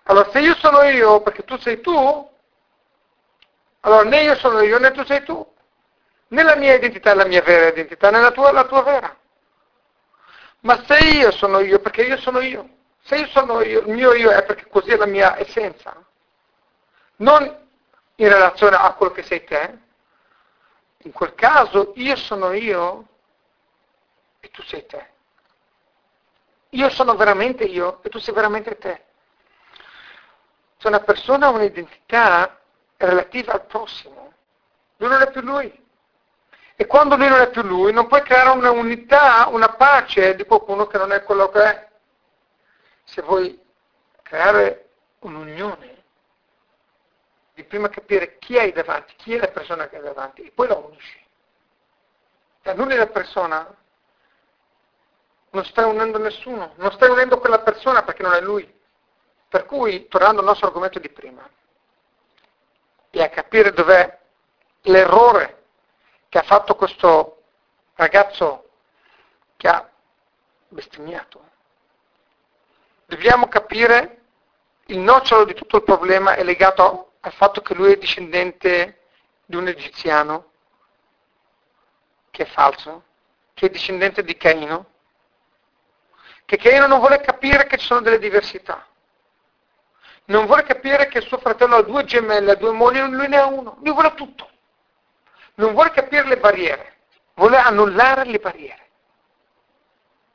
Allora, 0.05 0.31
se 0.31 0.41
io 0.41 0.55
sono 0.57 0.83
io 0.83 1.21
perché 1.23 1.45
tu 1.45 1.57
sei 1.59 1.81
tu, 1.81 2.31
allora 3.81 4.05
né 4.05 4.23
io 4.23 4.37
sono 4.37 4.61
io 4.61 4.79
né 4.79 4.93
tu 4.93 5.05
sei 5.05 5.23
tu. 5.25 5.51
Né 6.29 6.43
la 6.43 6.57
mia 6.57 6.75
identità 6.75 7.11
è 7.11 7.15
la 7.15 7.27
mia 7.27 7.43
vera 7.43 7.69
identità, 7.69 8.11
né 8.11 8.21
la 8.21 8.31
tua 8.31 8.51
è 8.51 8.53
la 8.53 8.65
tua 8.65 8.83
vera. 8.83 9.17
Ma 10.61 10.83
se 10.87 10.99
io 10.99 11.31
sono 11.33 11.61
io 11.61 11.81
perché 11.81 12.03
io 12.03 12.17
sono 12.19 12.41
io, 12.41 12.69
se 13.03 13.17
io 13.17 13.27
sono 13.29 13.61
il 13.61 13.85
mio 13.87 14.13
io 14.15 14.31
è 14.31 14.45
perché 14.45 14.69
così 14.69 14.91
è 14.91 14.97
la 14.97 15.07
mia 15.07 15.39
essenza, 15.39 15.95
non 17.17 17.45
in 18.17 18.29
relazione 18.29 18.77
a 18.77 18.93
quello 18.95 19.13
che 19.13 19.23
sei 19.23 19.45
te, 19.45 19.79
in 20.99 21.13
quel 21.13 21.35
caso 21.35 21.93
io 21.97 22.15
sono 22.17 22.53
io 22.53 23.07
e 24.41 24.51
tu 24.51 24.63
sei 24.63 24.87
te. 24.87 25.11
Io 26.71 26.89
sono 26.91 27.17
veramente 27.17 27.65
io 27.65 28.03
e 28.03 28.09
tu 28.09 28.19
sei 28.19 28.33
veramente 28.33 28.79
te. 28.79 29.05
Se 30.79 30.89
una 30.89 31.01
persona 31.01 31.47
ha 31.47 31.51
un'identità 31.51 32.61
relativa 32.97 33.53
al 33.53 33.67
prossimo, 33.67 34.33
lui 34.97 35.09
non 35.09 35.21
è 35.21 35.31
più 35.31 35.41
lui. 35.43 35.81
E 36.75 36.87
quando 36.87 37.17
lui 37.17 37.29
non 37.29 37.41
è 37.41 37.51
più 37.51 37.63
lui, 37.63 37.93
non 37.93 38.07
puoi 38.07 38.23
creare 38.23 38.51
una 38.51 38.71
unità, 38.71 39.47
una 39.49 39.69
pace 39.75 40.35
di 40.35 40.45
qualcuno 40.45 40.87
che 40.87 40.99
non 40.99 41.13
è 41.13 41.23
quello 41.23 41.49
che 41.51 41.63
è. 41.63 41.91
Se 43.05 43.23
vuoi 43.23 43.61
creare 44.23 44.91
un'unione, 45.21 46.03
di 47.55 47.65
prima 47.65 47.89
capire 47.89 48.39
chi 48.39 48.59
hai 48.59 48.73
davanti, 48.73 49.15
chi 49.17 49.35
è 49.35 49.39
la 49.39 49.49
persona 49.49 49.89
che 49.89 49.97
hai 49.97 50.03
davanti, 50.03 50.43
e 50.43 50.51
poi 50.51 50.69
la 50.69 50.77
unisci. 50.77 51.21
E 52.63 52.71
annulli 52.71 52.97
la 52.97 53.09
persona, 53.09 53.77
non 55.51 55.65
stai 55.65 55.85
unendo 55.85 56.19
nessuno, 56.19 56.73
non 56.77 56.93
stai 56.93 57.11
unendo 57.11 57.39
quella 57.39 57.61
persona 57.61 58.03
perché 58.03 58.23
non 58.23 58.33
è 58.33 58.41
lui. 58.41 58.81
Per 59.49 59.67
cui, 59.67 60.09
tornando 60.09 60.41
al 60.41 60.47
nostro 60.47 60.69
argomento 60.69 60.99
di 60.99 61.11
prima, 61.11 61.47
e 63.11 63.23
a 63.23 63.29
capire 63.29 63.73
dov'è 63.73 64.19
l'errore 64.83 65.65
che 66.31 66.39
ha 66.39 66.43
fatto 66.43 66.75
questo 66.75 67.43
ragazzo 67.95 68.71
che 69.59 69.69
ha 69.69 69.87
bestemmiato, 70.69 71.51
dobbiamo 73.13 73.47
capire 73.47 74.21
il 74.87 74.99
nocciolo 74.99 75.45
di 75.45 75.53
tutto 75.53 75.77
il 75.77 75.83
problema 75.83 76.35
è 76.35 76.43
legato 76.43 77.13
al 77.21 77.33
fatto 77.33 77.61
che 77.61 77.75
lui 77.75 77.93
è 77.93 77.99
discendente 77.99 79.01
di 79.45 79.55
un 79.55 79.69
egiziano, 79.69 80.53
che 82.31 82.45
è 82.45 82.47
falso, 82.47 83.05
che 83.53 83.67
è 83.67 83.71
discendente 83.71 84.25
di 84.25 84.35
Caino, 84.39 84.87
che 86.47 86.57
Caino 86.57 86.87
non 86.87 87.01
vuole 87.01 87.21
capire 87.21 87.67
che 87.67 87.77
ci 87.77 87.85
sono 87.85 88.01
delle 88.01 88.19
diversità 88.19 88.87
non 90.27 90.47
vuole 90.47 90.63
capire 90.63 91.09
che 91.09 91.21
suo 91.21 91.37
fratello 91.39 91.77
ha 91.77 91.83
due 91.83 92.05
gemelle, 92.05 92.57
due 92.57 92.71
mogli, 92.71 93.01
lui 93.01 93.27
ne 93.27 93.39
ha 93.39 93.47
uno, 93.47 93.77
lui 93.81 93.93
vuole 93.93 94.15
tutto. 94.15 94.49
Non 95.55 95.73
vuole 95.73 95.91
capire 95.91 96.27
le 96.27 96.39
barriere, 96.39 96.99
vuole 97.35 97.59
annullare 97.59 98.25
le 98.25 98.39
barriere. 98.39 98.89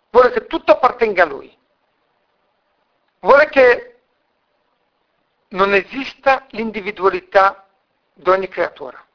Vuole 0.10 0.32
che 0.32 0.46
tutto 0.46 0.74
appartenga 0.74 1.24
a 1.24 1.26
lui. 1.26 1.58
Vuole 3.28 3.50
che 3.50 4.00
non 5.50 5.74
esista 5.74 6.46
l'individualità 6.52 7.68
di 8.14 8.30
ogni 8.30 8.48
creatura. 8.48 9.06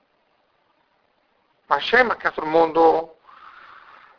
Ma 1.64 1.76
Hashem 1.76 2.10
ha 2.10 2.16
creato 2.16 2.42
un 2.42 2.50
mondo 2.50 3.16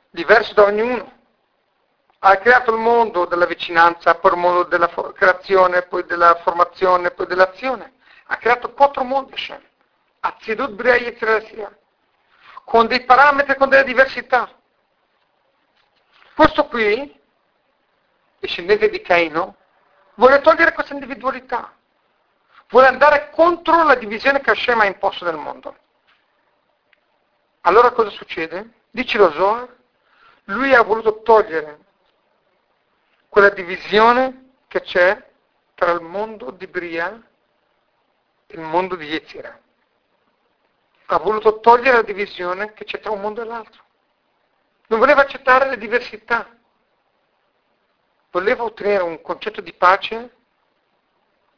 diverso 0.09 0.55
da 0.55 0.63
ognuno 0.63 1.21
ha 2.25 2.37
creato 2.37 2.71
il 2.71 2.79
mondo 2.79 3.25
della 3.25 3.45
vicinanza, 3.45 4.15
poi 4.15 4.31
il 4.31 4.37
mondo 4.37 4.63
della 4.63 4.89
creazione, 5.13 5.83
poi 5.83 6.05
della 6.05 6.39
formazione, 6.41 7.11
poi 7.11 7.27
dell'azione. 7.27 7.93
Ha 8.25 8.37
creato 8.37 8.71
quattro 8.71 9.03
mondi 9.03 9.33
Hashem. 9.33 9.61
Azzidut 10.21 10.71
Bria 10.71 10.95
Yetzirah 10.95 11.77
con 12.63 12.87
dei 12.87 13.03
parametri, 13.03 13.55
con 13.57 13.69
delle 13.69 13.83
diversità. 13.83 14.49
Questo 16.33 16.65
qui, 16.65 17.19
discendente 18.39 18.89
di 18.89 18.99
Caino, 19.01 19.57
vuole 20.15 20.41
togliere 20.41 20.73
questa 20.73 20.93
individualità, 20.93 21.73
vuole 22.69 22.87
andare 22.87 23.29
contro 23.31 23.83
la 23.83 23.95
divisione 23.95 24.41
che 24.41 24.51
Hashem 24.51 24.79
ha 24.81 24.85
imposto 24.85 25.25
nel 25.25 25.37
mondo. 25.37 25.75
Allora 27.61 27.91
cosa 27.91 28.09
succede? 28.09 28.81
Dice 28.91 29.17
lo 29.17 29.31
Zohar, 29.31 29.75
lui 30.45 30.73
ha 30.73 30.81
voluto 30.81 31.21
togliere 31.21 31.79
quella 33.29 33.49
divisione 33.49 34.51
che 34.67 34.81
c'è 34.81 35.31
tra 35.75 35.91
il 35.91 36.01
mondo 36.01 36.51
di 36.51 36.67
Bria 36.67 37.09
e 38.47 38.55
il 38.55 38.61
mondo 38.61 38.95
di 38.95 39.05
Yetzirah. 39.05 39.59
Ha 41.07 41.17
voluto 41.19 41.59
togliere 41.59 41.97
la 41.97 42.03
divisione 42.03 42.73
che 42.73 42.85
c'è 42.85 42.99
tra 42.99 43.11
un 43.11 43.21
mondo 43.21 43.41
e 43.41 43.45
l'altro. 43.45 43.81
Non 44.87 44.99
voleva 44.99 45.21
accettare 45.21 45.69
le 45.69 45.77
diversità. 45.77 46.47
Voleva 48.33 48.63
ottenere 48.63 49.03
un 49.03 49.21
concetto 49.21 49.61
di 49.61 49.73
pace 49.73 50.37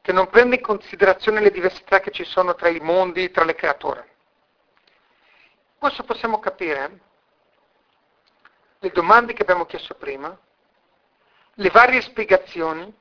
che 0.02 0.12
non 0.12 0.28
prende 0.28 0.58
in 0.58 0.62
considerazione 0.62 1.40
le 1.40 1.50
diversità 1.50 2.02
che 2.02 2.12
ci 2.12 2.26
sono 2.26 2.54
tra 2.54 2.68
i 2.68 2.82
mondi, 2.82 3.32
tra 3.32 3.46
le 3.46 3.56
creature. 3.56 4.10
Questo 5.78 6.04
possiamo 6.04 6.38
capire 6.38 7.00
le 8.80 8.90
domande 8.92 9.32
che 9.32 9.44
abbiamo 9.44 9.66
chiesto 9.66 9.94
prima, 9.96 10.38
le 11.54 11.70
varie 11.70 12.02
spiegazioni, 12.02 12.94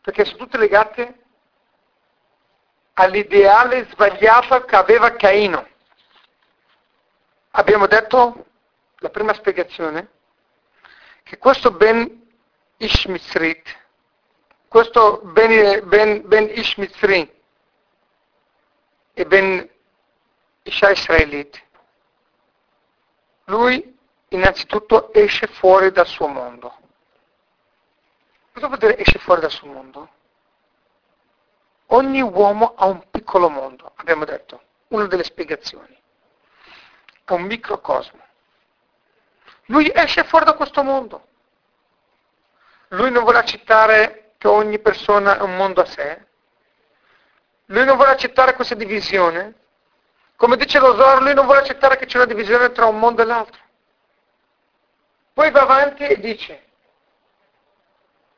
perché 0.00 0.24
sono 0.24 0.38
tutte 0.38 0.56
legate 0.56 1.24
all'ideale 2.94 3.88
sbagliato 3.90 4.64
che 4.64 4.74
aveva 4.74 5.14
Caino. 5.16 5.68
Abbiamo 7.50 7.86
detto, 7.86 8.46
la 9.00 9.10
prima 9.10 9.34
spiegazione, 9.34 10.08
che 11.24 11.36
questo 11.36 11.70
Ben 11.72 12.24
Ishmitsrit, 12.78 13.84
questo 14.68 15.20
Ben, 15.24 15.88
ben, 15.88 16.28
ben 16.28 16.48
Ishmitsri 16.50 17.42
e 19.14 19.24
Ben 19.24 19.70
Isha 20.62 20.90
Israelit, 20.90 21.62
lui 23.44 23.96
innanzitutto 24.28 25.12
esce 25.12 25.46
fuori 25.46 25.90
dal 25.90 26.06
suo 26.06 26.26
mondo. 26.26 26.74
Cosa 28.52 28.66
vuol 28.66 28.78
dire 28.78 28.98
esce 28.98 29.18
fuori 29.18 29.40
dal 29.40 29.50
suo 29.50 29.68
mondo? 29.68 30.10
Ogni 31.90 32.20
uomo 32.20 32.74
ha 32.74 32.86
un 32.86 33.08
piccolo 33.10 33.48
mondo, 33.48 33.92
abbiamo 33.96 34.24
detto, 34.24 34.60
una 34.88 35.06
delle 35.06 35.24
spiegazioni. 35.24 35.96
È 37.24 37.32
un 37.32 37.42
microcosmo. 37.42 38.24
Lui 39.66 39.90
esce 39.94 40.24
fuori 40.24 40.44
da 40.44 40.54
questo 40.54 40.82
mondo. 40.82 41.28
Lui 42.88 43.10
non 43.10 43.22
vuole 43.22 43.38
accettare 43.38 44.34
che 44.38 44.48
ogni 44.48 44.78
persona 44.78 45.38
è 45.38 45.42
un 45.42 45.56
mondo 45.56 45.80
a 45.80 45.86
sé. 45.86 46.26
Lui 47.66 47.84
non 47.84 47.96
vuole 47.96 48.12
accettare 48.12 48.54
questa 48.54 48.74
divisione. 48.74 49.54
Come 50.36 50.56
dice 50.56 50.78
lo 50.78 50.94
Zor, 50.94 51.22
lui 51.22 51.34
non 51.34 51.46
vuole 51.46 51.60
accettare 51.60 51.96
che 51.96 52.06
c'è 52.06 52.16
una 52.16 52.26
divisione 52.26 52.70
tra 52.72 52.86
un 52.86 52.98
mondo 52.98 53.22
e 53.22 53.24
l'altro. 53.24 53.60
Poi 55.32 55.50
va 55.50 55.62
avanti 55.62 56.06
e 56.06 56.18
dice, 56.18 56.64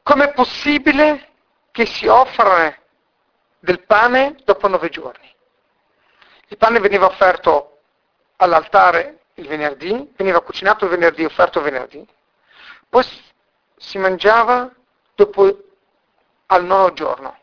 Com'è 0.03 0.33
possibile 0.33 1.29
che 1.71 1.85
si 1.85 2.07
offra 2.07 2.75
del 3.59 3.85
pane 3.85 4.37
dopo 4.43 4.67
nove 4.67 4.89
giorni? 4.89 5.31
Il 6.47 6.57
pane 6.57 6.81
veniva 6.81 7.05
offerto 7.05 7.81
all'altare 8.37 9.25
il 9.35 9.47
venerdì, 9.47 10.11
veniva 10.17 10.41
cucinato 10.41 10.87
il 10.87 10.91
venerdì, 10.93 11.25
offerto 11.25 11.59
il 11.59 11.65
venerdì, 11.65 12.09
poi 12.89 13.05
si 13.79 13.99
mangiava 13.99 14.71
dopo 15.15 15.57
al 16.47 16.65
nono 16.65 16.93
giorno, 16.93 17.37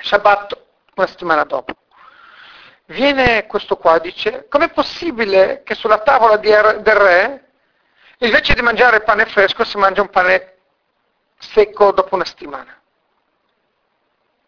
Shabbat 0.00 0.58
una 0.94 1.06
settimana 1.06 1.44
dopo. 1.44 1.74
Viene 2.86 3.46
questo 3.46 3.76
qua 3.76 3.98
dice, 3.98 4.46
com'è 4.48 4.70
possibile 4.70 5.62
che 5.62 5.74
sulla 5.74 6.00
tavola 6.00 6.36
del 6.36 6.82
re, 6.82 7.50
invece 8.18 8.54
di 8.54 8.62
mangiare 8.62 9.02
pane 9.02 9.26
fresco, 9.26 9.64
si 9.64 9.76
mangia 9.76 10.02
un 10.02 10.10
pane 10.10 10.56
secco 11.38 11.92
dopo 11.92 12.14
una 12.16 12.24
settimana. 12.24 12.78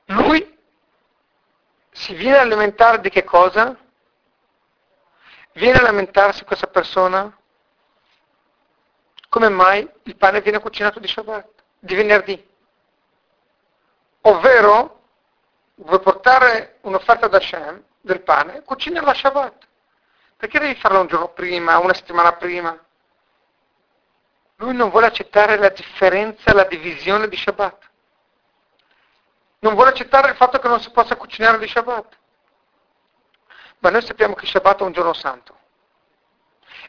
Lui 0.06 0.58
si 1.92 2.14
viene 2.14 2.38
a 2.38 2.44
lamentare 2.44 3.00
di 3.00 3.10
che 3.10 3.22
cosa? 3.22 3.76
Viene 5.52 5.78
a 5.78 5.82
lamentarsi 5.82 6.44
questa 6.44 6.66
persona? 6.66 7.34
Come 9.32 9.48
mai 9.48 9.90
il 10.02 10.16
pane 10.16 10.42
viene 10.42 10.60
cucinato 10.60 11.00
di 11.00 11.08
Shabbat, 11.08 11.48
di 11.78 11.94
venerdì? 11.94 12.50
Ovvero, 14.20 15.04
vuoi 15.76 16.00
portare 16.00 16.76
un'offerta 16.82 17.28
da 17.28 17.40
Shem 17.40 17.82
del 18.02 18.20
pane, 18.20 18.60
cucina 18.62 19.00
la 19.00 19.14
Shabbat. 19.14 19.66
Perché 20.36 20.58
devi 20.58 20.74
farlo 20.74 21.00
un 21.00 21.06
giorno 21.06 21.28
prima, 21.28 21.78
una 21.78 21.94
settimana 21.94 22.34
prima? 22.34 22.78
Lui 24.56 24.74
non 24.74 24.90
vuole 24.90 25.06
accettare 25.06 25.56
la 25.56 25.70
differenza, 25.70 26.52
la 26.52 26.64
divisione 26.64 27.26
di 27.26 27.36
Shabbat. 27.38 27.90
Non 29.60 29.72
vuole 29.72 29.88
accettare 29.88 30.28
il 30.28 30.36
fatto 30.36 30.58
che 30.58 30.68
non 30.68 30.78
si 30.78 30.90
possa 30.90 31.16
cucinare 31.16 31.56
di 31.56 31.68
Shabbat. 31.68 32.18
Ma 33.78 33.88
noi 33.88 34.02
sappiamo 34.02 34.34
che 34.34 34.44
Shabbat 34.44 34.80
è 34.80 34.82
un 34.82 34.92
giorno 34.92 35.14
santo. 35.14 35.60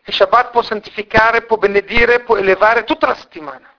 E 0.06 0.12
Shabbat 0.12 0.52
può 0.52 0.62
santificare, 0.62 1.44
può 1.44 1.58
benedire, 1.58 2.22
può 2.22 2.36
elevare 2.36 2.84
tutta 2.84 3.08
la 3.08 3.16
settimana. 3.16 3.72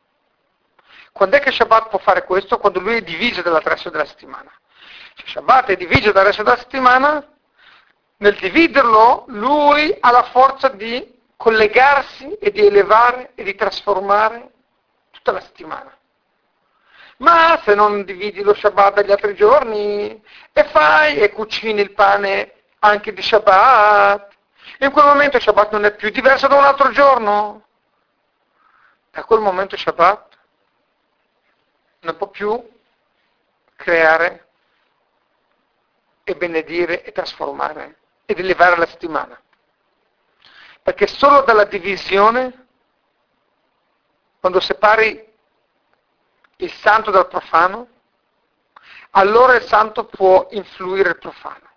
Quando 1.13 1.37
è 1.37 1.41
che 1.41 1.53
Shabbat 1.53 1.89
può 1.89 1.99
fare 1.99 2.25
questo? 2.25 2.59
Quando 2.59 2.81
lui 2.81 2.97
è 2.97 3.03
diviso 3.03 3.43
dal 3.43 3.61
resto 3.61 3.91
della 3.91 4.07
settimana. 4.07 4.51
Se 5.17 5.25
Shabbat 5.27 5.69
è 5.71 5.77
diviso 5.77 6.13
dal 6.13 6.25
resto 6.25 6.43
della 6.43 6.57
settimana, 6.57 7.25
nel 8.17 8.37
dividerlo 8.37 9.25
lui 9.29 9.97
ha 10.01 10.11
la 10.11 10.23
forza 10.25 10.69
di 10.69 11.13
collegarsi 11.37 12.33
e 12.39 12.51
di 12.51 12.67
elevare 12.67 13.33
e 13.35 13.45
di 13.45 13.55
trasformare 13.55 14.51
tutta 15.11 15.33
la 15.33 15.41
settimana. 15.41 15.97
Ma 17.19 17.61
se 17.63 17.75
non 17.75 18.05
dividi 18.05 18.43
lo 18.43 18.55
Shabbat 18.55 18.95
dagli 18.95 19.13
altri 19.13 19.35
giorni 19.35 20.21
e 20.53 20.65
fai 20.65 21.19
e 21.19 21.31
cucini 21.31 21.81
il 21.81 21.93
pane 21.93 22.55
anche 22.81 23.13
di 23.13 23.23
Shabbat, 23.23 24.34
in 24.79 24.91
quel 24.91 25.05
momento 25.05 25.39
Shabbat 25.39 25.73
non 25.73 25.85
è 25.85 25.95
più 25.95 26.11
diverso 26.11 26.47
da 26.47 26.57
un 26.57 26.65
altro 26.65 26.91
giorno. 26.91 27.67
Da 29.11 29.25
quel 29.25 29.41
momento 29.41 29.77
Shabbat 29.77 30.39
non 32.01 32.17
può 32.17 32.29
più 32.29 32.71
creare 33.77 34.49
e 36.25 36.35
benedire 36.35 37.05
e 37.05 37.13
trasformare 37.13 37.99
ed 38.25 38.39
elevare 38.39 38.77
la 38.77 38.87
settimana. 38.87 39.41
Perché 40.83 41.07
solo 41.07 41.43
dalla 41.43 41.65
divisione, 41.65 42.67
quando 44.41 44.61
separi 44.61 45.33
il 46.57 46.73
santo 46.73 47.11
dal 47.11 47.29
profano, 47.29 47.89
allora 49.11 49.55
il 49.55 49.63
santo 49.63 50.05
può 50.05 50.49
influire 50.51 51.11
il 51.11 51.19
profano. 51.19 51.71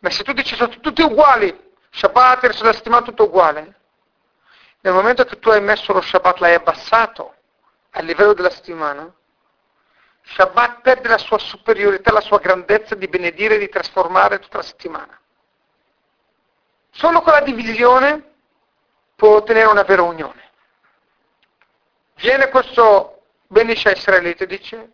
Ma 0.00 0.10
se 0.10 0.24
tu 0.24 0.32
dici 0.32 0.56
sono 0.56 0.78
tutti 0.80 1.02
uguali, 1.02 1.71
Shabbat, 1.92 2.42
il 2.42 2.50
resto 2.50 2.72
settimana 2.72 3.02
tutto 3.02 3.24
uguale, 3.24 3.74
nel 4.80 4.94
momento 4.94 5.24
che 5.24 5.38
tu 5.38 5.50
hai 5.50 5.60
messo 5.60 5.92
lo 5.92 6.00
Shabbat, 6.00 6.38
l'hai 6.38 6.54
abbassato 6.54 7.34
a 7.90 8.00
livello 8.00 8.32
della 8.32 8.50
settimana, 8.50 9.12
Shabbat 10.24 10.80
perde 10.80 11.08
la 11.08 11.18
sua 11.18 11.38
superiorità, 11.38 12.12
la 12.12 12.20
sua 12.20 12.38
grandezza 12.38 12.94
di 12.94 13.08
benedire 13.08 13.56
e 13.56 13.58
di 13.58 13.68
trasformare 13.68 14.38
tutta 14.38 14.58
la 14.58 14.62
settimana. 14.62 15.20
Solo 16.90 17.20
con 17.20 17.32
la 17.32 17.40
divisione 17.40 18.34
può 19.14 19.36
ottenere 19.36 19.66
una 19.66 19.82
vera 19.82 20.02
unione. 20.02 20.50
Viene 22.16 22.48
questo 22.48 23.22
Benisha 23.48 23.90
israelite 23.90 24.44
e 24.44 24.46
dice, 24.46 24.90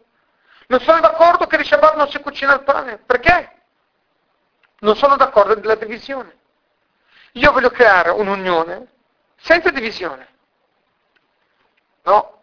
non 0.67 0.81
sono 0.81 1.01
d'accordo 1.01 1.47
che 1.47 1.57
di 1.59 1.65
Shabbat 1.65 1.95
non 1.95 2.09
si 2.09 2.19
cucina 2.21 2.55
il 2.55 2.63
pane. 2.63 2.99
Perché? 2.99 3.53
Non 4.81 4.97
sono 4.97 5.17
d'accordo 5.17 5.55
della 5.55 5.75
divisione. 5.75 6.38
Io 7.33 7.53
voglio 7.53 7.71
creare 7.71 8.11
un'unione 8.11 8.87
senza 9.37 9.71
divisione. 9.71 10.37
No, 12.03 12.43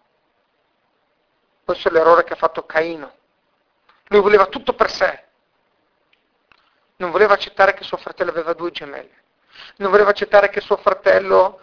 questo 1.64 1.88
è 1.88 1.92
l'errore 1.92 2.24
che 2.24 2.34
ha 2.34 2.38
fatto 2.38 2.66
Caino. 2.66 3.14
Lui 4.10 4.22
voleva 4.22 4.46
tutto 4.46 4.74
per 4.74 4.92
sé. 4.92 5.24
Non 6.98 7.12
voleva 7.12 7.34
accettare 7.34 7.74
che 7.74 7.84
suo 7.84 7.98
fratello 7.98 8.30
aveva 8.30 8.54
due 8.54 8.72
gemelle. 8.72 9.24
Non 9.78 9.90
voleva 9.90 10.12
accettare 10.12 10.50
che 10.50 10.62
suo 10.62 10.78
fratello 10.78 11.62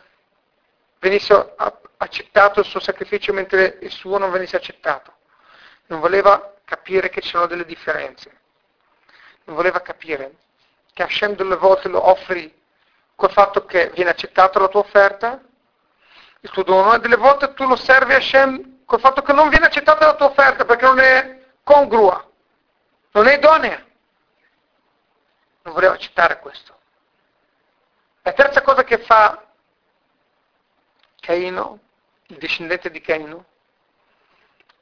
venisse 0.98 1.54
accettato 1.96 2.60
il 2.60 2.66
suo 2.66 2.80
sacrificio 2.80 3.32
mentre 3.32 3.78
il 3.80 3.90
suo 3.90 4.18
non 4.18 4.30
venisse 4.30 4.56
accettato. 4.56 5.14
Non 5.86 6.00
voleva 6.00 6.54
capire 6.64 7.08
che 7.08 7.20
ci 7.20 7.28
sono 7.28 7.46
delle 7.46 7.64
differenze. 7.64 8.40
Non 9.44 9.56
voleva 9.56 9.80
capire 9.80 10.36
che 10.92 11.02
Hashem 11.02 11.34
delle 11.34 11.56
volte 11.56 11.88
lo 11.88 12.08
offri 12.08 12.61
col 13.22 13.30
fatto 13.30 13.64
che 13.66 13.92
viene 13.94 14.10
accettata 14.10 14.58
la 14.58 14.66
tua 14.66 14.80
offerta, 14.80 15.40
il 16.40 16.50
tuo 16.50 16.64
dono, 16.64 16.92
e 16.92 16.98
delle 16.98 17.14
volte 17.14 17.54
tu 17.54 17.64
lo 17.68 17.76
servi 17.76 18.14
a 18.14 18.16
Hashem 18.16 18.84
col 18.84 18.98
fatto 18.98 19.22
che 19.22 19.32
non 19.32 19.48
viene 19.48 19.66
accettata 19.66 20.06
la 20.06 20.16
tua 20.16 20.26
offerta 20.26 20.64
perché 20.64 20.84
non 20.84 20.98
è 20.98 21.40
congrua, 21.62 22.28
non 23.12 23.28
è 23.28 23.36
idonea. 23.36 23.80
Non 25.62 25.72
voleva 25.72 25.92
accettare 25.92 26.40
questo. 26.40 26.76
La 28.22 28.32
terza 28.32 28.60
cosa 28.62 28.82
che 28.82 28.98
fa 28.98 29.46
Caino, 31.20 31.78
il 32.26 32.38
discendente 32.38 32.90
di 32.90 33.00
Caino, 33.00 33.44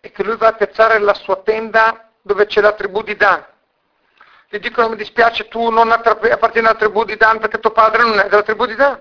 è 0.00 0.10
che 0.10 0.22
lui 0.22 0.36
va 0.36 0.48
a 0.48 0.54
piazzare 0.54 0.98
la 0.98 1.12
sua 1.12 1.36
tenda 1.42 2.08
dove 2.22 2.46
c'è 2.46 2.62
la 2.62 2.72
tribù 2.72 3.02
di 3.02 3.16
Dan. 3.16 3.44
Gli 4.52 4.58
dicono 4.58 4.88
mi 4.88 4.96
dispiace 4.96 5.46
tu 5.46 5.70
non 5.70 5.92
appartieni 5.92 6.66
alla 6.66 6.74
tribù 6.76 7.04
di 7.04 7.16
Dan 7.16 7.38
perché 7.38 7.60
tuo 7.60 7.70
padre 7.70 8.02
non 8.02 8.18
è 8.18 8.28
della 8.28 8.42
tribù 8.42 8.66
di 8.66 8.74
Dan. 8.74 9.00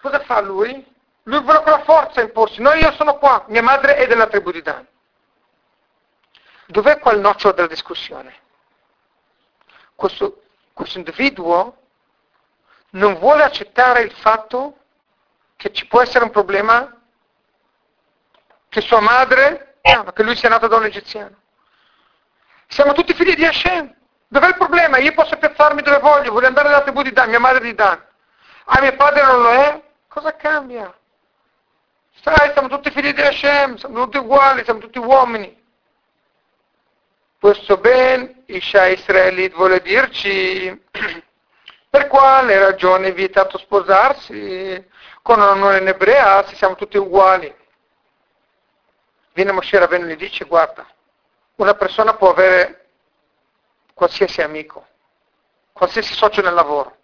Cosa 0.00 0.20
fa 0.20 0.40
lui? 0.40 0.86
Lui 1.24 1.42
vuole 1.42 1.62
con 1.62 1.72
la 1.72 1.82
forza 1.82 2.20
imporsi. 2.20 2.62
No, 2.62 2.72
io 2.74 2.92
sono 2.92 3.18
qua, 3.18 3.44
mia 3.48 3.64
madre 3.64 3.96
è 3.96 4.06
della 4.06 4.28
tribù 4.28 4.52
di 4.52 4.62
Dan. 4.62 4.86
Dov'è 6.66 7.00
qua 7.00 7.10
il 7.10 7.18
nocciolo 7.18 7.54
della 7.54 7.66
discussione? 7.66 8.36
Questo, 9.96 10.42
questo 10.72 10.98
individuo 10.98 11.76
non 12.90 13.18
vuole 13.18 13.42
accettare 13.42 14.02
il 14.02 14.12
fatto 14.12 14.78
che 15.56 15.72
ci 15.72 15.88
può 15.88 16.02
essere 16.02 16.22
un 16.22 16.30
problema 16.30 17.00
che 18.68 18.80
sua 18.80 19.00
madre, 19.00 19.78
che 19.80 20.22
lui 20.22 20.36
sia 20.36 20.50
nato 20.50 20.68
da 20.68 20.76
un 20.76 20.84
egiziano. 20.84 21.44
Siamo 22.68 22.92
tutti 22.92 23.14
figli 23.14 23.34
di 23.34 23.44
Hashem. 23.44 23.94
Dov'è 24.28 24.48
il 24.48 24.56
problema? 24.56 24.98
Io 24.98 25.12
posso 25.12 25.36
piazzarmi 25.36 25.82
dove 25.82 25.98
voglio, 25.98 26.32
voglio 26.32 26.48
andare 26.48 26.68
nella 26.68 26.82
tribù 26.82 27.02
di 27.02 27.12
Dan, 27.12 27.28
mia 27.28 27.38
madre 27.38 27.60
di 27.60 27.74
Dan. 27.74 28.02
Ah, 28.64 28.80
mio 28.80 28.94
padre 28.96 29.22
non 29.22 29.42
lo 29.42 29.50
è? 29.50 29.82
Cosa 30.08 30.34
cambia? 30.34 30.92
Sai, 32.22 32.50
siamo 32.52 32.68
tutti 32.68 32.90
figli 32.90 33.12
di 33.12 33.22
Hashem, 33.22 33.76
siamo 33.76 34.04
tutti 34.04 34.16
uguali, 34.16 34.64
siamo 34.64 34.80
tutti 34.80 34.98
uomini. 34.98 35.64
Questo 37.38 37.76
ben 37.76 38.42
Isha 38.46 38.86
Israelit 38.86 39.54
vuole 39.54 39.80
dirci 39.80 40.82
per 41.88 42.08
quale 42.08 42.58
ragione 42.58 43.08
è 43.08 43.12
vietato 43.12 43.58
sposarsi 43.58 44.84
con 45.22 45.40
una 45.40 45.54
non 45.54 45.86
ebrea 45.86 46.44
se 46.46 46.56
siamo 46.56 46.74
tutti 46.74 46.96
uguali. 46.96 47.54
Viene 49.32 49.52
Moshe 49.52 49.78
Rabbeinu 49.78 50.06
e 50.06 50.14
gli 50.14 50.16
dice, 50.16 50.44
guarda, 50.46 50.86
una 51.56 51.74
persona 51.74 52.14
può 52.14 52.30
avere 52.30 52.88
qualsiasi 53.94 54.42
amico, 54.42 54.86
qualsiasi 55.72 56.14
socio 56.14 56.42
nel 56.42 56.54
lavoro. 56.54 56.96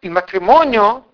Il 0.00 0.10
matrimonio 0.10 1.12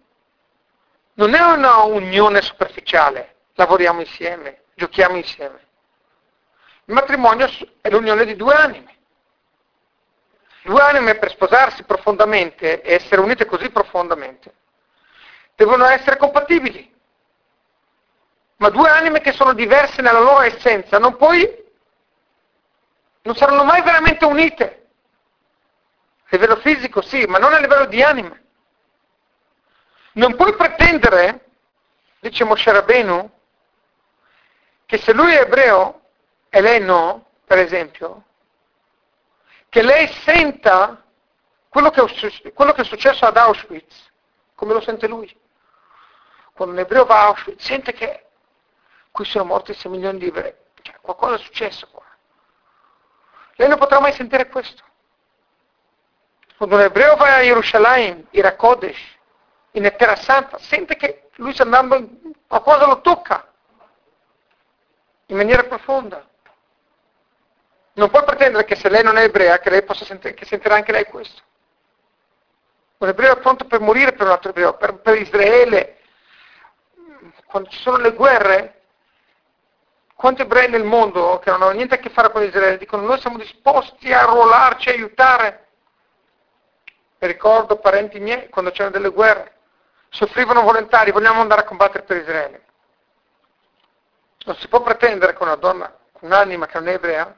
non 1.14 1.34
è 1.34 1.40
una 1.40 1.82
unione 1.82 2.42
superficiale, 2.42 3.36
lavoriamo 3.54 4.00
insieme, 4.00 4.62
giochiamo 4.74 5.16
insieme. 5.16 5.62
Il 6.86 6.94
matrimonio 6.94 7.48
è 7.80 7.90
l'unione 7.90 8.24
di 8.24 8.36
due 8.36 8.54
anime. 8.54 8.92
Due 10.62 10.80
anime 10.80 11.16
per 11.16 11.30
sposarsi 11.30 11.82
profondamente 11.84 12.82
e 12.82 12.94
essere 12.94 13.20
unite 13.20 13.44
così 13.44 13.70
profondamente 13.70 14.62
devono 15.54 15.86
essere 15.86 16.16
compatibili. 16.16 16.92
Ma 18.56 18.70
due 18.70 18.88
anime 18.88 19.20
che 19.20 19.32
sono 19.32 19.52
diverse 19.52 20.02
nella 20.02 20.20
loro 20.20 20.40
essenza 20.40 20.98
non 20.98 21.16
puoi, 21.16 21.63
non 23.24 23.34
saranno 23.36 23.64
mai 23.64 23.82
veramente 23.82 24.24
unite. 24.24 24.86
A 26.24 26.36
livello 26.36 26.56
fisico 26.56 27.00
sì, 27.00 27.24
ma 27.26 27.38
non 27.38 27.52
a 27.52 27.58
livello 27.58 27.86
di 27.86 28.02
anime. 28.02 28.42
Non 30.12 30.36
puoi 30.36 30.54
pretendere, 30.54 31.46
dice 32.20 32.44
Moshe 32.44 32.70
Rabbeinu, 32.70 33.30
che 34.86 34.98
se 34.98 35.12
lui 35.12 35.32
è 35.32 35.40
ebreo 35.40 36.02
e 36.50 36.60
lei 36.60 36.80
no, 36.80 37.26
per 37.46 37.58
esempio, 37.58 38.24
che 39.68 39.82
lei 39.82 40.06
senta 40.08 41.02
quello 41.68 41.90
che, 41.90 42.52
quello 42.52 42.72
che 42.72 42.82
è 42.82 42.84
successo 42.84 43.24
ad 43.24 43.36
Auschwitz, 43.36 44.12
come 44.54 44.74
lo 44.74 44.80
sente 44.80 45.08
lui. 45.08 45.34
Quando 46.52 46.74
un 46.74 46.80
ebreo 46.80 47.04
va 47.06 47.22
a 47.22 47.26
Auschwitz, 47.26 47.64
sente 47.64 47.92
che 47.92 48.26
qui 49.10 49.24
sono 49.24 49.44
morti 49.44 49.72
6 49.72 49.90
milioni 49.90 50.18
di 50.18 50.26
ebrei. 50.26 50.54
Cioè, 50.82 50.96
qualcosa 51.00 51.36
è 51.36 51.38
successo 51.38 51.88
qua. 51.90 52.03
Lei 53.56 53.68
non 53.68 53.78
potrà 53.78 54.00
mai 54.00 54.12
sentire 54.12 54.48
questo. 54.48 54.82
Quando 56.56 56.76
un 56.76 56.82
ebreo 56.82 57.16
va 57.16 57.36
a 57.36 57.42
Gerusalemme, 57.42 58.24
Ira 58.30 58.54
Kodesh, 58.54 59.00
in 59.72 59.92
Terra 59.96 60.16
Santa, 60.16 60.58
sente 60.58 60.96
che 60.96 61.28
lui 61.36 61.52
sta 61.52 61.64
andando, 61.64 62.08
qualcosa 62.46 62.86
lo 62.86 63.00
tocca 63.00 63.48
in 65.26 65.36
maniera 65.36 65.64
profonda. 65.64 66.26
Non 67.94 68.10
puoi 68.10 68.24
pretendere 68.24 68.64
che 68.64 68.76
se 68.76 68.88
lei 68.88 69.02
non 69.02 69.16
è 69.16 69.22
ebrea, 69.22 69.58
che 69.58 69.70
lei 69.70 69.82
possa 69.82 70.04
sentire, 70.04 70.34
che 70.34 70.44
sentirà 70.44 70.74
anche 70.74 70.92
lei 70.92 71.04
questo. 71.04 71.42
Un 72.98 73.08
ebreo 73.08 73.36
è 73.36 73.40
pronto 73.40 73.66
per 73.66 73.80
morire 73.80 74.12
per 74.12 74.26
un 74.26 74.32
altro 74.32 74.50
ebreo, 74.50 74.74
per, 74.74 74.94
per 74.94 75.20
Israele. 75.20 75.98
Quando 77.46 77.68
ci 77.68 77.78
sono 77.80 77.98
le 77.98 78.12
guerre, 78.12 78.82
quanti 80.14 80.42
ebrei 80.42 80.68
nel 80.68 80.84
mondo 80.84 81.38
che 81.40 81.50
non 81.50 81.62
hanno 81.62 81.72
niente 81.72 81.96
a 81.96 81.98
che 81.98 82.08
fare 82.08 82.30
con 82.30 82.42
Israele 82.42 82.78
dicono 82.78 83.04
noi 83.04 83.20
siamo 83.20 83.36
disposti 83.36 84.12
a 84.12 84.20
arruolarci, 84.20 84.88
a 84.88 84.92
aiutare. 84.92 85.66
E 87.18 87.26
ricordo 87.26 87.78
parenti 87.78 88.20
miei 88.20 88.48
quando 88.48 88.70
c'erano 88.70 88.92
delle 88.92 89.10
guerre, 89.10 89.56
soffrivano 90.10 90.62
volontari, 90.62 91.10
vogliamo 91.10 91.40
andare 91.40 91.62
a 91.62 91.64
combattere 91.64 92.04
per 92.04 92.16
Israele. 92.18 92.62
Non 94.44 94.56
si 94.56 94.68
può 94.68 94.82
pretendere 94.82 95.34
che 95.34 95.42
una 95.42 95.56
donna, 95.56 95.92
un'anima 96.20 96.66
che 96.66 96.78
non 96.78 96.88
è 96.88 96.92
ebrea, 96.92 97.34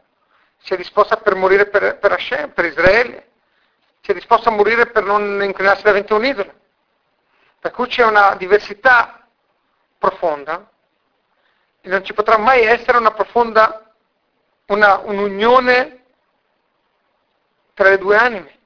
sia 0.58 0.76
disposta 0.76 1.16
per 1.16 1.34
morire 1.34 1.66
per, 1.66 1.98
per 1.98 2.12
Hashem, 2.12 2.50
per 2.50 2.64
Israele, 2.64 3.30
sia 4.00 4.14
disposta 4.14 4.48
a 4.48 4.52
morire 4.52 4.86
per 4.86 5.04
non 5.04 5.42
inclinarsi 5.42 5.82
davanti 5.82 6.12
a 6.12 6.16
un 6.16 6.24
idolo. 6.24 6.54
Per 7.60 7.70
cui 7.70 7.86
c'è 7.86 8.04
una 8.04 8.34
diversità 8.34 9.26
profonda 9.98 10.68
e 11.86 11.88
non 11.88 12.04
ci 12.04 12.14
potrà 12.14 12.36
mai 12.36 12.64
essere 12.64 12.98
una 12.98 13.12
profonda, 13.12 13.94
una, 14.66 14.98
un'unione 14.98 16.02
tra 17.74 17.90
le 17.90 17.98
due 17.98 18.16
anime. 18.16 18.58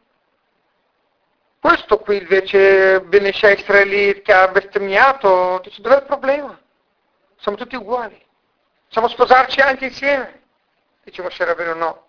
Questo 1.60 1.98
qui 1.98 2.16
invece 2.16 3.02
Benesha 3.02 3.50
Israelit 3.50 4.22
che 4.22 4.32
ha 4.32 4.48
bestemmiato, 4.48 5.60
dice 5.62 5.82
dov'è 5.82 5.96
il 5.96 6.04
problema? 6.04 6.58
Siamo 7.36 7.58
tutti 7.58 7.76
uguali. 7.76 8.18
Possiamo 8.86 9.08
sposarci 9.08 9.60
anche 9.60 9.84
insieme. 9.84 10.44
Dice 11.04 11.20
Moshe 11.20 11.44
Rabbeinu 11.44 11.74
no. 11.74 12.06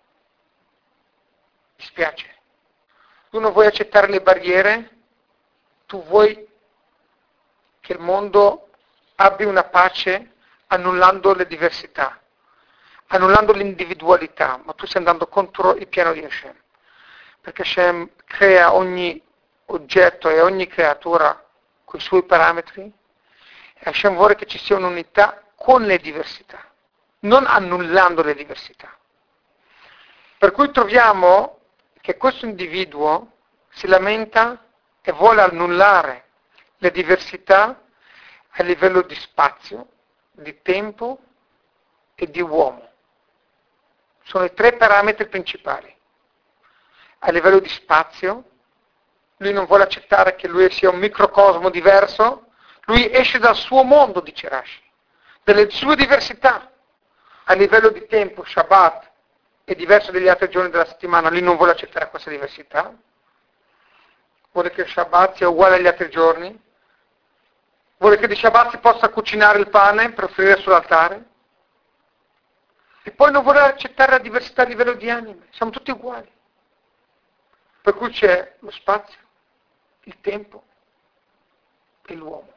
Mi 1.76 1.84
spiace. 1.84 2.36
Tu 3.28 3.38
non 3.38 3.52
vuoi 3.52 3.66
accettare 3.66 4.08
le 4.08 4.22
barriere, 4.22 4.90
tu 5.84 6.02
vuoi 6.04 6.48
che 7.80 7.92
il 7.92 7.98
mondo 7.98 8.70
abbia 9.16 9.46
una 9.46 9.64
pace 9.64 10.31
annullando 10.72 11.34
le 11.34 11.46
diversità, 11.46 12.18
annullando 13.08 13.52
l'individualità, 13.52 14.58
ma 14.64 14.72
tu 14.72 14.86
stai 14.86 15.00
andando 15.00 15.26
contro 15.26 15.74
il 15.74 15.86
piano 15.86 16.12
di 16.12 16.24
Hashem. 16.24 16.54
Perché 17.42 17.62
Hashem 17.62 18.10
crea 18.24 18.72
ogni 18.72 19.22
oggetto 19.66 20.30
e 20.30 20.40
ogni 20.40 20.66
creatura 20.66 21.44
con 21.84 22.00
i 22.00 22.02
suoi 22.02 22.24
parametri 22.24 22.90
e 23.74 23.90
Hashem 23.90 24.14
vuole 24.14 24.34
che 24.34 24.46
ci 24.46 24.58
sia 24.58 24.76
un'unità 24.76 25.42
con 25.56 25.82
le 25.82 25.98
diversità, 25.98 26.58
non 27.20 27.44
annullando 27.46 28.22
le 28.22 28.34
diversità. 28.34 28.96
Per 30.38 30.52
cui 30.52 30.70
troviamo 30.70 31.60
che 32.00 32.16
questo 32.16 32.46
individuo 32.46 33.32
si 33.70 33.86
lamenta 33.86 34.64
e 35.02 35.12
vuole 35.12 35.42
annullare 35.42 36.24
le 36.78 36.90
diversità 36.90 37.82
a 38.54 38.62
livello 38.62 39.02
di 39.02 39.14
spazio, 39.14 39.88
di 40.42 40.60
tempo 40.62 41.18
e 42.14 42.30
di 42.30 42.40
uomo. 42.40 42.90
Sono 44.24 44.44
i 44.44 44.52
tre 44.52 44.76
parametri 44.76 45.28
principali. 45.28 45.94
A 47.20 47.30
livello 47.30 47.58
di 47.60 47.68
spazio, 47.68 48.44
lui 49.38 49.52
non 49.52 49.66
vuole 49.66 49.84
accettare 49.84 50.36
che 50.36 50.48
lui 50.48 50.70
sia 50.70 50.90
un 50.90 50.98
microcosmo 50.98 51.70
diverso, 51.70 52.46
lui 52.84 53.10
esce 53.12 53.38
dal 53.38 53.56
suo 53.56 53.82
mondo, 53.82 54.20
dice 54.20 54.48
Rashi, 54.48 54.82
delle 55.42 55.70
sue 55.70 55.96
diversità. 55.96 56.70
A 57.44 57.54
livello 57.54 57.88
di 57.88 58.06
tempo, 58.06 58.44
Shabbat 58.44 59.10
è 59.64 59.74
diverso 59.74 60.12
dagli 60.12 60.28
altri 60.28 60.48
giorni 60.48 60.70
della 60.70 60.84
settimana, 60.84 61.30
lui 61.30 61.42
non 61.42 61.56
vuole 61.56 61.72
accettare 61.72 62.08
questa 62.08 62.30
diversità, 62.30 62.94
vuole 64.52 64.70
che 64.70 64.86
Shabbat 64.86 65.36
sia 65.36 65.48
uguale 65.48 65.76
agli 65.76 65.86
altri 65.86 66.08
giorni, 66.08 66.60
vuole 68.02 68.18
che 68.18 68.26
di 68.26 68.34
Shabbat 68.34 68.70
si 68.70 68.78
possa 68.78 69.10
cucinare 69.10 69.60
il 69.60 69.70
pane 69.70 70.12
per 70.12 70.24
offrire 70.24 70.56
sull'altare, 70.56 71.30
e 73.04 73.12
poi 73.12 73.30
non 73.30 73.44
vuole 73.44 73.60
accettare 73.60 74.10
la 74.10 74.18
diversità 74.18 74.62
a 74.62 74.66
livello 74.66 74.94
di 74.94 75.08
anime, 75.08 75.46
siamo 75.52 75.70
tutti 75.70 75.92
uguali. 75.92 76.28
Per 77.80 77.94
cui 77.94 78.10
c'è 78.10 78.56
lo 78.58 78.72
spazio, 78.72 79.20
il 80.02 80.20
tempo 80.20 80.64
e 82.04 82.14
l'uomo. 82.14 82.52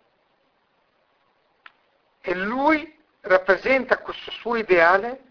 E 2.21 2.33
lui 2.33 2.99
rappresenta 3.21 3.99
questo 3.99 4.31
suo 4.31 4.55
ideale 4.55 5.21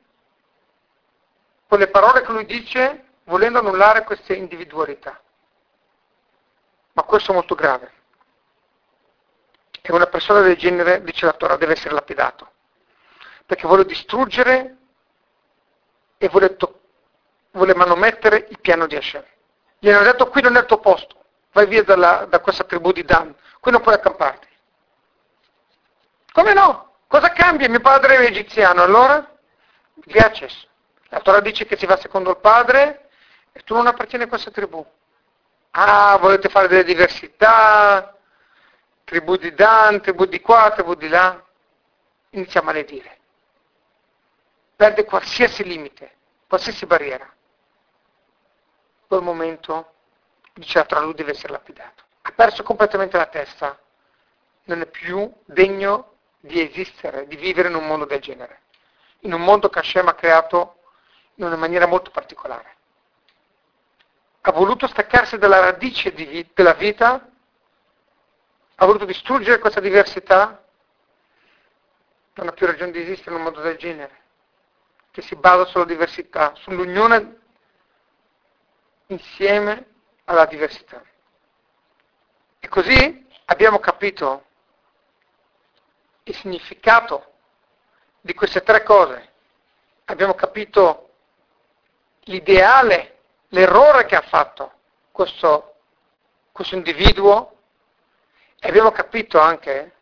con 1.67 1.81
le 1.81 1.89
parole 1.89 2.23
che 2.23 2.31
lui 2.31 2.47
dice 2.47 3.07
volendo 3.25 3.59
annullare 3.59 4.05
queste 4.05 4.35
individualità. 4.35 5.21
Ma 6.93 7.03
questo 7.03 7.33
è 7.33 7.35
molto 7.35 7.57
grave. 7.57 8.03
E 9.87 9.93
una 9.93 10.07
persona 10.07 10.41
del 10.41 10.57
genere, 10.57 11.03
dice 11.03 11.27
la 11.27 11.35
Torah, 11.35 11.57
deve 11.57 11.75
essere 11.75 11.93
lapidato. 11.93 12.53
Perché 13.45 13.67
vuole 13.67 13.85
distruggere 13.85 14.77
e 16.17 16.29
vuole, 16.31 16.57
to- 16.57 16.81
vuole 17.51 17.75
manomettere 17.75 18.47
il 18.49 18.59
piano 18.61 18.87
di 18.87 18.97
Hashem. 18.97 19.23
Gli 19.79 19.91
hanno 19.91 20.05
detto 20.05 20.31
qui 20.31 20.41
non 20.41 20.57
è 20.57 20.61
il 20.61 20.65
tuo 20.65 20.79
posto, 20.79 21.23
vai 21.53 21.67
via 21.67 21.83
dalla, 21.83 22.25
da 22.27 22.41
questa 22.41 22.65
tribù 22.65 22.93
di 22.93 23.05
Dan, 23.05 23.37
qui 23.61 23.73
non 23.73 23.83
puoi 23.83 23.95
accamparti. 23.97 24.49
Come 26.33 26.55
no? 26.55 26.95
Cosa 27.07 27.29
cambia? 27.29 27.69
Mio 27.69 27.81
padre 27.81 28.17
è 28.17 28.25
egiziano, 28.25 28.83
allora? 28.83 29.37
Piace. 30.01 30.49
La 31.11 31.21
Torah 31.21 31.41
dice 31.41 31.67
che 31.67 31.77
si 31.77 31.85
va 31.85 31.99
secondo 31.99 32.31
il 32.31 32.39
padre 32.39 33.11
e 33.53 33.61
tu 33.61 33.75
non 33.75 33.87
appartieni 33.87 34.25
a 34.25 34.29
questa 34.29 34.51
tribù. 34.51 34.83
Ah, 35.73 36.17
volete 36.19 36.49
fare 36.49 36.69
delle 36.69 36.85
diversità, 36.85 38.14
tribù 39.05 39.37
di 39.37 39.55
Dan, 39.55 40.01
tribù 40.01 40.25
di 40.25 40.41
qua, 40.41 40.71
tribù 40.73 40.95
di 40.95 41.09
là. 41.09 41.43
Inizia 42.31 42.61
a 42.61 42.65
maledire. 42.65 43.19
Perde 44.75 45.05
qualsiasi 45.05 45.63
limite, 45.63 46.17
qualsiasi 46.49 46.85
barriera. 46.87 47.25
In 47.25 49.07
quel 49.07 49.23
momento 49.23 49.93
dice 50.55 50.85
Torah, 50.87 51.03
lui 51.03 51.15
deve 51.15 51.31
essere 51.33 51.53
lapidato. 51.53 52.03
Ha 52.23 52.33
perso 52.33 52.63
completamente 52.63 53.17
la 53.17 53.27
testa. 53.27 53.79
Non 54.65 54.81
è 54.81 54.87
più 54.87 55.33
degno 55.45 56.15
di 56.41 56.61
esistere, 56.61 57.27
di 57.27 57.37
vivere 57.37 57.69
in 57.69 57.75
un 57.75 57.87
mondo 57.87 58.05
del 58.05 58.21
genere. 58.21 58.63
In 59.21 59.33
un 59.33 59.43
mondo 59.43 59.69
che 59.69 59.79
Hashem 59.79 60.09
ha 60.09 60.15
creato 60.15 60.79
in 61.37 61.45
una 61.45 61.57
maniera 61.57 61.87
molto 61.87 62.11
particolare. 62.11 62.77
Ha 64.41 64.53
voluto 64.53 64.87
staccarsi 64.87 65.39
dalla 65.39 65.61
radice 65.61 66.11
vita, 66.11 66.51
della 66.55 66.75
vita, 66.75 67.29
ha 68.77 68.87
voluto 68.87 69.05
distruggere 69.05 69.59
questa 69.59 69.81
diversità, 69.81 70.63
non 72.35 72.49
ha 72.49 72.53
più 72.53 72.67
ragione 72.67 72.91
di 72.91 73.01
esistere 73.01 73.31
in 73.31 73.37
un 73.37 73.43
mondo 73.43 73.61
del 73.61 73.77
genere, 73.77 74.23
che 75.11 75.23
si 75.23 75.37
basa 75.37 75.65
sulla 75.67 75.85
diversità, 75.85 76.55
sull'unione 76.57 77.39
insieme 79.07 79.87
alla 80.25 80.47
diversità. 80.47 81.03
E 82.59 82.69
così 82.69 83.27
abbiamo 83.45 83.79
capito 83.79 84.47
il 86.25 86.35
significato 86.35 87.33
di 88.21 88.35
queste 88.35 88.63
tre 88.63 88.83
cose. 88.83 89.33
Abbiamo 90.07 90.35
capito 90.35 91.11
l'ideale, 92.23 93.19
l'errore 93.49 94.07
che 94.07 94.17
ha 94.17 94.23
fatto 94.23 94.73
questo, 95.13 95.77
questo 96.51 96.75
individuo 96.75 97.54
e 98.65 98.69
abbiamo 98.71 98.93
capito 98.93 99.39
anche 99.39 99.93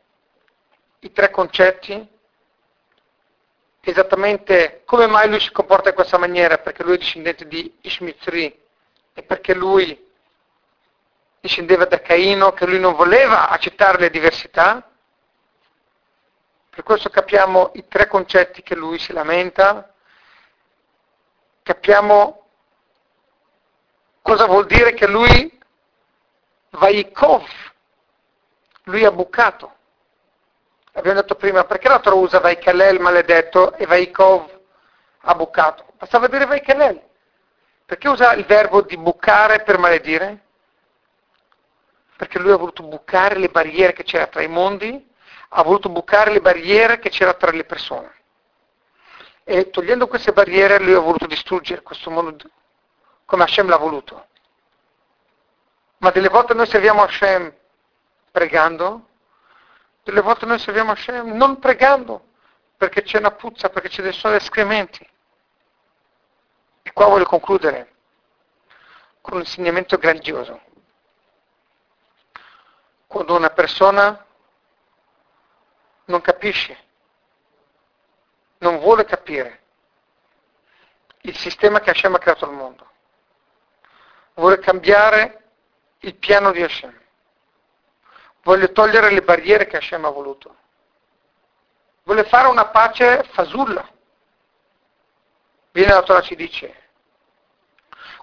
i 1.00 1.10
tre 1.10 1.30
concetti, 1.30 2.08
esattamente 3.80 4.82
come 4.84 5.08
mai 5.08 5.28
lui 5.28 5.40
si 5.40 5.50
comporta 5.50 5.88
in 5.88 5.96
questa 5.96 6.16
maniera, 6.16 6.58
perché 6.58 6.84
lui 6.84 6.94
è 6.94 6.98
discendente 6.98 7.48
di 7.48 7.78
Ishmizri 7.80 8.56
e 9.14 9.22
perché 9.24 9.52
lui 9.52 10.10
discendeva 11.40 11.86
da 11.86 12.00
Caino, 12.00 12.52
che 12.52 12.66
lui 12.66 12.78
non 12.78 12.94
voleva 12.94 13.48
accettare 13.48 13.98
le 13.98 14.10
diversità. 14.10 14.88
Per 16.70 16.84
questo 16.84 17.10
capiamo 17.10 17.72
i 17.74 17.88
tre 17.88 18.06
concetti 18.06 18.62
che 18.62 18.76
lui 18.76 19.00
si 19.00 19.12
lamenta, 19.12 19.92
capiamo 21.64 22.46
cosa 24.22 24.46
vuol 24.46 24.66
dire 24.66 24.94
che 24.94 25.08
lui 25.08 25.58
Vaikov, 26.70 27.70
lui 28.84 29.04
ha 29.04 29.10
bucato. 29.10 29.76
Abbiamo 30.92 31.20
detto 31.20 31.34
prima, 31.36 31.64
perché 31.64 31.88
la 31.88 32.00
Torah 32.00 32.16
usa 32.16 32.40
Vaikalel 32.40 33.00
maledetto 33.00 33.74
e 33.74 33.86
Vaikov 33.86 34.60
ha 35.20 35.34
bucato? 35.34 35.86
Bastava 35.98 36.26
dire 36.26 36.46
Vaikalel. 36.46 37.00
Perché 37.86 38.08
usa 38.08 38.32
il 38.34 38.44
verbo 38.44 38.82
di 38.82 38.96
bucare 38.96 39.62
per 39.62 39.78
maledire? 39.78 40.44
Perché 42.16 42.38
lui 42.38 42.52
ha 42.52 42.56
voluto 42.56 42.82
bucare 42.82 43.36
le 43.36 43.48
barriere 43.48 43.92
che 43.92 44.04
c'era 44.04 44.26
tra 44.26 44.42
i 44.42 44.48
mondi, 44.48 45.10
ha 45.50 45.62
voluto 45.62 45.88
bucare 45.88 46.30
le 46.30 46.40
barriere 46.40 46.98
che 46.98 47.10
c'era 47.10 47.34
tra 47.34 47.50
le 47.50 47.64
persone 47.64 48.20
e 49.44 49.70
togliendo 49.70 50.06
queste 50.06 50.32
barriere 50.32 50.78
lui 50.78 50.94
ha 50.94 51.00
voluto 51.00 51.26
distruggere 51.26 51.82
questo 51.82 52.10
mondo 52.10 52.48
come 53.24 53.44
Hashem 53.44 53.68
l'ha 53.68 53.76
voluto. 53.76 54.26
Ma 55.98 56.10
delle 56.10 56.28
volte 56.28 56.54
noi 56.54 56.66
serviamo 56.66 57.02
Hashem 57.02 57.54
pregando, 58.32 59.10
delle 60.02 60.20
volte 60.20 60.46
noi 60.46 60.58
serviamo 60.58 60.90
Hashem 60.90 61.36
non 61.36 61.60
pregando, 61.60 62.30
perché 62.76 63.02
c'è 63.02 63.18
una 63.18 63.30
puzza, 63.30 63.68
perché 63.68 63.88
ci 63.88 64.12
sono 64.12 64.34
escrementi. 64.34 65.08
E 66.82 66.92
qua 66.92 67.06
voglio 67.06 67.26
concludere 67.26 67.92
con 69.20 69.34
un 69.34 69.40
insegnamento 69.40 69.96
grandioso. 69.98 70.60
Quando 73.06 73.36
una 73.36 73.50
persona 73.50 74.26
non 76.06 76.20
capisce, 76.20 76.76
non 78.58 78.78
vuole 78.78 79.04
capire 79.04 79.60
il 81.20 81.36
sistema 81.36 81.78
che 81.78 81.90
Hashem 81.90 82.14
ha 82.14 82.18
creato 82.18 82.46
al 82.46 82.52
mondo, 82.52 82.90
vuole 84.34 84.58
cambiare 84.58 85.50
il 86.00 86.16
piano 86.16 86.50
di 86.50 86.62
Hashem, 86.62 87.01
vuole 88.42 88.72
togliere 88.72 89.10
le 89.10 89.22
barriere 89.22 89.66
che 89.66 89.76
Hashem 89.76 90.04
ha 90.04 90.10
voluto, 90.10 90.56
vuole 92.04 92.24
fare 92.24 92.48
una 92.48 92.66
pace 92.66 93.22
fasulla. 93.32 93.88
Viene 95.70 95.92
la 95.92 96.02
Torah 96.02 96.20
ci 96.20 96.34
dice, 96.34 96.82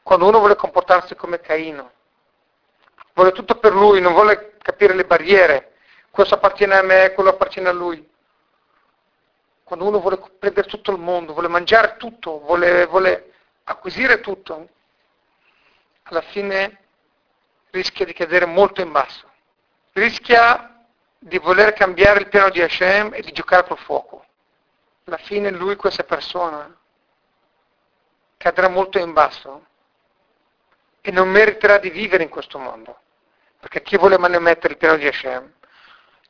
quando 0.03 0.27
uno 0.27 0.39
vuole 0.39 0.55
comportarsi 0.55 1.15
come 1.15 1.39
Caino, 1.39 1.91
vuole 3.13 3.31
tutto 3.31 3.55
per 3.57 3.73
lui, 3.73 4.01
non 4.01 4.13
vuole 4.13 4.57
capire 4.59 4.93
le 4.93 5.05
barriere, 5.05 5.73
questo 6.11 6.35
appartiene 6.35 6.75
a 6.75 6.83
me, 6.83 7.13
quello 7.13 7.31
appartiene 7.31 7.69
a 7.69 7.73
lui. 7.73 8.07
Quando 9.63 9.85
uno 9.85 9.99
vuole 9.99 10.19
prendere 10.37 10.67
tutto 10.67 10.91
il 10.91 10.99
mondo, 10.99 11.33
vuole 11.33 11.47
mangiare 11.47 11.95
tutto, 11.97 12.39
vuole, 12.39 12.85
vuole 12.87 13.33
acquisire 13.63 14.19
tutto, 14.19 14.67
alla 16.03 16.21
fine 16.21 16.85
rischia 17.69 18.05
di 18.05 18.13
cadere 18.13 18.45
molto 18.45 18.81
in 18.81 18.91
basso. 18.91 19.28
Rischia 19.99 20.85
di 21.17 21.37
voler 21.39 21.73
cambiare 21.73 22.21
il 22.21 22.29
piano 22.29 22.49
di 22.49 22.61
Hashem 22.61 23.13
e 23.13 23.21
di 23.21 23.33
giocare 23.33 23.67
col 23.67 23.77
fuoco. 23.79 24.25
Alla 25.03 25.17
fine 25.17 25.51
lui, 25.51 25.75
questa 25.75 26.03
persona, 26.03 26.73
cadrà 28.37 28.69
molto 28.69 28.97
in 28.97 29.11
basso 29.11 29.65
e 31.01 31.11
non 31.11 31.29
meriterà 31.29 31.79
di 31.79 31.89
vivere 31.89 32.23
in 32.23 32.29
questo 32.29 32.57
mondo. 32.57 32.97
Perché 33.59 33.81
chi 33.81 33.97
vuole 33.97 34.17
manomettere 34.17 34.71
il 34.71 34.79
piano 34.79 34.95
di 34.95 35.05
Hashem 35.05 35.53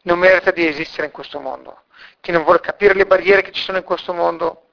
non 0.02 0.18
merita 0.18 0.50
di 0.50 0.66
esistere 0.66 1.06
in 1.06 1.14
questo 1.14 1.40
mondo. 1.40 1.84
Chi 2.22 2.32
non 2.32 2.44
vuole 2.44 2.62
capire 2.62 2.96
le 2.96 3.06
barriere 3.06 3.44
che 3.44 3.52
ci 3.52 3.62
sono 3.62 3.78
in 3.78 3.84
questo 3.84 4.14
mondo, 4.14 4.70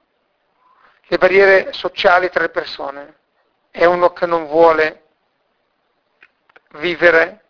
le 1.03 1.17
barriere 1.19 1.71
sociali 1.71 2.31
tra 2.31 2.41
le 2.41 2.49
persone, 2.49 3.17
è 3.69 3.85
uno 3.85 4.11
che 4.11 4.25
non 4.25 4.47
vuole 4.47 5.03
vivere 6.79 7.43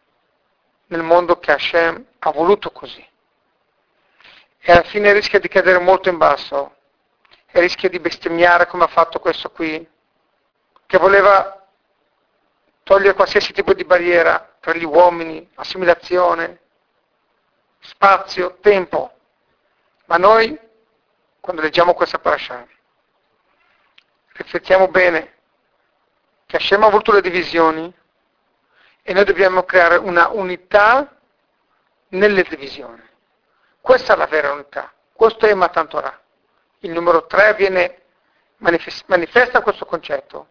nel 0.87 1.03
mondo 1.03 1.39
che 1.39 1.51
Hashem 1.51 2.05
ha 2.19 2.31
voluto 2.31 2.71
così. 2.71 3.05
E 4.59 4.71
alla 4.71 4.83
fine 4.83 5.13
rischia 5.13 5.39
di 5.39 5.47
cadere 5.47 5.79
molto 5.79 6.09
in 6.09 6.17
basso 6.17 6.75
e 7.49 7.59
rischia 7.59 7.89
di 7.89 7.99
bestemmiare 7.99 8.67
come 8.67 8.83
ha 8.83 8.87
fatto 8.87 9.19
questo 9.19 9.49
qui, 9.49 9.87
che 10.85 10.97
voleva 10.97 11.65
togliere 12.83 13.13
qualsiasi 13.13 13.51
tipo 13.53 13.73
di 13.73 13.83
barriera 13.83 14.55
tra 14.59 14.73
gli 14.73 14.85
uomini, 14.85 15.49
assimilazione, 15.55 16.59
spazio, 17.79 18.57
tempo. 18.61 19.11
Ma 20.05 20.17
noi, 20.17 20.57
quando 21.39 21.61
leggiamo 21.61 21.93
questa 21.93 22.19
parasha, 22.19 22.65
riflettiamo 24.33 24.87
bene 24.87 25.35
che 26.45 26.55
Hashem 26.55 26.83
ha 26.83 26.89
voluto 26.89 27.11
le 27.11 27.21
divisioni 27.21 27.93
e 29.09 29.13
noi 29.13 29.23
dobbiamo 29.23 29.63
creare 29.63 29.95
una 29.95 30.27
unità 30.27 31.17
nelle 32.09 32.43
divisioni. 32.43 33.01
Questa 33.79 34.13
è 34.13 34.17
la 34.17 34.25
vera 34.25 34.51
unità. 34.51 34.91
Questo 35.13 35.45
è 35.45 35.53
Matan 35.53 35.87
Torah. 35.87 36.21
Il 36.79 36.91
numero 36.91 37.25
3 37.25 37.53
viene, 37.53 38.01
manifesta 38.57 39.61
questo 39.61 39.85
concetto. 39.85 40.49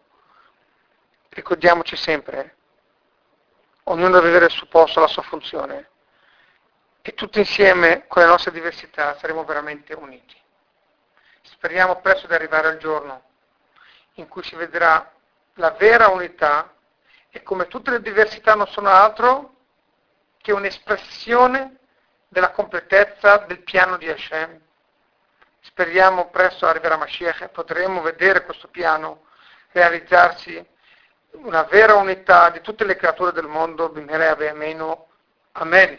Ricordiamoci 1.29 1.97
sempre, 1.97 2.57
ognuno 3.83 4.09
deve 4.15 4.29
avere 4.29 4.47
il 4.47 4.51
suo 4.51 4.69
posto, 4.69 5.01
la 5.01 5.07
sua 5.07 5.21
funzione 5.21 5.91
e 7.03 7.13
tutti 7.13 7.39
insieme 7.39 8.07
con 8.07 8.23
le 8.23 8.29
nostre 8.29 8.53
diversità 8.53 9.19
saremo 9.19 9.45
veramente 9.45 9.93
uniti. 9.93 10.35
Speriamo 11.43 12.01
presto 12.01 12.27
di 12.27 12.33
arrivare 12.33 12.69
al 12.69 12.79
giorno 12.79 13.23
in 14.15 14.29
cui 14.29 14.43
si 14.43 14.57
vedrà 14.57 15.13
la 15.57 15.73
vera 15.73 16.09
unità 16.09 16.71
e 17.31 17.43
come 17.43 17.67
tutte 17.67 17.91
le 17.91 18.01
diversità 18.01 18.55
non 18.55 18.67
sono 18.69 18.89
altro 18.89 19.55
che 20.39 20.53
un'espressione 20.53 21.79
della 22.29 22.51
completezza 22.51 23.39
del 23.39 23.63
piano 23.63 23.97
di 23.97 24.09
Hashem. 24.09 24.61
Speriamo 25.61 26.29
presto 26.29 26.67
arriverà 26.67 26.97
Mashiach 26.97 27.43
e 27.43 27.49
potremo 27.49 28.01
vedere 28.01 28.45
questo 28.45 28.69
piano 28.69 29.25
realizzarsi 29.73 30.65
una 31.33 31.65
vera 31.65 31.97
unità 31.97 32.51
di 32.51 32.61
tutte 32.61 32.85
le 32.85 32.97
creature 32.97 33.33
del 33.33 33.47
mondo, 33.47 33.89
Bimere 33.89 34.29
Amen. 35.53 35.99